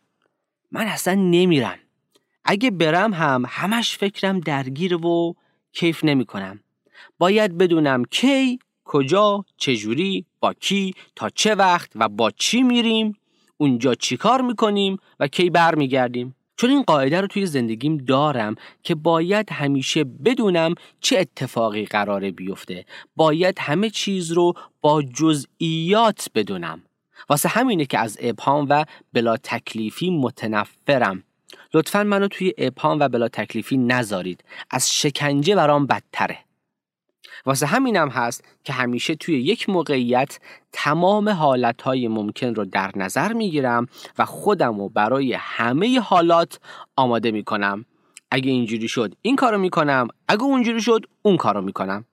من 0.72 0.86
اصلا 0.88 1.14
نمیرم. 1.14 1.80
اگه 2.46 2.72
برم 2.72 3.14
هم 3.14 3.44
همش 3.48 3.98
فکرم 3.98 4.40
درگیر 4.40 5.06
و 5.06 5.36
کیف 5.74 6.04
نمی 6.04 6.26
کنم 6.26 6.60
باید 7.20 7.58
بدونم 7.58 8.04
کی 8.06 8.60
کجا 8.84 9.46
چجوری 9.58 10.26
با 10.40 10.54
کی 10.54 10.94
تا 11.16 11.30
چه 11.30 11.56
وقت 11.56 11.92
و 11.96 12.10
با 12.10 12.32
چی 12.32 12.64
میریم 12.64 13.18
اونجا 13.58 13.96
چیکار 13.96 14.42
می‌کنیم 14.42 14.98
و 15.20 15.28
کی 15.28 15.50
برمیگردیم. 15.50 16.36
چون 16.62 16.70
این 16.70 16.84
قاعده 16.84 17.22
رو 17.22 17.28
توی 17.28 17.46
زندگیم 17.46 17.98
دارم 17.98 18.56
که 18.84 18.96
باید 18.96 19.52
همیشه 19.52 20.04
بدونم 20.04 20.76
چه 21.00 21.20
اتفاقی 21.20 21.86
قراره 21.86 22.32
بیفته. 22.32 22.86
باید 23.16 23.58
همه 23.60 23.90
چیز 23.90 24.32
رو 24.32 24.54
با 24.82 25.02
جزئیات 25.02 26.28
بدونم. 26.36 26.84
واسه 27.30 27.50
همینه 27.50 27.86
که 27.86 28.00
از 28.00 28.18
ابهام 28.22 28.68
و 28.70 28.86
بلا 29.14 29.38
تکلیفی 29.38 30.10
متنفرم. 30.10 31.24
لطفا 31.74 32.04
منو 32.04 32.28
توی 32.28 32.54
ابهام 32.58 33.00
و 33.00 33.10
بلا 33.10 33.28
تکلیفی 33.28 33.78
نذارید. 33.78 34.44
از 34.72 34.94
شکنجه 34.94 35.56
برام 35.56 35.86
بدتره. 35.86 36.38
واسه 37.46 37.66
همینم 37.66 38.10
هست 38.10 38.44
که 38.64 38.74
همیشه 38.74 39.16
توی 39.16 39.42
یک 39.42 39.70
موقعیت 39.70 40.40
تمام 40.72 41.30
حالتهای 41.30 42.08
ممکن 42.08 42.56
رو 42.56 42.66
در 42.66 42.92
نظر 42.96 43.34
می‌گیرم 43.34 43.88
و 44.18 44.26
خودم 44.26 44.78
رو 44.78 44.90
برای 44.90 45.34
همه 45.34 46.00
حالات 46.00 46.60
آماده 46.96 47.32
می‌کنم. 47.32 47.86
اگه 48.32 48.52
اینجوری 48.52 48.88
شد 48.88 49.16
این 49.22 49.36
کارو 49.36 49.58
می‌کنم 49.58 50.08
اگه 50.28 50.44
اونجوری 50.44 50.82
شد 50.82 51.06
اون 51.22 51.38
کارو 51.38 51.62
می‌کنم. 51.62 52.06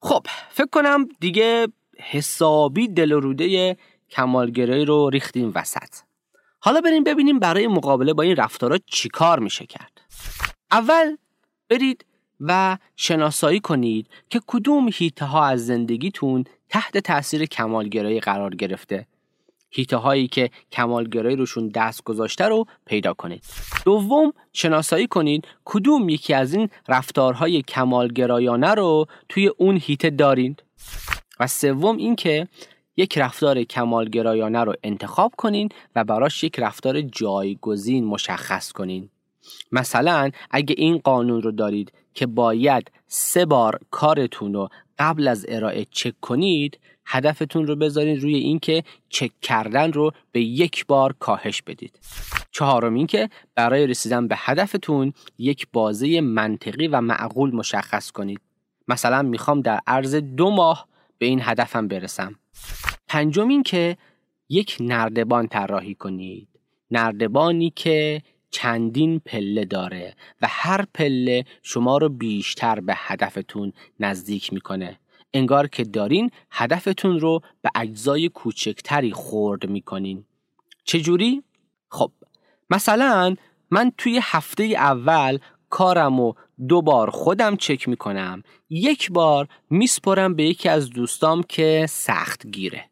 خب 0.00 0.26
فکر 0.50 0.68
کنم 0.72 1.08
دیگه 1.20 1.68
حسابی 1.98 2.88
دل 2.88 3.12
و 3.12 3.20
روده 3.20 3.76
کمالگرایی 4.10 4.84
رو 4.84 5.10
ریختیم 5.10 5.52
وسط. 5.54 5.94
حالا 6.60 6.80
بریم 6.80 7.04
ببینیم 7.04 7.38
برای 7.38 7.66
مقابله 7.66 8.12
با 8.14 8.22
این 8.22 8.36
رفتارا 8.36 8.78
چیکار 8.86 9.38
میشه 9.38 9.66
کرد. 9.66 10.00
اول 10.70 11.16
برید 11.68 12.04
و 12.42 12.78
شناسایی 12.96 13.60
کنید 13.60 14.06
که 14.30 14.40
کدوم 14.46 14.88
هیته 14.94 15.24
ها 15.24 15.46
از 15.46 15.66
زندگیتون 15.66 16.44
تحت 16.68 16.98
تاثیر 16.98 17.44
کمالگرایی 17.44 18.20
قرار 18.20 18.54
گرفته 18.54 19.06
هیته 19.70 19.96
هایی 19.96 20.28
که 20.28 20.50
کمالگرایی 20.72 21.36
روشون 21.36 21.68
دست 21.68 22.04
گذاشته 22.04 22.48
رو 22.48 22.66
پیدا 22.86 23.14
کنید. 23.14 23.44
دوم 23.84 24.32
شناسایی 24.52 25.06
کنید 25.06 25.44
کدوم 25.64 26.08
یکی 26.08 26.34
از 26.34 26.54
این 26.54 26.68
رفتارهای 26.88 27.62
کمالگرایانه 27.62 28.74
رو 28.74 29.06
توی 29.28 29.48
اون 29.48 29.76
هیته 29.82 30.10
دارید. 30.10 30.62
و 31.40 31.46
سوم 31.46 31.96
اینکه 31.96 32.48
یک 32.96 33.18
رفتار 33.18 33.62
کمالگرایانه 33.62 34.64
رو 34.64 34.74
انتخاب 34.82 35.32
کنین 35.36 35.68
و 35.96 36.04
براش 36.04 36.44
یک 36.44 36.58
رفتار 36.58 37.00
جایگزین 37.00 38.04
مشخص 38.04 38.72
کنین. 38.72 39.08
مثلا 39.72 40.30
اگه 40.50 40.74
این 40.78 40.98
قانون 40.98 41.42
رو 41.42 41.50
دارید 41.50 41.92
که 42.14 42.26
باید 42.26 42.90
سه 43.06 43.44
بار 43.44 43.80
کارتون 43.90 44.54
رو 44.54 44.68
قبل 44.98 45.28
از 45.28 45.46
ارائه 45.48 45.86
چک 45.90 46.20
کنید 46.20 46.78
هدفتون 47.06 47.66
رو 47.66 47.76
بذارین 47.76 48.20
روی 48.20 48.34
اینکه 48.34 48.84
چک 49.08 49.30
کردن 49.42 49.92
رو 49.92 50.10
به 50.32 50.40
یک 50.40 50.86
بار 50.86 51.14
کاهش 51.18 51.62
بدید. 51.62 51.98
چهارم 52.50 52.94
اینکه 52.94 53.28
برای 53.54 53.86
رسیدن 53.86 54.28
به 54.28 54.34
هدفتون 54.38 55.12
یک 55.38 55.66
بازه 55.72 56.20
منطقی 56.20 56.86
و 56.86 57.00
معقول 57.00 57.54
مشخص 57.54 58.10
کنید. 58.10 58.40
مثلا 58.88 59.22
می‌خوام 59.22 59.60
در 59.60 59.80
عرض 59.86 60.14
دو 60.14 60.50
ماه 60.50 60.88
به 61.18 61.26
این 61.26 61.40
هدفم 61.42 61.88
برسم. 61.88 62.34
پنجم 63.08 63.48
اینکه 63.48 63.96
یک 64.48 64.76
نردبان 64.80 65.48
طراحی 65.48 65.94
کنید. 65.94 66.48
نردبانی 66.90 67.70
که 67.70 68.22
چندین 68.52 69.18
پله 69.18 69.64
داره 69.64 70.14
و 70.42 70.46
هر 70.50 70.84
پله 70.94 71.44
شما 71.62 71.98
رو 71.98 72.08
بیشتر 72.08 72.80
به 72.80 72.94
هدفتون 72.96 73.72
نزدیک 74.00 74.52
می‌کنه. 74.52 74.98
انگار 75.34 75.68
که 75.68 75.84
دارین 75.84 76.30
هدفتون 76.50 77.20
رو 77.20 77.40
به 77.62 77.70
اجزای 77.74 78.28
کوچکتری 78.28 79.12
خورد 79.12 79.68
می‌کنین. 79.68 80.24
چجوری؟ 80.84 81.42
خب 81.88 82.12
مثلا 82.70 83.36
من 83.70 83.92
توی 83.98 84.20
هفته 84.22 84.64
اول 84.64 85.38
کارم 85.70 86.20
و 86.20 86.32
دو 86.68 86.82
بار 86.82 87.10
خودم 87.10 87.56
چک 87.56 87.88
می‌کنم 87.88 88.42
یک 88.70 89.10
بار 89.10 89.48
میسپرم 89.70 90.34
به 90.34 90.44
یکی 90.44 90.68
از 90.68 90.90
دوستام 90.90 91.42
که 91.42 91.86
سخت 91.88 92.46
گیره 92.46 92.84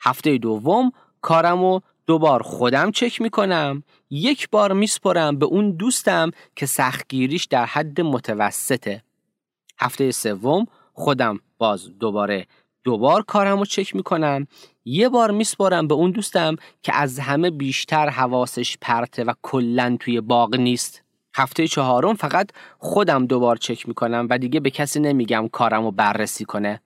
هفته 0.00 0.38
دوم 0.38 0.92
کارم 1.20 1.64
و 1.64 1.80
دو 2.12 2.18
بار 2.18 2.42
خودم 2.42 2.90
چک 2.90 3.20
می‌کنم 3.20 3.82
یک 4.10 4.50
بار 4.50 4.72
میسپرم 4.72 5.38
به 5.38 5.46
اون 5.46 5.70
دوستم 5.70 6.30
که 6.56 6.66
سختگیریش 6.66 7.44
در 7.44 7.64
حد 7.64 8.00
متوسطه. 8.00 9.02
هفته 9.78 10.10
سوم 10.10 10.66
خودم 10.92 11.40
باز 11.58 11.98
دوباره 11.98 12.46
دوبار 12.84 13.22
کارم 13.22 13.58
رو 13.58 13.64
چک 13.64 13.96
می‌کنم 13.96 14.46
یه 14.84 15.08
بار 15.08 15.30
میسپارم 15.30 15.88
به 15.88 15.94
اون 15.94 16.10
دوستم 16.10 16.56
که 16.82 16.94
از 16.94 17.18
همه 17.18 17.50
بیشتر 17.50 18.08
حواسش 18.08 18.76
پرته 18.80 19.24
و 19.24 19.32
کلا 19.42 19.96
توی 20.00 20.20
باغ 20.20 20.56
نیست. 20.56 21.02
هفته 21.34 21.68
چهارم 21.68 22.14
فقط 22.14 22.50
خودم 22.78 23.26
دوبار 23.26 23.56
چک 23.56 23.88
می‌کنم 23.88 24.26
و 24.30 24.38
دیگه 24.38 24.60
به 24.60 24.70
کسی 24.70 25.00
نمیگم 25.00 25.48
کارم 25.48 25.84
رو 25.84 25.90
بررسی 25.90 26.44
کنه. 26.44 26.80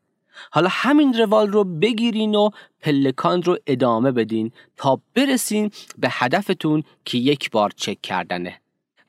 حالا 0.50 0.68
همین 0.70 1.14
روال 1.14 1.48
رو 1.48 1.64
بگیرین 1.64 2.34
و 2.34 2.50
پلکان 2.80 3.42
رو 3.42 3.58
ادامه 3.66 4.12
بدین 4.12 4.52
تا 4.76 5.00
برسین 5.14 5.70
به 5.98 6.08
هدفتون 6.10 6.82
که 7.04 7.18
یک 7.18 7.50
بار 7.50 7.70
چک 7.76 8.02
کردنه. 8.02 8.60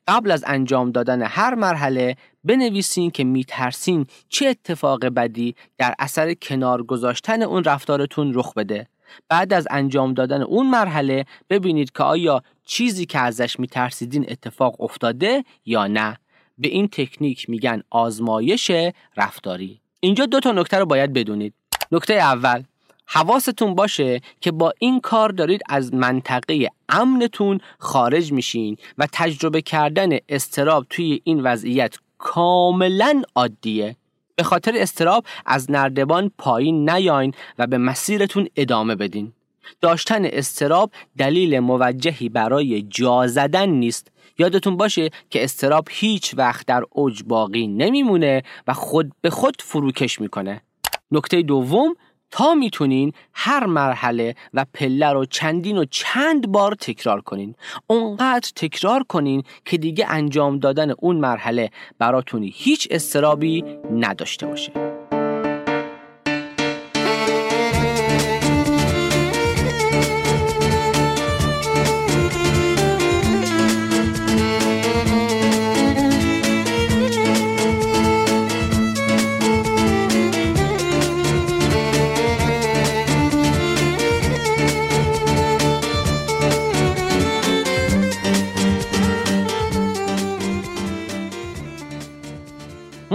قبل 0.08 0.30
از 0.30 0.44
انجام 0.46 0.90
دادن 0.90 1.22
هر 1.22 1.54
مرحله 1.54 2.16
بنویسین 2.44 3.10
که 3.10 3.24
میترسین 3.24 4.06
چه 4.28 4.46
اتفاق 4.46 5.04
بدی 5.06 5.54
در 5.78 5.94
اثر 5.98 6.34
کنار 6.34 6.82
گذاشتن 6.82 7.42
اون 7.42 7.64
رفتارتون 7.64 8.34
رخ 8.34 8.54
بده. 8.54 8.86
بعد 9.28 9.52
از 9.52 9.68
انجام 9.70 10.14
دادن 10.14 10.42
اون 10.42 10.70
مرحله 10.70 11.24
ببینید 11.50 11.92
که 11.92 12.02
آیا 12.02 12.42
چیزی 12.64 13.06
که 13.06 13.18
ازش 13.18 13.60
میترسیدین 13.60 14.26
اتفاق 14.28 14.80
افتاده 14.80 15.44
یا 15.64 15.86
نه. 15.86 16.18
به 16.58 16.68
این 16.68 16.88
تکنیک 16.88 17.50
میگن 17.50 17.82
آزمایش 17.90 18.70
رفتاری. 19.16 19.80
اینجا 20.00 20.26
دو 20.26 20.40
تا 20.40 20.52
نکته 20.52 20.78
رو 20.78 20.86
باید 20.86 21.12
بدونید. 21.12 21.54
نکته 21.92 22.14
اول 22.14 22.62
حواستون 23.06 23.74
باشه 23.74 24.20
که 24.40 24.52
با 24.52 24.72
این 24.78 25.00
کار 25.00 25.28
دارید 25.28 25.60
از 25.68 25.94
منطقه 25.94 26.68
امنتون 26.88 27.60
خارج 27.78 28.32
میشین 28.32 28.76
و 28.98 29.06
تجربه 29.12 29.62
کردن 29.62 30.18
استراب 30.28 30.86
توی 30.90 31.20
این 31.24 31.40
وضعیت 31.40 31.96
کاملا 32.18 33.22
عادیه. 33.34 33.96
به 34.36 34.42
خاطر 34.42 34.72
استراب 34.76 35.24
از 35.46 35.70
نردبان 35.70 36.30
پایین 36.38 36.90
نیاین 36.90 37.34
و 37.58 37.66
به 37.66 37.78
مسیرتون 37.78 38.48
ادامه 38.56 38.94
بدین. 38.94 39.32
داشتن 39.80 40.24
استراب 40.24 40.90
دلیل 41.18 41.58
موجهی 41.58 42.28
برای 42.28 42.82
جا 42.82 43.26
زدن 43.26 43.68
نیست. 43.68 44.10
یادتون 44.38 44.76
باشه 44.76 45.10
که 45.30 45.44
استراب 45.44 45.88
هیچ 45.90 46.34
وقت 46.36 46.66
در 46.66 46.82
اوج 46.90 47.22
باقی 47.22 47.66
نمیمونه 47.66 48.42
و 48.66 48.74
خود 48.74 49.12
به 49.20 49.30
خود 49.30 49.62
فروکش 49.62 50.20
می‌کنه. 50.20 50.62
نکته 51.10 51.42
دوم 51.42 51.94
تا 52.30 52.54
می‌تونین 52.54 53.12
هر 53.34 53.66
مرحله 53.66 54.34
و 54.54 54.66
پله 54.74 55.12
رو 55.12 55.24
چندین 55.24 55.78
و 55.78 55.84
چند 55.90 56.52
بار 56.52 56.74
تکرار 56.74 57.20
کنین. 57.20 57.54
اونقدر 57.86 58.50
تکرار 58.56 59.02
کنین 59.02 59.42
که 59.64 59.78
دیگه 59.78 60.06
انجام 60.08 60.58
دادن 60.58 60.90
اون 60.90 61.16
مرحله 61.16 61.70
براتون 61.98 62.50
هیچ 62.54 62.88
استرابی 62.90 63.64
نداشته 63.92 64.46
باشه. 64.46 64.97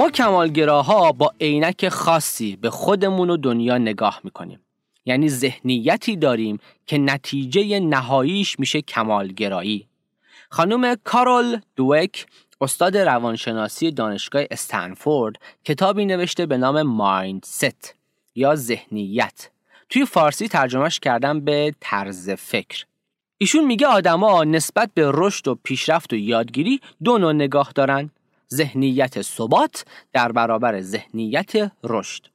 ما 0.04 0.10
کمالگراها 0.10 1.12
با 1.12 1.34
عینک 1.42 1.90
خاصی 1.90 2.56
به 2.56 2.70
خودمون 2.70 3.30
و 3.30 3.38
دنیا 3.38 3.78
نگاه 3.78 4.22
می‌کنیم. 4.24 4.60
یعنی 5.06 5.30
ذهنیتی 5.30 6.16
داریم 6.16 6.60
که 6.88 6.98
نتیجه 6.98 7.80
نهاییش 7.80 8.60
میشه 8.60 8.82
کمالگرایی. 8.82 9.88
خانم 10.50 10.96
کارول 11.04 11.60
دوک 11.76 12.26
استاد 12.62 12.98
روانشناسی 12.98 13.92
دانشگاه 13.92 14.44
استنفورد 14.52 15.36
کتابی 15.66 16.06
نوشته 16.06 16.46
به 16.46 16.58
نام 16.58 16.82
مایند 16.82 17.44
ست 17.46 17.96
یا 18.36 18.56
ذهنیت. 18.56 19.50
توی 19.90 20.06
فارسی 20.06 20.48
ترجمهش 20.48 21.00
کردم 21.00 21.40
به 21.40 21.76
طرز 21.80 22.30
فکر. 22.30 22.86
ایشون 23.38 23.66
میگه 23.66 23.88
آدما 23.88 24.44
نسبت 24.44 24.90
به 24.94 25.12
رشد 25.14 25.48
و 25.48 25.56
پیشرفت 25.64 26.14
و 26.14 26.16
یادگیری 26.16 26.80
دو 27.04 27.18
نوع 27.18 27.34
نگاه 27.34 27.72
دارن. 27.76 28.10
ذهنیت 28.54 29.22
ثبات 29.22 29.86
در 30.14 30.32
برابر 30.32 30.82
ذهنیت 30.82 31.72
رشد. 31.84 32.28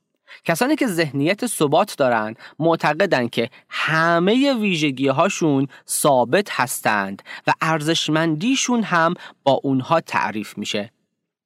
کسانی 0.44 0.76
که 0.76 0.86
ذهنیت 0.86 1.46
ثبات 1.46 1.96
دارند 1.96 2.38
معتقدند 2.58 3.30
که 3.30 3.50
همه 3.68 4.54
ویژگی 4.54 5.08
هاشون 5.08 5.66
ثابت 5.88 6.48
هستند 6.50 7.22
و 7.46 7.52
ارزشمندیشون 7.60 8.82
هم 8.82 9.14
با 9.44 9.52
اونها 9.52 10.00
تعریف 10.00 10.58
میشه. 10.58 10.92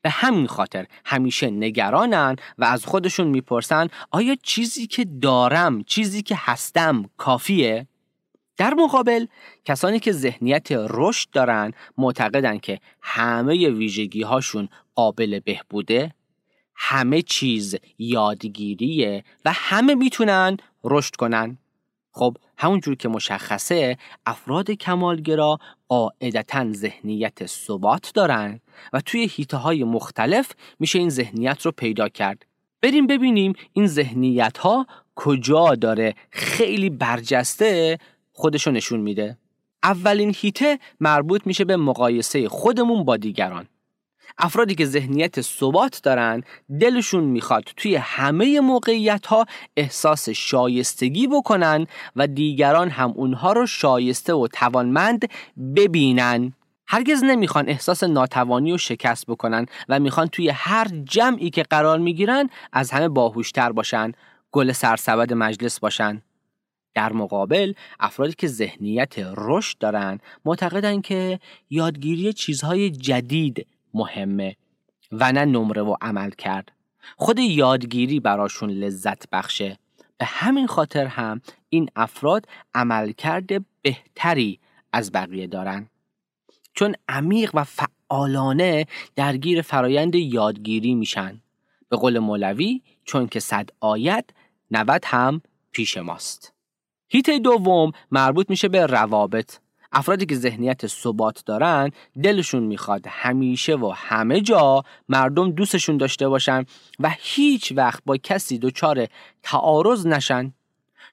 به 0.03 0.11
همین 0.11 0.47
خاطر 0.47 0.87
همیشه 1.05 1.51
نگرانن 1.51 2.37
و 2.59 2.65
از 2.65 2.87
خودشون 2.87 3.27
می‌پرسن 3.27 3.89
آیا 4.11 4.37
چیزی 4.43 4.87
که 4.87 5.05
دارم 5.05 5.85
چیزی 5.85 6.23
که 6.23 6.35
هستم 6.39 7.05
کافیه؟ 7.17 7.87
در 8.57 8.75
مقابل 8.75 9.27
کسانی 9.65 10.01
که 10.01 10.13
ذهنیت 10.13 10.69
رشد 10.73 11.31
دارن 11.31 11.73
معتقدن 11.99 12.59
که 12.59 12.81
همه 13.03 13.69
ویژگی 13.69 14.23
هاشون 14.23 14.69
قابل 14.95 15.41
بهبوده 15.45 16.15
همه 16.75 17.23
چیز 17.23 17.77
یادگیریه 17.99 19.25
و 19.45 19.53
همه 19.55 19.95
می‌تونن 19.95 20.57
رشد 20.85 21.17
کنن. 21.17 21.59
خب 22.13 22.37
همونجور 22.59 22.95
که 22.95 23.09
مشخصه 23.09 23.99
افراد 24.27 24.71
کمالگرا 24.71 25.59
قاعدتا 25.89 26.73
ذهنیت 26.73 27.47
ثبات 27.47 28.13
دارن 28.15 28.61
و 28.93 29.01
توی 29.01 29.27
هیته 29.31 29.57
های 29.57 29.85
مختلف 29.85 30.53
میشه 30.79 30.99
این 30.99 31.11
ذهنیت 31.11 31.63
رو 31.63 31.73
پیدا 31.73 32.09
کرد. 32.09 32.47
بریم 32.83 33.07
ببینیم 33.07 33.53
این 33.73 33.87
ذهنیت 33.87 34.59
ها 34.59 34.87
کجا 35.15 35.75
داره 35.75 36.15
خیلی 36.31 36.91
برجسته 36.91 37.99
خودشو 38.33 38.71
نشون 38.71 39.01
میده. 39.01 39.39
اولین 39.83 40.35
هیته 40.37 40.79
مربوط 41.01 41.47
میشه 41.47 41.65
به 41.65 41.77
مقایسه 41.77 42.49
خودمون 42.49 43.05
با 43.05 43.17
دیگران. 43.17 43.69
افرادی 44.39 44.75
که 44.75 44.87
ذهنیت 44.87 45.41
ثبات 45.41 46.01
دارن 46.03 46.43
دلشون 46.81 47.25
می‌خواد 47.25 47.65
توی 47.77 47.97
همه 47.97 48.61
موقعیت 48.61 49.27
ها 49.27 49.47
احساس 49.77 50.29
شایستگی 50.29 51.27
بکنن 51.27 51.87
و 52.17 52.27
دیگران 52.27 52.91
هم 52.91 53.11
اونها 53.11 53.53
رو 53.53 53.67
شایسته 53.67 54.35
و 54.35 54.49
توانمند 54.53 55.29
ببینن. 55.77 56.53
هرگز 56.87 57.25
نمی‌خوان 57.25 57.69
احساس 57.69 58.05
ناتوانی 58.05 58.73
و 58.73 58.79
شکست 58.79 59.27
بکنن 59.27 59.67
و 59.89 60.01
می‌خوان 60.01 60.27
توی 60.27 60.49
هر 60.49 60.87
جمعی 61.05 61.51
که 61.51 61.63
قرار 61.63 61.99
می‌گیرن 61.99 62.51
از 62.73 62.91
همه 62.91 63.09
باهوشتر 63.09 63.73
باشن 63.73 64.13
گل 64.53 64.73
سرسبد 64.73 65.33
مجلس 65.33 65.81
باشن. 65.81 66.23
در 66.95 67.13
مقابل 67.13 67.73
افرادی 68.01 68.33
که 68.33 68.49
ذهنیت 68.49 69.15
رشد 69.19 69.79
دارن 69.79 70.19
معتقدن 70.45 71.01
که 71.01 71.41
یادگیری 71.71 72.33
چیزهای 72.33 72.91
جدید 72.91 73.67
مهمه 73.95 74.57
و 75.13 75.33
نه 75.33 75.45
نمره 75.45 75.83
و 75.83 75.97
عمل 76.01 76.31
کرد. 76.31 76.73
خود 77.17 77.39
یادگیری 77.39 78.21
براشون 78.21 78.71
لذت 78.71 79.31
بخشه. 79.31 79.79
به 80.19 80.25
همین 80.25 80.67
خاطر 80.67 81.07
هم 81.07 81.41
این 81.69 81.89
افراد 81.97 82.47
عملکرد 82.75 83.51
بهتری 83.83 84.61
از 84.93 85.13
بقیه 85.13 85.47
دارن. 85.47 85.89
چون 86.75 86.95
عمیق 87.09 87.51
و 87.55 87.65
فعالانه 87.65 88.87
درگیر 89.17 89.63
فرایند 89.63 90.15
یادگیری 90.15 90.95
میشن. 90.95 91.41
به 91.89 91.97
قول 91.97 92.19
مولوی 92.19 92.83
چون 93.05 93.27
که 93.27 93.41
صد 93.41 93.71
آیت 93.81 94.25
نود 94.71 95.05
هم 95.05 95.43
پیش 95.73 95.97
ماست. 95.97 96.52
هیته 97.13 97.39
دوم 97.39 97.93
مربوط 98.11 98.51
میشه 98.51 98.69
به 98.69 98.87
روابط. 98.87 99.57
افرادی 99.93 100.27
که 100.27 100.35
ذهنیت 100.37 100.87
ثبات 100.87 101.43
دارن 101.47 101.91
دلشون 102.23 102.63
می‌خواد 102.63 103.07
همیشه 103.09 103.77
و 103.77 103.93
همه 103.97 104.41
جا 104.41 104.83
مردم 105.09 105.51
دوستشون 105.51 105.97
داشته 105.97 106.29
باشن 106.29 106.65
و 107.01 107.15
هیچ 107.19 107.73
وقت 107.77 108.03
با 108.07 108.17
کسی 108.17 108.59
دچار 108.59 109.07
تعارض 109.43 110.07
نشن. 110.07 110.53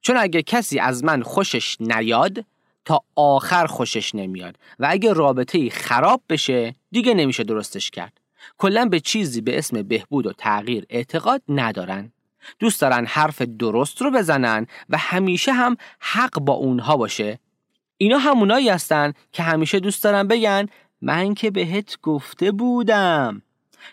چون 0.02 0.18
اگه 0.18 0.42
کسی 0.42 0.80
از 0.80 1.04
من 1.04 1.24
خوشش 1.24 1.78
نیاد 1.80 2.46
تا 2.86 3.02
آخر 3.16 3.66
خوشش 3.66 4.16
نمیاد 4.16 4.56
و 4.80 4.88
اگه 4.90 5.14
رابطه 5.14 5.58
ای 5.58 5.70
خراب 5.70 6.22
بشه 6.30 6.76
دیگه 6.92 7.14
نمیشه 7.14 7.44
درستش 7.44 7.92
کرد. 7.92 8.20
کلا 8.58 8.86
به 8.86 9.00
چیزی 9.00 9.42
به 9.42 9.58
اسم 9.58 9.82
بهبود 9.82 10.26
و 10.26 10.34
تغییر 10.34 10.86
اعتقاد 10.90 11.42
ندارن. 11.50 12.12
دوست 12.60 12.82
دارن 12.82 13.06
حرف 13.06 13.42
درست 13.42 14.02
رو 14.02 14.12
بزنن 14.12 14.68
و 14.90 14.98
همیشه 14.98 15.52
هم 15.52 15.78
حق 16.00 16.40
با 16.40 16.54
اونها 16.54 16.98
باشه. 16.98 17.40
اینا 17.98 18.18
همونایی 18.18 18.70
هستن 18.70 19.14
که 19.32 19.44
همیشه 19.44 19.80
دوست 19.80 20.04
دارن 20.04 20.28
بگن 20.28 20.66
من 21.02 21.34
که 21.34 21.52
بهت 21.52 21.98
گفته 22.02 22.52
بودم. 22.52 23.42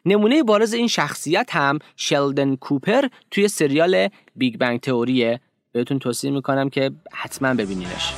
نمونه 0.05 0.43
بارز 0.43 0.73
این 0.73 0.89
شخصیت 0.89 1.57
هم 1.57 1.79
شلدن 1.97 2.57
کوپر 2.57 3.09
توی 3.31 3.49
سریال 3.49 4.09
بیگ 4.37 4.57
بنگ 4.57 4.81
تئوریه. 4.81 5.41
بهتون 5.73 5.99
توصیه 5.99 6.31
می‌کنم 6.31 6.71
که 6.71 6.91
حتما 7.13 7.55
ببینینش. 7.55 8.13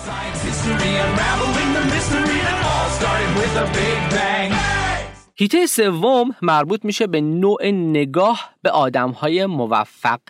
هیته 5.40 5.66
سوم 5.66 6.36
مربوط 6.42 6.84
میشه 6.84 7.06
به 7.06 7.20
نوع 7.20 7.66
نگاه 7.70 8.50
به 8.62 8.70
آدمهای 8.70 9.46
موفق. 9.46 10.20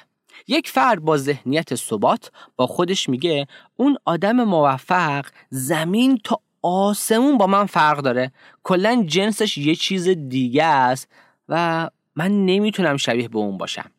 یک 0.48 0.68
فرد 0.68 1.00
با 1.00 1.16
ذهنیت 1.16 1.74
ثبات 1.74 2.30
با 2.56 2.66
خودش 2.66 3.08
میگه 3.08 3.46
اون 3.76 3.96
آدم 4.04 4.44
موفق 4.44 5.26
زمین 5.50 6.20
تا 6.24 6.40
آسمون 6.62 7.38
با 7.38 7.46
من 7.46 7.66
فرق 7.66 7.98
داره. 7.98 8.32
کلا 8.62 9.04
جنسش 9.06 9.58
یه 9.58 9.74
چیز 9.74 10.08
دیگه 10.08 10.64
است 10.64 11.08
و 11.48 11.90
من 12.16 12.46
نمی‌تونم 12.46 12.96
شبیه 12.96 13.28
به 13.28 13.38
اون 13.38 13.58
باشم. 13.58 13.90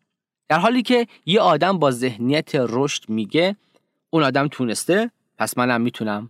در 0.50 0.60
حالی 0.60 0.82
که 0.82 1.08
یه 1.26 1.42
آدم 1.42 1.80
با 1.80 1.92
ذهنیت 1.92 2.52
رشد 2.56 3.10
میگه 3.10 3.56
اون 4.10 4.24
آدم 4.24 4.48
تونسته 4.48 5.12
پس 5.38 5.58
منم 5.58 5.82
می‌تونم. 5.82 6.30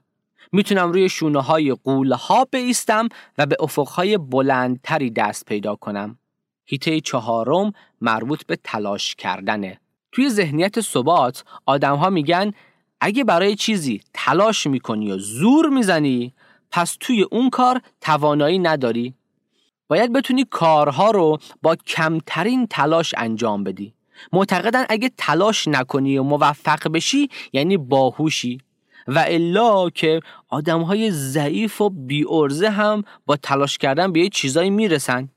می‌تونم 0.52 0.92
روی 0.92 1.10
شونه 1.10 1.42
های 1.42 1.72
قوله 1.84 2.16
ها 2.16 2.46
بیستم 2.46 3.10
و 3.38 3.46
به 3.46 3.56
افقهای 3.60 4.18
بلندتری 4.18 5.10
دست 5.10 5.46
پیدا 5.46 5.76
کنم. 5.76 6.20
هیته 6.66 7.02
چهارم 7.02 7.74
مربوط 8.02 8.46
به 8.46 8.56
تلاش 8.64 9.16
کردنه. 9.16 9.80
توی 10.12 10.30
ذهنیت 10.30 10.82
ثبات 10.82 11.44
آدم 11.66 11.96
ها 11.96 12.10
میگن 12.10 12.54
اگه 13.02 13.24
برای 13.24 13.56
چیزی 13.56 14.02
تلاش 14.14 14.68
می‌کنی 14.68 15.12
و 15.12 15.18
زور 15.18 15.70
می‌زنی 15.70 16.34
پس 16.72 16.98
توی 17.00 17.24
اون 17.24 17.50
کار 17.50 17.82
توانایی 18.02 18.60
نداری. 18.60 19.14
باید 19.88 20.14
بتونی 20.14 20.46
کارها 20.50 21.12
رو 21.12 21.38
با 21.62 21.76
کمترین 21.76 22.68
تلاش 22.68 23.14
انجام 23.18 23.64
بدی. 23.64 23.94
معتقدن 24.34 24.86
اگه 24.90 25.12
تلاش 25.18 25.68
نکنی 25.68 26.18
و 26.18 26.24
موفق 26.24 26.88
بشی 26.88 27.30
یعنی 27.54 27.78
باهوشی. 27.78 28.58
و 29.08 29.26
الا 29.28 29.90
که 29.90 30.20
آدم 30.50 30.82
های 30.82 31.12
ضعیف 31.12 31.82
و 31.82 31.90
بیارزه 31.90 32.70
هم 32.70 33.04
با 33.26 33.36
تلاش 33.36 33.78
کردن 33.78 34.12
به 34.12 34.20
یه 34.20 34.30
چیزایی 34.30 34.70
می‌رسن. 34.70 35.30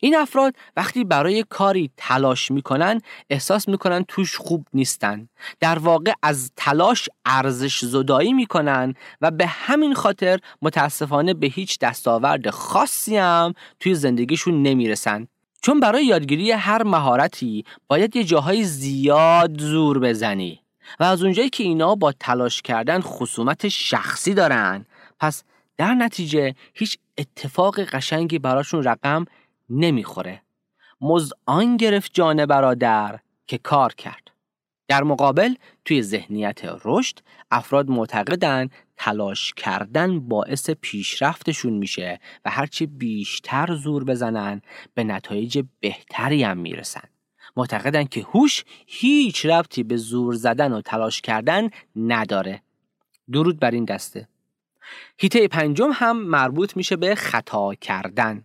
این 0.00 0.16
افراد 0.16 0.54
وقتی 0.76 1.04
برای 1.04 1.44
کاری 1.48 1.90
تلاش 1.96 2.50
می‌کنن 2.50 3.00
احساس 3.30 3.68
می‌کنن 3.68 4.04
توش 4.08 4.36
خوب 4.36 4.66
نیستن. 4.74 5.28
در 5.60 5.78
واقع 5.78 6.12
از 6.22 6.52
تلاش 6.56 7.08
ارزش 7.24 7.84
زدایی 7.84 8.32
می‌کنن 8.32 8.94
و 9.20 9.30
به 9.30 9.46
همین 9.46 9.94
خاطر 9.94 10.38
متاسفانه 10.62 11.34
به 11.34 11.46
هیچ 11.46 11.78
دستاورد 11.78 12.50
خاصی 12.50 13.16
هم 13.16 13.54
توی 13.80 13.94
زندگیشون 13.94 14.62
نمی‌رسن. 14.62 15.28
چون 15.62 15.80
برای 15.80 16.06
یادگیری 16.06 16.50
هر 16.50 16.82
مهارتی 16.82 17.64
باید 17.88 18.16
یه 18.16 18.24
جاهای 18.24 18.64
زیاد 18.64 19.60
زور 19.60 19.98
بزنی. 19.98 20.60
و 21.00 21.04
از 21.04 21.22
اونجایی 21.22 21.50
که 21.50 21.64
اینا 21.64 21.94
با 21.94 22.12
تلاش 22.12 22.62
کردن 22.62 23.00
خصومت 23.00 23.68
شخصی 23.68 24.34
دارن 24.34 24.86
پس 25.20 25.44
در 25.76 25.94
نتیجه 25.94 26.54
هیچ 26.74 26.98
اتفاق 27.18 27.80
قشنگی 27.80 28.38
براشون 28.38 28.84
رقم 28.84 29.24
نمی‌خوره. 29.70 30.42
مزد 31.00 31.32
آن 31.46 31.76
گرفت 31.76 32.14
جان 32.14 32.46
برادر 32.46 33.18
که 33.46 33.58
کار 33.58 33.94
کرد. 33.94 34.30
در 34.88 35.02
مقابل 35.02 35.54
توی 35.84 36.02
ذهنیت 36.02 36.60
رشد 36.84 37.18
افراد 37.50 37.90
معتقدن 37.90 38.68
تلاش 38.96 39.54
کردن 39.54 40.20
باعث 40.20 40.70
پیشرفتشون 40.70 41.72
میشه 41.72 42.20
و 42.44 42.50
هرچی 42.50 42.86
بیشتر 42.86 43.74
زور 43.74 44.04
بزنن 44.04 44.62
به 44.94 45.04
نتایج 45.04 45.64
بهتری 45.80 46.42
هم 46.42 46.58
می‌رسن. 46.58 47.08
معتقدن 47.58 48.04
که 48.04 48.20
هوش 48.20 48.64
هیچ 48.86 49.46
ربطی 49.46 49.82
به 49.82 49.96
زور 49.96 50.34
زدن 50.34 50.72
و 50.72 50.80
تلاش 50.80 51.20
کردن 51.20 51.70
نداره. 51.96 52.62
درود 53.32 53.60
بر 53.60 53.70
این 53.70 53.84
دسته. 53.84 54.28
هیته 55.18 55.48
پنجم 55.48 55.90
هم 55.94 56.22
مربوط 56.22 56.76
میشه 56.76 56.96
به 56.96 57.14
خطا 57.14 57.74
کردن. 57.74 58.44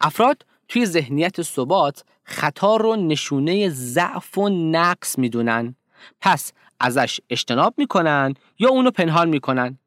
افراد 0.00 0.46
توی 0.68 0.86
ذهنیت 0.86 1.42
ثبات 1.42 2.04
خطا 2.24 2.76
رو 2.76 2.96
نشونه 2.96 3.68
ضعف 3.68 4.38
و 4.38 4.48
نقص 4.48 5.18
می‌دونن. 5.18 5.74
پس 6.20 6.52
ازش 6.80 7.20
اجتناب 7.30 7.74
می‌کنن 7.78 8.34
یا 8.58 8.68
اونو 8.68 8.90
پنهان 8.90 9.28
می‌کنن. 9.28 9.78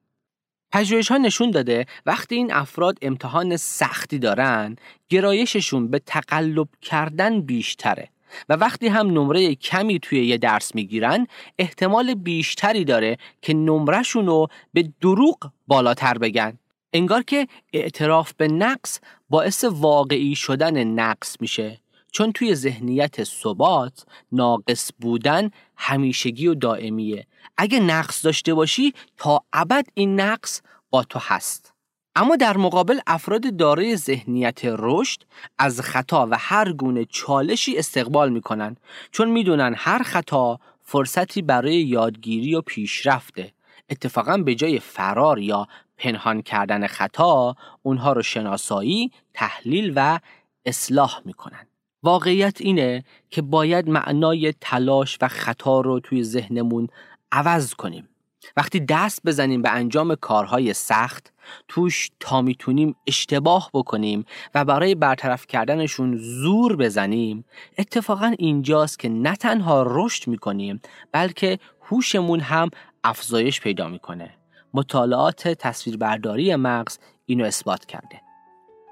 پژوهش 0.72 1.12
ها 1.12 1.18
نشون 1.18 1.52
داده 1.52 1.86
وقتی 2.06 2.36
این 2.36 2.54
افراد 2.54 2.98
امتحان 3.02 3.58
سختی 3.58 4.20
دارن 4.20 4.76
گرایششون 5.10 5.88
به 5.88 6.00
تقلب 6.00 6.68
کردن 6.82 7.42
بیشتره. 7.42 8.10
و 8.50 8.54
وقتی 8.54 8.88
هم 8.88 9.08
نمره 9.08 9.56
کمی 9.56 10.00
توی 10.00 10.26
یه 10.26 10.38
درس 10.38 10.76
می‌گیرن 10.76 11.28
احتمال 11.60 12.14
بیشتری 12.14 12.86
داره 12.86 13.18
که 13.42 13.54
نمرهشون 13.54 14.28
رو 14.28 14.48
به 14.74 14.90
دروغ 15.02 15.38
بالاتر 15.68 16.18
بگن. 16.18 16.60
انگار 16.94 17.24
که 17.24 17.48
اعتراف 17.74 18.34
به 18.34 18.48
نقص 18.48 19.00
باعث 19.30 19.64
واقعی 19.64 20.36
شدن 20.36 20.84
نقص 20.84 21.36
میشه. 21.40 21.80
چون 22.12 22.32
توی 22.32 22.56
ذهنیت 22.56 23.24
ثبات 23.24 24.06
ناقص 24.32 24.92
بودن 25.00 25.52
همیشگی 25.76 26.48
و 26.48 26.54
دائمیه. 26.54 27.28
اگه 27.58 27.80
نقص 27.80 28.26
داشته 28.26 28.54
باشی 28.54 28.94
تا 29.18 29.44
ابد 29.54 29.86
این 29.94 30.20
نقص 30.20 30.62
با 30.90 31.04
تو 31.04 31.20
هست. 31.22 31.74
اما 32.20 32.36
در 32.36 32.58
مقابل 32.58 33.00
افراد 33.08 33.58
دارای 33.58 33.96
ذهنیت 33.96 34.62
رشد 34.64 35.24
از 35.58 35.82
خطا 35.82 36.28
و 36.32 36.38
هر 36.40 36.74
گونه 36.74 37.06
چالشی 37.06 37.78
استقبال 37.78 38.30
می‌کنن 38.32 38.76
چون 39.12 39.30
می‌دونن 39.30 39.76
هر 39.78 40.04
خطا 40.04 40.60
فرصتی 40.82 41.42
برای 41.42 41.76
یادگیری 41.76 42.56
و 42.56 42.62
پیشرفته 42.62 43.54
اتفاقا 43.90 44.38
به 44.38 44.56
جای 44.56 44.80
فرار 44.80 45.40
یا 45.40 45.68
پنهان 45.98 46.42
کردن 46.42 46.88
خطا 46.88 47.56
اونها 47.84 48.14
رو 48.14 48.22
شناسایی، 48.22 49.12
تحلیل 49.34 49.94
و 49.96 50.20
اصلاح 50.66 51.22
می‌کنن. 51.26 51.68
واقعیت 52.04 52.62
اینه 52.62 53.04
که 53.30 53.42
باید 53.42 53.90
معنای 53.90 54.54
تلاش 54.62 55.18
و 55.22 55.28
خطا 55.28 55.82
رو 55.82 56.00
توی 56.00 56.24
ذهنمون 56.24 56.88
عوض 57.32 57.74
کنیم. 57.74 58.10
وقتی 58.58 58.80
دست 58.80 59.22
بزنیم 59.26 59.62
به 59.62 59.70
انجام 59.70 60.16
کارهای 60.16 60.74
سخت 60.74 61.34
توش 61.68 62.10
تا 62.20 62.42
می‌تونیم 62.42 62.96
اشتباه 63.08 63.70
بکنیم 63.74 64.26
و 64.56 64.66
برای 64.66 64.96
برطرف 64.96 65.48
کردنشون 65.48 66.18
زور 66.18 66.76
بزنیم. 66.76 67.46
اتفاقا 67.78 68.36
اینجاست 68.40 69.00
که 69.00 69.10
نه 69.10 69.36
تنها 69.36 69.86
رشد 69.88 70.28
می‌کنیم 70.28 70.82
بلکه 71.12 71.60
هوشمون 71.82 72.40
هم 72.40 72.70
افزایش 73.04 73.62
پیدا 73.62 73.88
می‌کنه. 73.88 74.34
مطالعات 74.74 75.48
تصویربرداری 75.48 76.56
مغز 76.56 77.00
اینو 77.26 77.46
اثبات 77.46 77.86
کرده. 77.86 78.22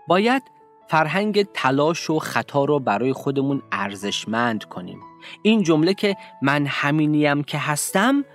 باید 0.07 0.43
فرهنگ 0.87 1.43
تلاش 1.43 2.09
و 2.09 2.19
خطا 2.19 2.65
رو 2.65 2.79
برای 2.79 3.13
خودمون 3.13 3.61
ارزشمند 3.71 4.63
کنیم. 4.63 4.99
این 5.41 5.63
جمله 5.63 5.93
که 5.93 6.15
من 6.41 6.65
همینیم 6.65 7.43
که 7.43 7.57
هستم 7.57 8.25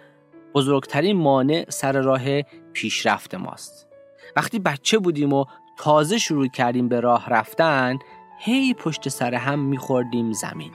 بزرگترین 0.55 1.17
مانع 1.17 1.65
سر 1.69 1.93
راه 1.93 2.43
پیشرفت 2.73 3.35
ماست. 3.35 3.89
وقتی 4.37 4.59
بچه 4.59 4.99
بودیم 4.99 5.33
و 5.33 5.45
تازه 5.77 6.19
شروع 6.19 6.47
کردیم 6.47 6.89
به 6.89 7.01
راه 7.01 7.31
رفتن 7.31 7.99
هی 8.39 8.75
پشت 8.75 9.09
سر 9.09 9.35
هم 9.35 9.59
میخوردیم 9.59 10.33
زمین. 10.33 10.73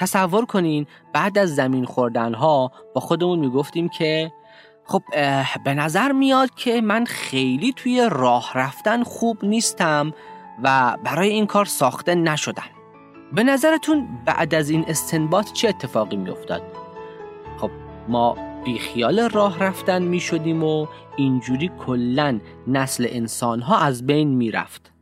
تصور 0.00 0.44
کنین 0.44 0.86
بعد 1.12 1.38
از 1.38 1.54
زمین 1.54 1.84
خوردن 1.84 2.34
ها 2.34 2.72
با 2.94 3.00
خودمون 3.00 3.38
می‌گفتیم 3.38 3.88
که 3.88 4.32
خب 4.84 5.02
به 5.64 5.74
نظر 5.74 6.12
میاد 6.12 6.54
که 6.54 6.80
من 6.80 7.04
خیلی 7.04 7.72
توی 7.72 8.08
راه 8.10 8.52
رفتن 8.54 9.02
خوب 9.02 9.44
نیستم 9.44 10.12
و 10.62 10.96
برای 11.04 11.28
این 11.28 11.46
کار 11.46 11.64
ساخته 11.64 12.14
نشدن 12.14 12.62
به 13.32 13.42
نظرتون 13.42 14.08
بعد 14.24 14.54
از 14.54 14.70
این 14.70 14.84
استنباط 14.88 15.52
چه 15.52 15.68
اتفاقی 15.68 16.16
میافتاد؟ 16.16 16.62
خب 17.60 17.70
ما 18.08 18.49
بیخیال 18.64 19.20
راه 19.20 19.58
رفتن 19.58 20.02
می 20.02 20.20
شدیم 20.20 20.64
و 20.64 20.86
اینجوری 21.16 21.70
کلا 21.86 22.40
نسل 22.66 23.06
انسان 23.10 23.60
ها 23.60 23.78
از 23.78 24.06
بین 24.06 24.28
می 24.28 24.50
رفت. 24.50 24.92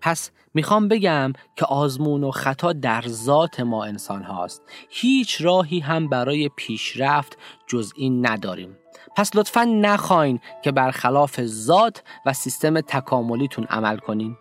پس 0.00 0.30
می‌خوام 0.54 0.88
بگم 0.88 1.32
که 1.56 1.64
آزمون 1.64 2.24
و 2.24 2.30
خطا 2.30 2.72
در 2.72 3.04
ذات 3.08 3.60
ما 3.60 3.84
انسان 3.84 4.22
هاست. 4.22 4.62
هیچ 4.88 5.40
راهی 5.40 5.80
هم 5.80 6.08
برای 6.08 6.50
پیشرفت 6.56 7.38
جز 7.66 7.92
این 7.96 8.26
نداریم. 8.26 8.76
پس 9.16 9.36
لطفا 9.36 9.64
نخواین 9.64 10.40
که 10.64 10.72
برخلاف 10.72 11.44
ذات 11.44 12.02
و 12.26 12.32
سیستم 12.32 12.80
تکاملیتون 12.80 13.64
عمل 13.64 13.96
کنین. 13.96 14.36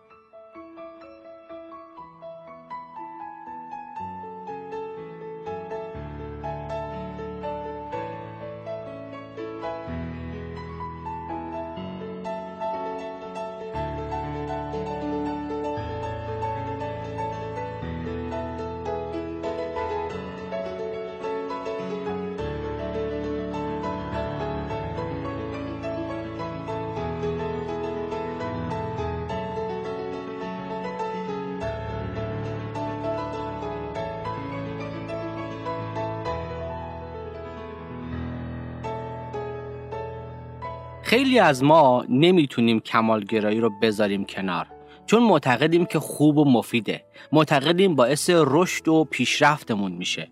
خیلی 41.17 41.39
از 41.39 41.63
ما 41.63 42.05
نمی‌تونیم 42.09 42.79
کمالگرایی 42.79 43.59
رو 43.59 43.71
بذاریم 43.81 44.25
کنار 44.25 44.67
چون 45.05 45.23
معتقدیم 45.23 45.85
که 45.85 45.99
خوب 45.99 46.37
و 46.37 46.45
مفیده. 46.45 47.03
معتقدیم 47.31 47.95
باعث 47.95 48.29
رشد 48.33 48.87
و 48.87 49.03
پیشرفتمون 49.03 49.91
میشه. 49.91 50.29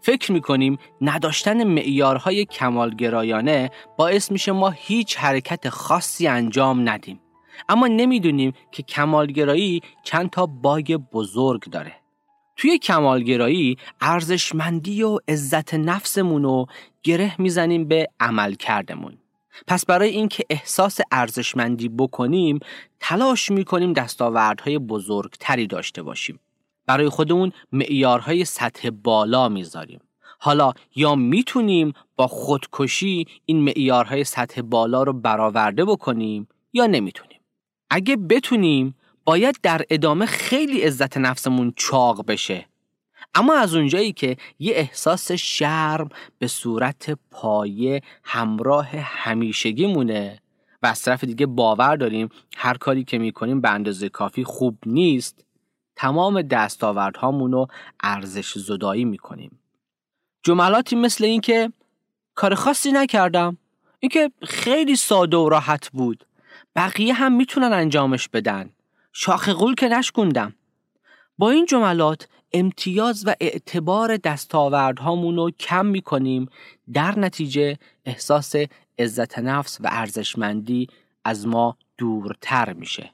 فکر 0.00 0.32
می‌کنیم 0.32 0.78
نداشتن 1.00 1.64
معیارهای 1.64 2.44
کمالگرایانه 2.44 3.70
باعث 3.98 4.30
میشه 4.30 4.52
ما 4.52 4.70
هیچ 4.70 5.16
حرکت 5.16 5.68
خاصی 5.68 6.26
انجام 6.26 6.88
ندیم. 6.88 7.20
اما 7.68 7.86
نمی‌دونیم 7.86 8.52
که 8.72 8.82
کمالگرایی 8.82 9.80
چند 10.02 10.30
تا 10.30 10.46
باگ 10.46 10.92
بزرگ 11.12 11.62
داره. 11.62 11.92
توی 12.56 12.78
کمالگرایی 12.78 13.76
ارزشمندی 14.00 15.02
و 15.02 15.18
عزت 15.28 15.74
نفسمون 15.74 16.42
رو 16.42 16.66
گره 17.02 17.40
می‌زنیم 17.40 17.88
به 17.88 18.08
عمل 18.20 18.54
کردمون 18.54 19.18
پس 19.66 19.86
برای 19.86 20.08
اینکه 20.08 20.44
احساس 20.50 21.00
ارزشمندی 21.10 21.88
بکنیم 21.88 22.58
تلاش 23.00 23.50
می‌کنیم 23.50 23.92
دستاوردهای 23.92 24.78
بزرگتری 24.78 25.66
داشته 25.66 26.02
باشیم. 26.02 26.40
برای 26.86 27.08
خودمون 27.08 27.52
معیارهای 27.72 28.44
سطح 28.44 28.90
بالا 28.90 29.48
می‌ذاریم. 29.48 30.00
حالا 30.38 30.72
یا 30.94 31.14
می‌تونیم 31.14 31.92
با 32.16 32.26
خودکشی 32.26 33.26
این 33.46 33.60
معیارهای 33.60 34.24
سطح 34.24 34.60
بالا 34.60 35.02
رو 35.02 35.12
برآورده 35.12 35.84
بکنیم 35.84 36.48
یا 36.72 36.86
نمی‌تونیم. 36.86 37.40
اگه 37.90 38.16
بتونیم 38.16 38.94
باید 39.24 39.58
در 39.62 39.82
ادامه 39.90 40.26
خیلی 40.26 40.80
عزت 40.80 41.16
نفسمون 41.16 41.72
چاق 41.76 42.26
بشه. 42.26 42.66
اما 43.36 43.54
از 43.54 43.74
اونجایی 43.74 44.12
که 44.12 44.36
یه 44.58 44.72
احساس 44.74 45.32
شرم 45.32 46.08
به 46.38 46.46
صورت 46.46 47.18
پایه 47.30 48.02
همراه 48.24 48.88
همیشگی 48.96 49.86
مونه 49.86 50.42
و 50.82 50.86
از 50.86 51.02
طرف 51.02 51.24
دیگه 51.24 51.46
باور 51.46 51.96
داریم 51.96 52.28
هر 52.56 52.76
کاری 52.76 53.04
که 53.04 53.18
می‌کنیم 53.18 53.60
به 53.60 53.70
اندازه 53.70 54.08
کافی 54.08 54.44
خوب 54.44 54.78
نیست. 54.86 55.44
تمام 55.96 56.42
دستاوردهامون 56.42 57.52
رو 57.52 57.66
ارزش 58.00 58.58
زدایی 58.58 59.04
می‌کنیم. 59.04 59.58
جملاتی 60.42 60.96
مثل 60.96 61.24
این 61.24 61.40
که 61.40 61.72
کار 62.34 62.54
خاصی 62.54 62.92
نکردم. 62.92 63.58
اینکه 64.00 64.30
خیلی 64.42 64.96
ساده 64.96 65.36
و 65.36 65.48
راحت 65.48 65.90
بود. 65.92 66.26
بقیه 66.76 67.14
هم 67.14 67.32
می‌تونن 67.32 67.72
انجامش 67.72 68.28
بدن. 68.28 68.70
شاخ 69.12 69.48
قول 69.48 69.74
که 69.74 69.88
نشکوندم. 69.88 70.54
با 71.38 71.50
این 71.50 71.66
جملات 71.66 72.28
امتیاز 72.58 73.26
و 73.26 73.34
اعتبار 73.40 74.16
دستاوردهامون 74.16 75.36
رو 75.36 75.50
کم 75.50 75.86
می‌کنیم 75.86 76.48
در 76.92 77.18
نتیجه 77.18 77.78
احساس 78.04 78.54
عزت 78.98 79.38
نفس 79.38 79.78
و 79.80 79.88
ارزشمندی 79.92 80.88
از 81.24 81.46
ما 81.46 81.76
دورتر 81.98 82.72
میشه. 82.72 83.10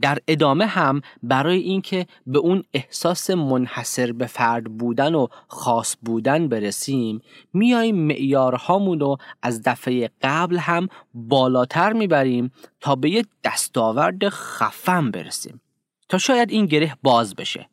در 0.00 0.18
ادامه 0.28 0.66
هم 0.66 1.00
برای 1.22 1.58
اینکه 1.58 2.06
به 2.26 2.38
اون 2.38 2.64
احساس 2.74 3.30
منحصر 3.30 4.12
به 4.12 4.26
فرد 4.26 4.64
بودن 4.64 5.14
و 5.14 5.26
خاص 5.48 5.96
بودن 6.02 6.48
برسیم 6.48 7.20
میاییم 7.52 7.96
معیارهامون 7.96 9.00
رو 9.00 9.16
از 9.42 9.62
دفعه 9.62 10.10
قبل 10.22 10.56
هم 10.56 10.88
بالاتر 11.14 11.92
می‌بریم 11.92 12.52
تا 12.80 12.96
به 12.96 13.10
یه 13.10 13.24
دستاورد 13.44 14.28
خفن 14.28 15.10
برسیم. 15.10 15.60
تا 16.08 16.18
شاید 16.18 16.50
این 16.50 16.66
گره 16.66 16.96
باز 17.02 17.34
بشه. 17.34 17.68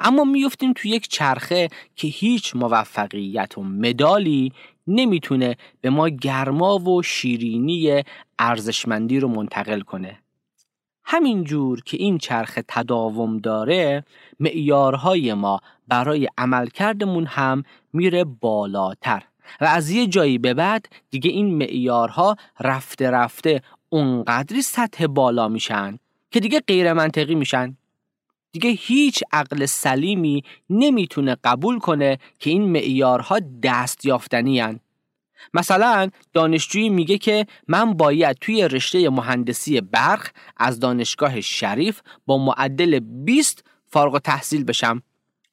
اما 0.00 0.24
میفتیم 0.24 0.72
تو 0.72 0.88
یک 0.88 1.08
چرخه 1.08 1.68
که 1.96 2.08
هیچ 2.08 2.56
موفقیت 2.56 3.58
و 3.58 3.62
مدالی 3.62 4.52
نمی‌تونه 4.86 5.56
به 5.80 5.90
ما 5.90 6.08
گرما 6.08 6.78
و 6.78 7.02
شیرینی 7.02 8.02
ارزشمندی 8.38 9.20
رو 9.20 9.28
منتقل 9.28 9.80
کنه. 9.80 10.18
همینجور 11.04 11.82
که 11.84 11.96
این 11.96 12.18
چرخه 12.18 12.64
تداوم 12.68 13.38
داره 13.38 14.04
معیارهای 14.40 15.34
ما 15.34 15.60
برای 15.88 16.28
عملکردمون 16.38 17.26
هم 17.26 17.62
میره 17.92 18.24
بالاتر. 18.24 19.22
و 19.60 19.64
از 19.64 19.90
یه 19.90 20.06
جایی 20.06 20.38
به 20.38 20.54
بعد 20.54 20.86
دیگه 21.10 21.30
این 21.30 21.54
معیارها 21.54 22.36
رفته 22.60 23.10
رفته 23.10 23.62
اونقدری 23.88 24.62
سطح 24.62 25.06
بالا 25.06 25.48
میشن 25.48 25.98
که 26.30 26.40
دیگه 26.40 26.60
غیر 26.60 26.92
منطقی 26.92 27.34
میشن. 27.34 27.76
دیگه 28.52 28.70
هیچ 28.70 29.24
عقل 29.32 29.66
سلیمی 29.66 30.44
نمی‌تونه 30.70 31.36
قبول 31.44 31.78
کنه 31.78 32.18
که 32.38 32.50
این 32.50 32.62
معیارها 32.62 33.38
دست 33.62 34.04
یافتنی 34.06 34.80
مثلا 35.54 36.10
دانشجویی 36.32 36.88
میگه 36.88 37.18
که 37.18 37.46
من 37.68 37.94
باید 37.94 38.36
توی 38.40 38.68
رشته 38.68 39.10
مهندسی 39.10 39.80
برق 39.80 40.28
از 40.56 40.80
دانشگاه 40.80 41.40
شریف 41.40 42.00
با 42.26 42.38
معدل 42.38 42.98
20 42.98 43.64
فارغ 43.86 44.18
تحصیل 44.18 44.64
بشم. 44.64 45.02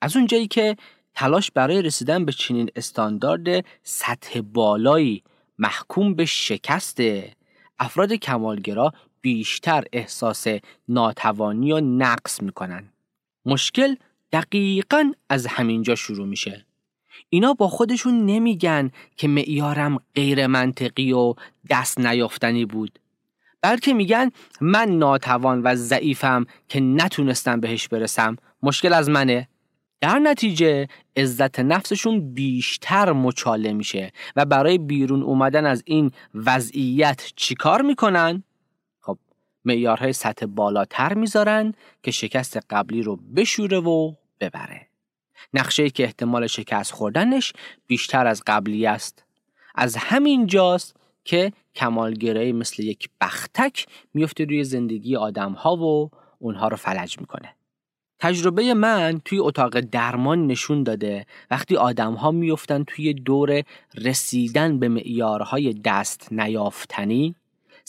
از 0.01 0.15
اونجایی 0.15 0.47
که 0.47 0.75
تلاش 1.15 1.51
برای 1.51 1.81
رسیدن 1.81 2.25
به 2.25 2.31
چنین 2.31 2.69
استاندارد 2.75 3.65
سطح 3.83 4.41
بالایی 4.41 5.23
محکوم 5.57 6.13
به 6.13 6.25
شکسته. 6.25 7.33
افراد 7.79 8.13
کمالگرا 8.13 8.93
بیشتر 9.21 9.83
احساس 9.93 10.47
ناتوانی 10.87 11.71
و 11.71 11.79
نقص 11.79 12.41
می‌کنن. 12.41 12.89
مشکل 13.45 13.95
دقیقا 14.31 15.11
از 15.29 15.47
همینجا 15.47 15.95
شروع 15.95 16.27
میشه. 16.27 16.65
اینا 17.29 17.53
با 17.53 17.67
خودشون 17.67 18.25
نمیگن 18.25 18.91
که 19.17 19.27
معیارم 19.27 19.99
غیر 20.15 20.47
منطقی 20.47 21.13
و 21.13 21.33
دست 21.69 21.99
نیافتنی 21.99 22.65
بود. 22.65 22.99
بلکه 23.61 23.93
میگن 23.93 24.31
من 24.61 24.89
ناتوان 24.89 25.61
و 25.63 25.75
ضعیفم 25.75 26.45
که 26.67 26.79
نتونستم 26.79 27.59
بهش 27.59 27.87
برسم. 27.87 28.35
مشکل 28.63 28.93
از 28.93 29.09
منه. 29.09 29.47
در 30.01 30.19
نتیجه 30.19 30.87
عزت 31.15 31.59
نفسشون 31.59 32.33
بیشتر 32.33 33.11
مچاله 33.11 33.73
میشه 33.73 34.11
و 34.35 34.45
برای 34.45 34.77
بیرون 34.77 35.23
اومدن 35.23 35.65
از 35.65 35.83
این 35.85 36.11
وضعیت 36.35 37.31
چیکار 37.35 37.81
می‌کنن؟ 37.81 38.43
معیارهای 39.67 40.13
سطح 40.13 40.45
بالاتر 40.45 41.13
می‌ذارن 41.13 41.73
که 42.03 42.11
شکست 42.11 42.57
قبلی 42.69 43.01
رو 43.01 43.15
بشوره 43.15 43.79
و 43.79 44.13
ببره. 44.39 44.87
نقشه 45.53 45.89
که 45.89 46.03
احتمال 46.03 46.47
شکست 46.47 46.91
خوردنش 46.91 47.53
بیشتر 47.87 48.27
از 48.27 48.43
قبلی 48.47 48.85
است. 48.85 49.25
از 49.75 49.95
همین 49.97 50.47
جاست 50.47 50.95
که 51.23 51.53
کمالگرایی 51.75 52.51
مثل 52.51 52.83
یک 52.83 53.09
بختک 53.21 53.85
میفته 54.13 54.45
روی 54.45 54.63
زندگی 54.63 55.15
آدم 55.15 55.51
ها 55.51 55.75
و 55.75 56.09
اونها 56.39 56.67
رو 56.67 56.77
فلج 56.77 57.19
می‌کنه. 57.19 57.53
تجربه 58.19 58.73
من 58.73 59.21
توی 59.25 59.39
اتاق 59.39 59.79
درمان 59.79 60.47
نشون 60.47 60.83
داده 60.83 61.25
وقتی 61.51 61.77
آدم 61.77 62.13
ها 62.13 62.31
میفتن 62.31 62.83
توی 62.83 63.13
دور 63.13 63.63
رسیدن 63.95 64.79
به 64.79 64.87
معیارهای 64.87 65.73
دست 65.73 66.33
نیافتنی 66.33 67.35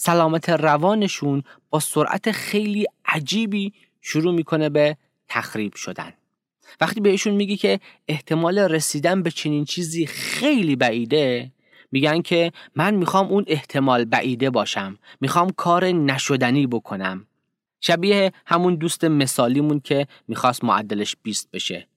سلامت 0.00 0.48
روانشون 0.48 1.42
با 1.70 1.80
سرعت 1.80 2.32
خیلی 2.32 2.86
عجیبی 3.06 3.72
شروع 4.00 4.34
می‌کنه 4.34 4.68
به 4.68 4.96
تخریب 5.28 5.74
شدن. 5.74 6.12
وقتی 6.80 7.00
بهشون 7.00 7.34
میگی 7.34 7.56
که 7.56 7.80
احتمال 8.08 8.58
رسیدن 8.58 9.22
به 9.22 9.30
چنین 9.30 9.64
چیزی 9.64 10.06
خیلی 10.06 10.76
بعیده 10.76 11.52
میگن 11.92 12.22
که 12.22 12.52
من 12.74 12.94
می‌خوام 12.94 13.26
اون 13.26 13.44
احتمال 13.46 14.04
بعیده 14.04 14.50
باشم 14.50 14.98
می‌خوام 15.20 15.50
کار 15.50 15.84
نشدنی 15.84 16.66
بکنم. 16.66 17.26
شبیه 17.80 18.32
همون 18.46 18.74
دوست 18.74 19.04
مثالیمون 19.04 19.80
که 19.80 20.06
می‌خواست 20.28 20.64
معدلش 20.64 21.16
20 21.22 21.50
بشه. 21.50 21.88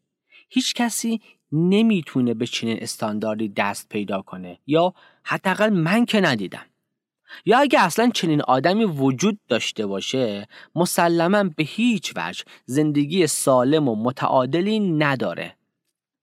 هیچ 0.49 0.73
کسی 0.73 1.21
نمی‌تونه 1.51 2.33
به 2.33 2.47
چنین 2.47 2.77
استانداردی 2.81 3.49
دست 3.49 3.89
پیدا 3.89 4.21
کنه 4.21 4.59
یا 4.67 4.93
حداقل 5.23 5.69
من 5.69 6.05
که 6.05 6.21
ندیدم. 6.21 6.65
یا 7.45 7.59
اگه 7.59 7.83
اصلا 7.83 8.09
چنین 8.13 8.41
آدمی 8.41 8.85
وجود 8.85 9.39
داشته 9.47 9.85
باشه 9.85 10.47
مسلما 10.75 11.43
به 11.43 11.63
هیچ 11.63 12.13
وجه 12.15 12.43
زندگی 12.65 13.27
سالم 13.27 13.87
و 13.87 13.95
متعادلی 13.95 14.79
نداره. 14.79 15.55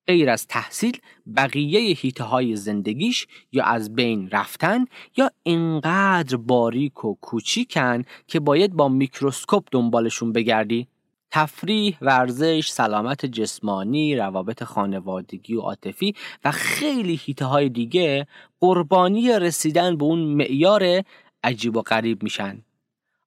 غیر 0.06 0.30
از 0.30 0.46
تحصیل 0.46 0.98
بقیه 1.36 1.80
هیته 1.80 2.24
های 2.24 2.56
زندگیش 2.56 3.26
یا 3.52 3.64
از 3.64 3.94
بین 3.94 4.28
رفتن 4.30 4.84
یا 5.16 5.30
اینقدر 5.42 6.36
باریک 6.36 7.04
و 7.04 7.14
کوچیکن 7.20 8.02
که 8.26 8.40
باید 8.40 8.72
با 8.72 8.88
میکروسکوپ 8.88 9.68
دنبالشون 9.72 10.32
بگردی. 10.32 10.88
تفریح، 11.30 11.98
ورزش، 12.00 12.68
سلامت 12.68 13.26
جسمانی، 13.26 14.16
روابط 14.16 14.64
خانوادگی 14.64 15.54
و 15.54 15.60
عاطفی 15.60 16.14
و 16.44 16.50
خیلی 16.50 17.20
هیته 17.24 17.44
های 17.44 17.68
دیگه 17.68 18.26
قربانی 18.60 19.38
رسیدن 19.38 19.96
به 19.96 20.04
اون 20.04 20.18
معیار 20.18 21.04
عجیب 21.44 21.76
و 21.76 21.82
غریب 21.82 22.22
میشن 22.22 22.62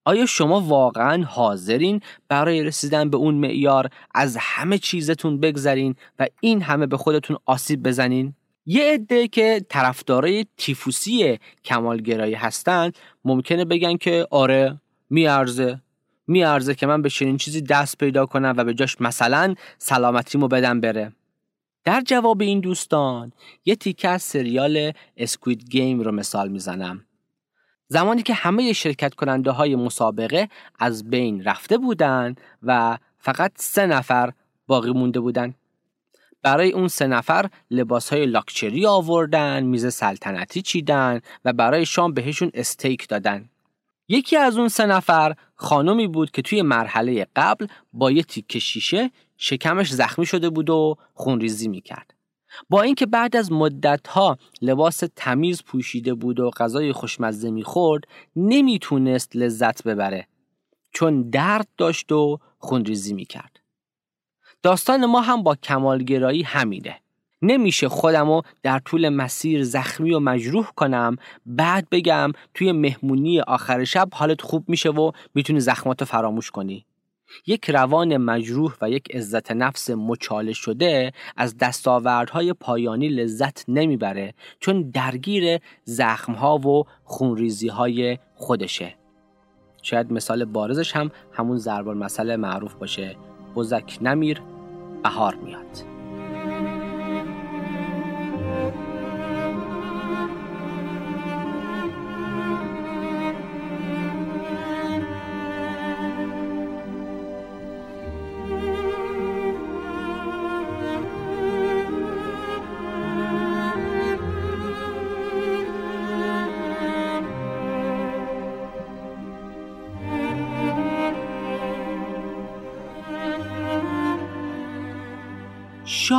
آیا 0.06 0.26
شما 0.26 0.62
واقعا 0.62 1.24
حاضرین 1.24 2.02
برای 2.28 2.64
رسیدن 2.64 3.10
به 3.10 3.18
اون 3.18 3.36
معیار 3.36 3.90
از 4.16 4.38
همه 4.40 4.78
چیزتون 4.78 5.40
بگذرین 5.40 5.96
و 6.20 6.28
این 6.42 6.62
همه 6.62 6.88
به 6.88 6.98
خودتون 6.98 7.38
آسیب 7.46 7.84
بزنین؟ 7.84 8.34
یه 8.66 8.94
عده 8.94 9.28
که 9.28 9.66
طرفدارای 9.70 10.46
تیفوسی 10.58 11.40
کمالگرایی 11.66 12.34
هستن 12.34 12.92
ممکنه 13.26 13.66
بگن 13.66 13.98
که 13.98 14.28
آره 14.32 14.82
میارزه 15.10 15.82
میارزه 16.32 16.76
که 16.76 16.88
من 16.88 17.02
به 17.02 17.10
چنین 17.10 17.38
چیزی 17.38 17.62
دست 17.62 17.98
پیدا 17.98 18.26
کنم 18.26 18.54
و 18.58 18.64
به 18.64 18.74
جاش 18.74 19.02
مثلا 19.02 19.56
سلامتیمو 19.78 20.48
بدم 20.48 20.82
بره 20.82 21.12
در 21.84 22.02
جواب 22.02 22.42
این 22.42 22.60
دوستان 22.60 23.32
یه 23.66 23.76
تیکه 23.76 24.10
از 24.10 24.22
سریال 24.22 24.92
اسکوید 25.18 25.70
گیم 25.70 26.00
رو 26.00 26.12
مثال 26.12 26.50
می‌زنم 26.50 27.06
زمانی 27.88 28.24
که 28.24 28.34
همه 28.34 28.74
شرکت 28.74 29.14
کننده 29.14 29.52
های 29.52 29.76
مسابقه 29.76 30.50
از 30.80 31.10
بین 31.10 31.44
رفته 31.44 31.78
بودند 31.78 32.42
و 32.64 32.98
فقط 33.18 33.52
سه 33.56 33.86
نفر 33.86 34.32
باقی 34.68 34.92
مونده 34.92 35.20
بودند. 35.20 35.56
برای 36.44 36.72
اون 36.72 36.88
سه 36.88 37.08
نفر 37.08 37.50
لباس 37.72 38.14
های 38.14 38.26
لاکچری 38.26 38.86
آوردن، 38.86 39.64
میز 39.64 39.94
سلطنتی 39.94 40.62
چیدن 40.62 41.22
و 41.46 41.54
برای 41.54 41.86
شام 41.86 42.14
بهشون 42.14 42.52
استیک 42.54 43.08
دادن. 43.08 43.50
یکی 44.12 44.38
از 44.38 44.58
اون 44.58 44.68
سه 44.68 44.86
نفر 44.86 45.36
خانمی 45.56 46.08
بود 46.08 46.32
که 46.32 46.42
توی 46.42 46.62
مرحله 46.62 47.28
قبل 47.36 47.68
با 47.94 48.12
یه 48.12 48.24
تیکه 48.24 48.60
شیشه 48.60 49.12
شکمش 49.38 49.94
زخمی 49.94 50.26
شده 50.26 50.50
بود 50.50 50.70
و 50.70 50.98
خونریزی 51.14 51.68
می‌کرد. 51.68 52.14
با 52.70 52.82
اینکه 52.82 53.06
بعد 53.06 53.36
از 53.36 53.52
مدتها 53.52 54.38
لباس 54.62 55.04
تمیز 55.16 55.64
پوشیده 55.64 56.14
بود 56.14 56.40
و 56.40 56.50
غذای 56.50 56.94
خوشمزه 56.94 57.52
می‌خورد 57.52 58.04
نمی‌تونست 58.36 59.36
لذت 59.36 59.84
ببره. 59.84 60.28
چون 60.94 61.30
درد 61.30 61.68
داشت 61.78 62.12
و 62.12 62.40
خونریزی 62.60 63.14
می‌کرد. 63.14 63.60
داستان 64.64 65.06
ما 65.06 65.22
هم 65.22 65.44
با 65.44 65.56
کمالگرایی 65.56 66.44
همینه. 66.44 67.01
نمیشه 67.42 67.90
خودمو 67.90 68.42
در 68.64 68.80
طول 68.80 69.10
مسیر 69.10 69.64
زخمی 69.64 70.14
و 70.14 70.20
مجروح 70.20 70.68
کنم. 70.76 71.16
بعد 71.46 71.88
بگم 71.92 72.32
توی 72.54 72.72
مهمونی 72.72 73.42
آخر 73.42 73.84
شب 73.84 74.10
حالت 74.14 74.42
خوب 74.42 74.64
میشه 74.68 74.90
و 74.90 75.12
می‌تونی 75.36 75.60
زخماتو 75.60 76.06
فراموش 76.06 76.52
کنی. 76.52 76.86
یک 77.48 77.70
روان 77.70 78.18
مجروح 78.18 78.76
و 78.82 78.90
یک 78.90 79.16
عزت 79.16 79.52
نفس 79.52 79.90
مچاله 79.90 80.54
شده 80.54 81.12
از 81.38 81.58
دستاوردهای 81.58 82.54
پایانی 82.54 83.10
لذت 83.10 83.66
نمی‌بره 83.68 84.34
چون 84.60 84.90
درگیر 84.90 85.60
زخمها 85.84 86.58
و 86.58 86.84
خونریزیهای 87.04 88.18
خودشه. 88.36 88.96
شاید 89.82 90.14
مثال 90.14 90.46
بارزش 90.46 90.96
هم 90.96 91.12
همون 91.34 91.58
زربان 91.58 91.98
مسئله 91.98 92.36
معروف 92.36 92.74
باشه. 92.74 93.16
بزک 93.56 93.98
نمیر 94.02 94.42
بهار 95.04 95.36
میاد. 95.36 95.91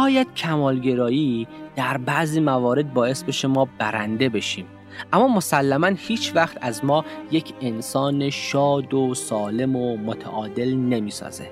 شاید 0.03 0.35
کمالگرایی 0.35 1.47
در 1.77 1.99
بعضی 1.99 2.41
موارد 2.41 2.95
باعث 2.95 3.23
بشه 3.23 3.49
ما 3.49 3.69
برنده 3.79 4.29
بشیم. 4.29 4.67
اما 5.13 5.29
مسلما 5.29 5.87
هیچ 5.87 6.33
وقت 6.35 6.59
از 6.61 6.85
ما 6.85 7.05
یک 7.31 7.53
انسان 7.61 8.31
شاد 8.31 8.95
و 8.95 9.15
سالم 9.15 9.77
و 9.77 9.97
متعادل 9.97 10.75
نمی‌سازه. 10.75 11.51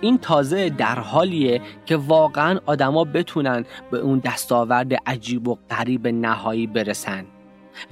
این 0.00 0.18
تازه 0.18 0.68
در 0.68 0.98
حالیه 0.98 1.60
که 1.86 1.96
واقعا 1.96 2.60
آدما 2.66 3.04
بتونن 3.04 3.64
به 3.90 3.98
اون 3.98 4.18
دستاورد 4.18 4.94
عجیب 5.06 5.48
و 5.48 5.58
غریب 5.70 6.08
نهایی 6.08 6.66
برسن. 6.66 7.24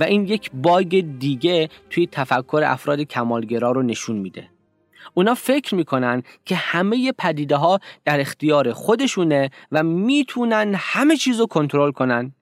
و 0.00 0.04
این 0.04 0.24
یک 0.26 0.50
باگ 0.54 1.04
دیگه 1.18 1.68
توی 1.90 2.06
تفکر 2.12 2.62
افراد 2.66 3.00
کمالگرا 3.00 3.70
رو 3.70 3.82
نشون 3.82 4.16
میده. 4.16 4.48
اونا 5.14 5.34
فکر 5.34 5.74
می‌کنن 5.74 6.22
که 6.44 6.56
همه 6.56 7.12
پدیده 7.12 7.56
ها 7.56 7.80
در 8.04 8.20
اختیار 8.20 8.72
خودشونه 8.72 9.50
و 9.72 9.82
می‌تونن 9.82 10.74
همه 10.76 11.16
چیز 11.16 11.40
رو 11.40 11.46
کنترل 11.46 11.92
کنن. 11.92 12.32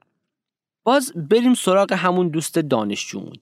باز 0.85 1.12
بریم 1.16 1.55
سراغ 1.55 1.93
همون 1.93 2.29
دوست 2.29 2.59
دانشجومون. 2.59 3.37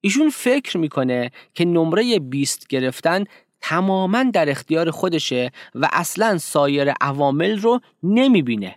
ایشون 0.00 0.30
فکر 0.30 0.78
می‌کنه 0.78 1.30
که 1.54 1.64
نمره 1.64 2.18
20 2.18 2.68
گرفتن 2.68 3.24
تماما 3.60 4.22
در 4.22 4.50
اختیار 4.50 4.90
خودشه 4.90 5.52
و 5.74 5.88
اصلا 5.92 6.38
سایر 6.38 6.90
عوامل 7.00 7.58
رو 7.58 7.80
نمی‌بینه. 8.02 8.76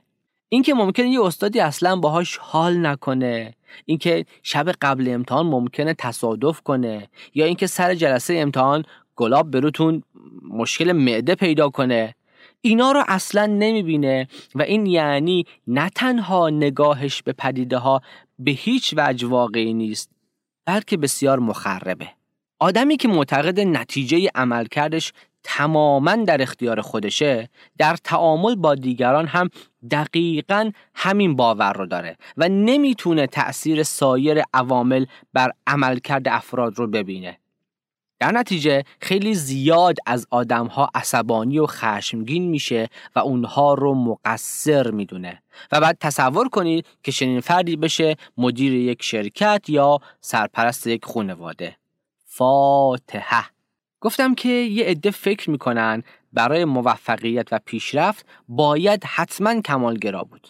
اینکه 0.49 0.73
ممکنه 0.73 1.09
یه 1.09 1.21
استادی 1.21 1.59
اصلا 1.59 1.95
باهاش 1.95 2.37
حال 2.37 2.85
نکنه 2.85 3.53
اینکه 3.85 4.25
شب 4.43 4.71
قبل 4.81 5.09
امتحان 5.09 5.45
ممکنه 5.45 5.93
تصادف 5.93 6.61
کنه 6.61 7.09
یا 7.33 7.45
اینکه 7.45 7.67
سر 7.67 7.95
جلسه 7.95 8.33
امتحان 8.33 8.83
گلاب 9.15 9.51
بروتون 9.51 10.03
مشکل 10.49 10.91
معده 10.91 11.35
پیدا 11.35 11.69
کنه. 11.69 12.15
اینا 12.61 12.91
رو 12.91 13.03
اصلا 13.07 13.45
نمی‌بینه 13.45 14.27
و 14.55 14.61
این 14.61 14.85
یعنی 14.85 15.45
نه 15.67 15.89
تنها 15.89 16.49
نگاهش 16.49 17.21
به 17.21 17.33
پدیده 17.33 17.77
ها 17.77 18.01
به 18.39 18.51
هیچ 18.51 18.93
وجه 18.97 19.27
واقعی 19.27 19.73
نیست 19.73 20.09
بلکه 20.65 20.97
بسیار 20.97 21.39
مخربه. 21.39 22.07
آدمی 22.59 22.97
که 22.97 23.07
معتقد 23.07 23.59
نتیجه 23.59 24.29
عملکردش 24.35 25.13
تماما 25.43 26.15
در 26.15 26.41
اختیار 26.41 26.81
خودشه 26.81 27.49
در 27.77 27.95
تعامل 28.03 28.55
با 28.55 28.75
دیگران 28.75 29.27
هم 29.27 29.49
دقیقا 29.91 30.71
همین 30.95 31.35
باور 31.35 31.73
رو 31.73 31.85
داره 31.85 32.17
و 32.37 32.49
نمی‌تونه 32.49 33.27
تأثیر 33.27 33.83
سایر 33.83 34.43
عوامل 34.53 35.05
بر 35.33 35.51
عملکرد 35.67 36.27
افراد 36.27 36.79
رو 36.79 36.87
ببینه. 36.87 37.37
در 38.19 38.31
نتیجه 38.31 38.83
خیلی 38.99 39.33
زیاد 39.33 39.97
از 40.05 40.27
آدمها 40.31 40.89
عصبانی 40.95 41.59
و 41.59 41.65
خشمگین 41.65 42.49
میشه 42.49 42.89
و 43.15 43.19
اونها 43.19 43.73
رو 43.73 43.93
مقصر 43.93 44.91
می‌دونه. 44.91 45.41
و 45.71 45.79
بعد 45.79 45.97
تصور 45.99 46.49
کنید 46.49 46.85
که 47.03 47.11
چنین 47.11 47.39
فردی 47.39 47.75
بشه 47.75 48.15
مدیر 48.37 48.73
یک 48.73 49.03
شرکت 49.03 49.69
یا 49.69 49.99
سرپرست 50.21 50.87
یک 50.87 51.05
خانواده. 51.05 51.77
فاتحه. 52.25 53.45
گفتم 54.01 54.35
که 54.35 54.49
یه 54.49 54.85
عده 54.85 55.11
فکر 55.11 55.49
می‌کنن 55.49 56.03
برای 56.33 56.65
موفقیت 56.65 57.47
و 57.51 57.59
پیشرفت 57.65 58.25
باید 58.47 59.03
حتما 59.03 59.61
کمالگرا 59.61 60.23
بود. 60.23 60.47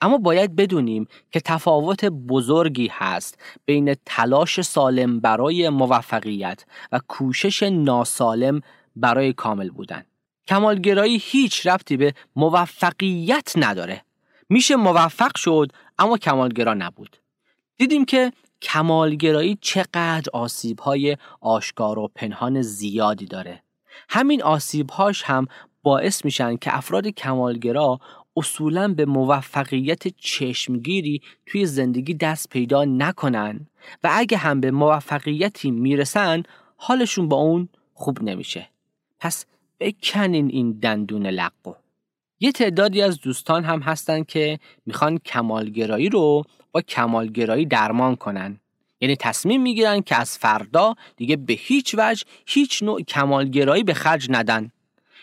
اما 0.00 0.18
باید 0.18 0.56
بدونیم 0.56 1.06
که 1.30 1.40
تفاوت 1.40 2.04
بزرگی 2.04 2.88
هست 2.92 3.38
بین 3.64 3.94
تلاش 4.06 4.60
سالم 4.60 5.20
برای 5.20 5.68
موفقیت 5.68 6.64
و 6.92 7.00
کوشش 7.08 7.62
ناسالم 7.62 8.60
برای 8.96 9.32
کامل 9.32 9.70
بودن. 9.70 10.04
کمالگرایی 10.48 11.18
هیچ 11.22 11.66
ربطی 11.66 11.96
به 11.96 12.14
موفقیت 12.36 13.52
نداره. 13.56 14.04
میشه 14.48 14.76
موفق 14.76 15.36
شد 15.36 15.72
اما 15.98 16.18
کمالگرا 16.18 16.74
نبود. 16.74 17.16
دیدیم 17.76 18.04
که 18.04 18.32
کمالگرایی 18.62 19.58
چقدر 19.60 20.30
آسیبهای 20.32 21.16
آشکار 21.40 21.98
و 21.98 22.10
پنهان 22.14 22.62
زیادی 22.62 23.26
داره. 23.26 23.62
همین 24.08 24.42
آسیبهاش 24.42 25.22
هم 25.22 25.46
باعث 25.82 26.24
میشن 26.24 26.56
که 26.56 26.76
افراد 26.76 27.06
کمالگرا 27.06 27.98
اصولا 28.36 28.88
به 28.88 29.04
موفقیت 29.04 30.08
چشمگیری 30.08 31.22
توی 31.46 31.66
زندگی 31.66 32.14
دست 32.14 32.48
پیدا 32.48 32.84
نکنن 32.84 33.66
و 34.04 34.10
اگه 34.12 34.36
هم 34.36 34.60
به 34.60 34.70
موفقیتی 34.70 35.70
می‌رسن 35.70 36.42
حالشون 36.76 37.28
با 37.28 37.36
اون 37.36 37.68
خوب 37.94 38.22
نمیشه. 38.22 38.68
پس 39.20 39.46
بکنین 39.80 40.48
این 40.50 40.72
دندون 40.72 41.26
لقو 41.26 41.72
یه 42.40 42.52
تعدادی 42.52 43.02
از 43.02 43.20
دوستان 43.20 43.64
هم 43.64 43.80
هستن 43.80 44.22
که 44.22 44.58
می‌خوان 44.86 45.18
کمالگرایی 45.18 46.08
رو 46.08 46.44
با 46.72 46.80
کمالگرایی 46.80 47.66
درمان 47.66 48.16
کنن. 48.16 48.60
یعنی 49.00 49.16
تصمیم 49.16 49.62
می‌گیرن 49.62 50.00
که 50.00 50.16
از 50.16 50.38
فردا 50.38 50.94
دیگه 51.16 51.36
به 51.36 51.52
هیچ 51.52 51.94
وجه 51.98 52.24
هیچ 52.46 52.82
نوع 52.82 53.02
کمالگرایی 53.02 53.82
به 53.84 53.94
خرج 53.94 54.26
ندن. 54.30 54.70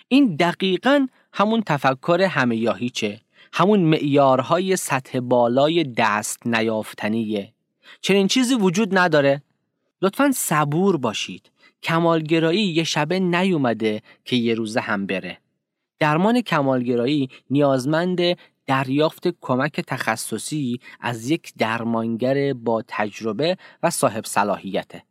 این 0.07 0.36
دقیقا 0.36 1.07
همون 1.34 1.63
تفکر 1.65 2.21
همه 2.21 2.55
یا 2.55 2.73
هیچه. 2.73 3.21
همون 3.53 3.79
معیارهای 3.79 4.75
سطح 4.75 5.19
بالای 5.19 5.84
دست 5.84 6.47
نیافتنیه. 6.47 7.53
چنین 8.01 8.27
چیزی 8.27 8.55
وجود 8.55 8.97
نداره. 8.97 9.41
لطفا 10.01 10.32
صبور 10.36 10.97
باشید. 10.97 11.51
کمالگرایی 11.84 12.63
یه 12.63 12.84
شبه 12.84 13.19
نیومده 13.19 14.01
که 14.25 14.36
یه 14.36 14.53
روزه 14.53 14.79
هم 14.79 15.05
بره. 15.05 15.38
درمان 15.99 16.41
کمالگرایی 16.41 17.29
نیازمند 17.49 18.19
دریافت 18.65 19.27
کمک 19.41 19.82
تخصصی 19.82 20.79
از 20.99 21.29
یک 21.29 21.53
درمانگر 21.57 22.53
با 22.53 22.84
تجربه 22.88 23.57
و 23.84 23.89
صاحب 23.89 24.25
صلاحیته. 24.25 25.03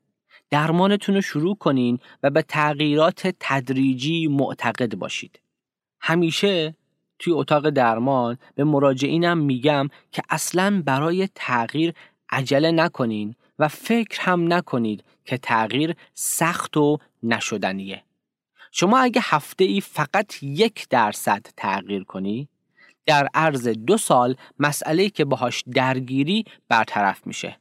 درمانتون 0.50 1.14
رو 1.14 1.20
شروع 1.20 1.56
کنین 1.56 1.98
و 2.22 2.30
به 2.30 2.42
تغییرات 2.42 3.34
تدریجی 3.40 4.26
معتقد 4.26 4.94
باشید. 4.94 5.40
همیشه 6.00 6.74
توی 7.18 7.32
اتاق 7.32 7.70
درمان 7.70 8.38
به 8.54 8.64
مراجعینم 8.64 9.38
میگم 9.38 9.88
که 10.12 10.22
اصلا 10.30 10.82
برای 10.86 11.28
تغییر 11.34 11.94
عجله 12.30 12.70
نکنین 12.70 13.34
و 13.58 13.68
فکر 13.68 14.20
هم 14.20 14.52
نکنید 14.52 15.04
که 15.24 15.38
تغییر 15.38 15.96
سخت 16.14 16.76
و 16.76 16.98
نشدنیه. 17.22 18.02
شما 18.72 18.98
اگه 18.98 19.20
هفته 19.24 19.64
ای 19.64 19.80
فقط 19.80 20.42
یک 20.42 20.86
درصد 20.90 21.46
تغییر 21.56 22.04
کنی 22.04 22.48
در 23.06 23.28
عرض 23.34 23.68
دو 23.68 23.96
سال 23.96 24.36
مسئله 24.58 25.10
که 25.10 25.24
باهاش 25.24 25.64
درگیری 25.72 26.44
برطرف 26.68 27.26
میشه. 27.26 27.56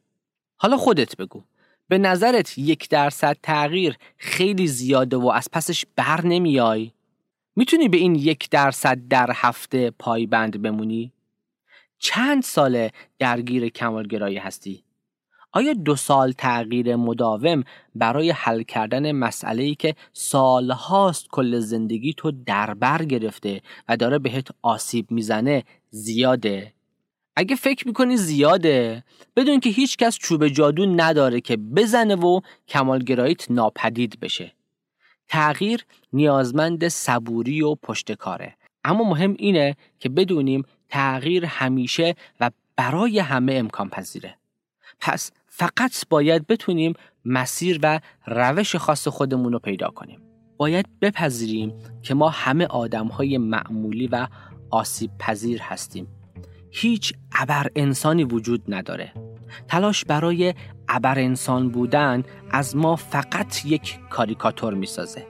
حالا 0.57 0.77
خودت 0.77 1.17
بگو 1.17 1.43
به 1.87 1.97
نظرت 1.97 2.57
یک 2.57 2.89
درصد 2.89 3.37
تغییر 3.43 3.97
خیلی 4.17 4.67
زیاده 4.67 5.17
و 5.17 5.27
از 5.27 5.47
پسش 5.51 5.85
بر 5.95 6.25
نمیای 6.25 6.91
می‌تونی 7.59 7.87
به 7.87 7.97
این 7.97 8.15
یک 8.15 8.49
درصد 8.49 9.07
در 9.09 9.31
هفته 9.35 9.91
پایبند 9.91 10.61
بمونی؟ 10.61 11.13
چند 11.97 12.43
ساله 12.43 12.91
درگیر 13.19 13.69
کمالگرایی 13.69 14.37
هستی؟ 14.37 14.83
آیا 15.51 15.73
دو 15.73 15.95
سال 15.95 16.31
تغییر 16.31 16.95
مداوم 16.95 17.63
برای 17.95 18.31
حل 18.31 18.63
کردن 18.63 19.11
مسئله 19.11 19.63
ای 19.63 19.75
که 19.75 19.95
سالهاست 20.13 21.27
کل 21.31 21.59
زندگی 21.59 22.13
تو 22.17 22.31
دربر 22.31 23.05
گرفته 23.05 23.61
و 23.89 23.97
داره 23.97 24.19
بهت 24.19 24.47
آسیب 24.61 25.11
می‌زنه 25.11 25.63
زیاده؟ 25.89 26.73
اگه 27.35 27.55
فکر 27.55 27.87
می‌کنی 27.87 28.17
زیاده 28.17 29.03
بدون 29.35 29.59
که 29.59 29.69
هیچ 29.69 29.97
کس 29.97 30.17
چوب 30.17 30.47
جادو 30.47 30.85
نداره 30.85 31.41
که 31.41 31.57
بزنه 31.57 32.15
و 32.15 32.41
کمالگراییت 32.67 33.51
ناپدید 33.51 34.19
بشه. 34.19 34.58
تغییر 35.29 35.85
نیازمند 36.13 36.87
صبوری 36.87 37.61
و 37.61 37.75
پشتکاره. 37.75 38.55
اما 38.83 39.03
مهم 39.03 39.35
اینه 39.39 39.75
که 39.99 40.09
بدونیم 40.09 40.63
تغییر 40.89 41.45
همیشه 41.45 42.15
و 42.39 42.51
برای 42.75 43.19
همه 43.19 43.53
امکان 43.53 43.89
پذیره. 43.89 44.35
پس 44.99 45.31
فقط 45.47 46.05
باید 46.09 46.47
بتونیم 46.47 46.93
مسیر 47.25 47.79
و 47.83 47.99
روش 48.25 48.75
خاص 48.75 49.07
خودمون 49.07 49.53
رو 49.53 49.59
پیدا 49.59 49.89
کنیم. 49.89 50.21
باید 50.57 50.85
بپذیریم 51.01 51.73
که 52.01 52.13
ما 52.13 52.29
همه 52.29 52.65
آدم 52.65 53.07
های 53.07 53.37
معمولی 53.37 54.07
و 54.07 54.27
آسیب 54.69 55.11
پذیر 55.19 55.61
هستیم. 55.61 56.07
هیچ 56.71 57.13
ابر 57.35 57.67
انسانی 57.75 58.23
وجود 58.23 58.61
نداره. 58.67 59.13
تلاش 59.67 60.05
برای 60.05 60.53
ابر 60.87 61.19
انسان 61.19 61.69
بودن 61.69 62.23
از 62.51 62.75
ما 62.75 62.95
فقط 62.95 63.65
یک 63.65 63.99
کاریکاتور 64.09 64.73
می‌سازه. 64.73 65.25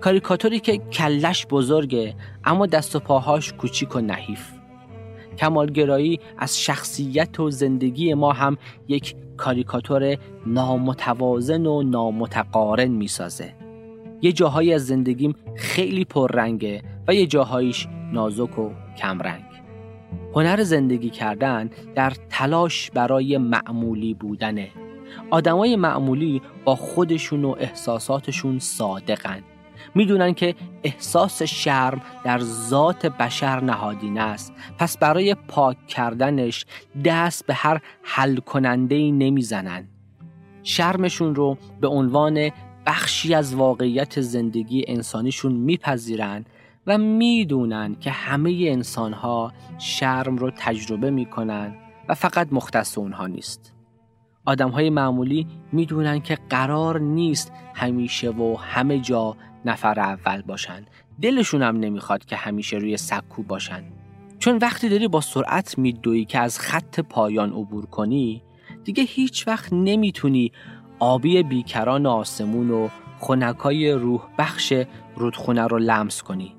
کاریکاتوری 0.00 0.60
که 0.60 0.78
کلش 0.78 1.46
بزرگه 1.46 2.14
اما 2.44 2.66
دست 2.66 2.96
و 2.96 3.00
پاهاش 3.00 3.52
کوچیک 3.52 3.96
و 3.96 4.00
نحیف. 4.00 4.52
کمالگرایی 5.38 6.20
از 6.38 6.60
شخصیت 6.60 7.40
و 7.40 7.50
زندگی 7.50 8.14
ما 8.14 8.32
هم 8.32 8.58
یک 8.88 9.16
کاریکاتور 9.36 10.16
نامتوازن 10.46 11.66
و 11.66 11.82
نامتقارن 11.82 12.88
می‌سازه. 12.88 13.54
یه 14.22 14.32
جاهایی 14.32 14.72
از 14.72 14.86
زندگیم 14.86 15.34
خیلی 15.56 16.04
پررنگه 16.04 16.82
و 17.08 17.14
یه 17.14 17.26
جاهایش 17.26 17.86
نازک 18.12 18.58
و 18.58 18.70
کمرنگ. 18.98 19.45
هنر 20.34 20.62
زندگی 20.62 21.10
کردن 21.10 21.70
در 21.94 22.12
تلاش 22.30 22.90
برای 22.90 23.38
معمولی 23.38 24.14
بودنه. 24.14 24.68
آدمای 25.30 25.76
معمولی 25.76 26.42
با 26.64 26.76
خودشون 26.76 27.44
و 27.44 27.54
احساساتشون 27.58 28.58
صادقن. 28.58 29.42
می‌دونن 29.94 30.34
که 30.34 30.54
احساس 30.84 31.42
شرم 31.42 32.00
در 32.24 32.38
ذات 32.38 33.06
بشر 33.06 33.60
نهادینه 33.60 34.20
است. 34.20 34.52
پس 34.78 34.98
برای 34.98 35.34
پاک 35.34 35.86
کردنش 35.86 36.66
دست 37.04 37.46
به 37.46 37.54
هر 37.54 37.80
حل 38.02 38.36
کننده 38.36 38.94
ای 38.94 39.12
نمی‌زنن. 39.12 39.88
شرمشون 40.62 41.34
رو 41.34 41.58
به 41.80 41.88
عنوان 41.88 42.50
بخشی 42.86 43.34
از 43.34 43.54
واقعیت 43.54 44.20
زندگی 44.20 44.84
انسانیشون 44.88 45.52
میپذیرن 45.52 46.44
و 46.86 46.98
می‌دونن 46.98 47.96
که 48.00 48.10
همه 48.10 48.64
انسانها 48.68 49.52
شرم 49.78 50.36
رو 50.36 50.50
تجربه 50.50 51.10
می‌کنن 51.10 51.74
و 52.08 52.14
فقط 52.14 52.48
مختص 52.52 52.98
اونها 52.98 53.26
نیست. 53.26 53.72
آدم 54.44 54.70
های 54.70 54.90
معمولی 54.90 55.46
می‌دونن 55.72 56.20
که 56.20 56.38
قرار 56.50 57.00
نیست 57.00 57.52
همیشه 57.74 58.30
و 58.30 58.56
همه 58.60 58.98
جا 59.00 59.36
نفر 59.64 60.00
اول 60.00 60.42
باشن. 60.42 60.84
دلشون 61.22 61.62
هم 61.62 61.76
نمی‌خواد 61.76 62.24
که 62.24 62.36
همیشه 62.36 62.76
روی 62.76 62.96
سکو 62.96 63.42
باشن. 63.42 63.82
چون 64.38 64.56
وقتی 64.56 64.88
داری 64.88 65.08
با 65.08 65.20
سرعت 65.20 65.78
میدوی 65.78 66.24
که 66.24 66.38
از 66.38 66.58
خط 66.58 67.00
پایان 67.00 67.50
عبور 67.52 67.86
کنی 67.86 68.42
دیگه 68.84 69.02
هیچ 69.02 69.48
وقت 69.48 69.72
نمی‌تونی 69.72 70.52
آبی 70.98 71.42
بیکران 71.42 72.06
آسمون 72.06 72.70
و 72.70 72.88
خونکای 73.18 73.92
روح 73.92 74.22
بخش 74.38 74.72
رودخونه 75.16 75.66
رو 75.66 75.78
لمس 75.78 76.22
کنی. 76.22 76.55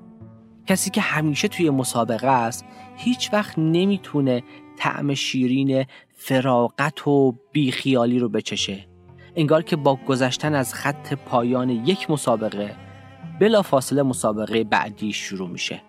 کسی 0.68 0.90
که 0.90 1.02
همیشه 1.02 1.48
توی 1.48 1.70
مسابقه 1.70 2.28
است 2.28 2.66
هیچ 2.98 3.34
وقت 3.34 3.60
نمی‌تونه 3.60 4.44
طعم 4.78 5.14
شیرین 5.14 5.86
فراغت 6.18 7.08
و 7.08 7.36
بیخیالی 7.52 8.20
رو 8.20 8.30
بچشه. 8.30 8.88
انگار 9.36 9.62
که 9.62 9.76
با 9.76 9.96
گذشتن 9.96 10.56
از 10.56 10.74
خط 10.74 11.14
پایان 11.14 11.70
یک 11.70 12.12
مسابقه 12.12 12.76
بلا 13.40 13.62
فاصله 13.62 14.04
مسابقه 14.04 14.64
بعدی 14.64 15.14
شروع 15.14 15.50
میشه. 15.50 15.82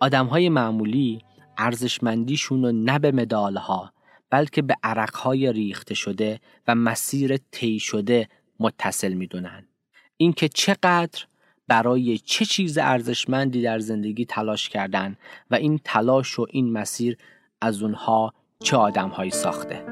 آدم 0.00 0.26
های 0.26 0.48
معمولی 0.48 1.18
ارزشمندیشون 1.58 2.64
رو 2.64 2.72
نه 2.72 2.98
به 2.98 3.12
مدالها 3.12 3.92
بلکه 4.30 4.62
به 4.62 4.76
عرقهای 4.82 5.52
ریخته 5.52 5.94
شده 5.94 6.40
و 6.68 6.74
مسیر 6.74 7.36
طی 7.36 7.78
شده 7.78 8.28
متصل 8.60 9.12
می‌دونن. 9.12 9.68
اینکه 10.16 10.48
چقدر 10.48 11.24
برای 11.68 12.18
چه 12.18 12.44
چیز 12.44 12.78
ارزشمندی 12.78 13.62
در 13.62 13.78
زندگی 13.78 14.24
تلاش 14.24 14.68
کردن 14.68 15.16
و 15.50 15.54
این 15.54 15.80
تلاش 15.84 16.38
و 16.38 16.46
این 16.50 16.72
مسیر 16.72 17.16
از 17.60 17.82
اونها 17.82 18.34
چه 18.60 18.76
آدمهایی 18.76 19.30
ساخته؟ 19.30 19.84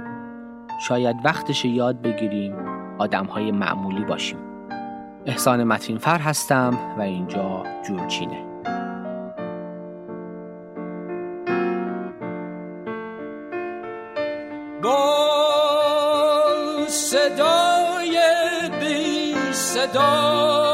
شاید 0.89 1.16
وقتش 1.24 1.65
یاد 1.65 2.03
بگیریم 2.03 2.55
آدمهای 2.99 3.53
معمولی 3.53 4.05
باشیم. 4.05 4.39
احسان 5.27 5.65
متینفر 5.65 6.19
هستم 6.19 6.78
و 6.99 7.01
اینجا 7.01 7.65
جورچینه. 7.86 8.44
با 14.82 15.27
صدای 16.89 18.19
بی 18.81 19.35
صدا 19.53 20.72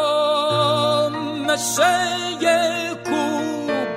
مثل 1.58 2.94
کو 3.04 3.26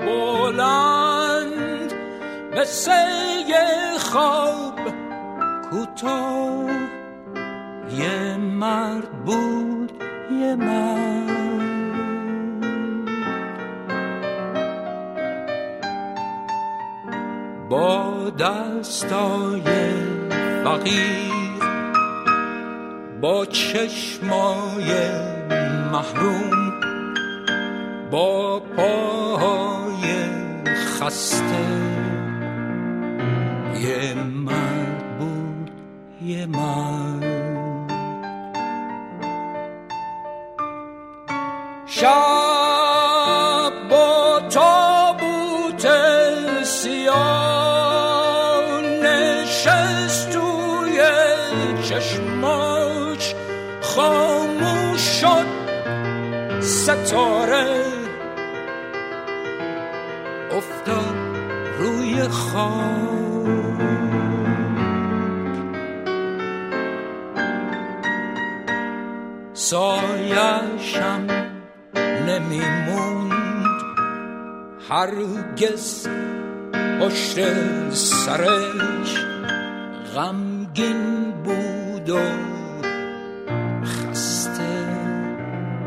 بلند 0.06 1.94
مثل 2.58 2.92
خواب 4.00 4.80
کوتاه. 5.70 6.70
یه 7.98 8.38
مرد 8.38 9.26
بود 9.26 9.92
یه 10.32 10.56
مرد. 10.56 11.32
با 17.70 18.30
دستای 18.40 19.64
فقیر 20.64 21.32
با 23.22 23.46
چشمای 23.46 24.92
محروم 25.92 26.71
با 28.12 28.60
پاهای 28.60 30.04
خسته. 30.66 31.46
یه 33.80 34.14
مرد 34.14 35.18
بود 35.20 35.72
یه 36.22 36.46
مرد. 36.46 37.42
شب 41.86 43.72
با 43.90 44.42
تابوت 44.50 45.88
سیاه 46.64 48.02
نشست 48.82 50.30
توی 50.30 51.02
چشماش 51.84 53.36
خاموش 53.82 55.02
شد 55.02 55.46
ستاره. 56.62 57.81
خاک 62.54 63.12
سایشم 69.54 71.28
نمیموند. 72.28 73.82
هرگز 74.90 76.08
پشت 77.02 77.36
سرش 77.94 79.26
غمگین 80.16 81.32
بود 81.44 82.10
و 82.10 82.20
خسته. 83.86 84.88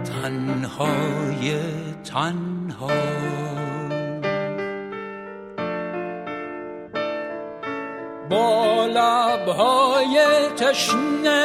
تنهای 0.04 1.56
تنها. 2.04 3.53
لبهای 9.54 10.18
تشنه 10.56 11.44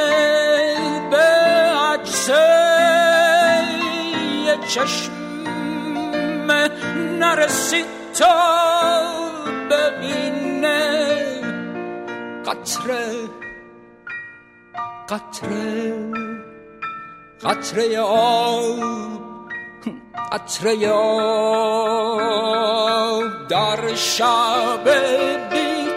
به 1.12 1.18
عکس 1.94 2.30
چشم 4.68 5.12
نرسید 7.20 7.86
تا 8.20 9.04
ببینه 9.72 11.12
قطره 12.46 13.06
قطره 15.10 15.94
قطره 17.44 18.00
آب 18.00 19.50
قطره 20.32 20.90
آب 20.90 21.90
در 23.50 23.96
شب 23.96 24.90
بی 25.52 25.92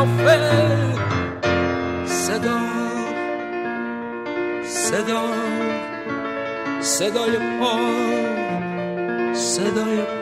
بشنفه 0.00 0.38
صدا 2.06 2.60
صدا 4.64 5.22
صدای 6.80 7.36
پا 7.60 7.76
صدای 9.34 9.96
پا 9.96 10.19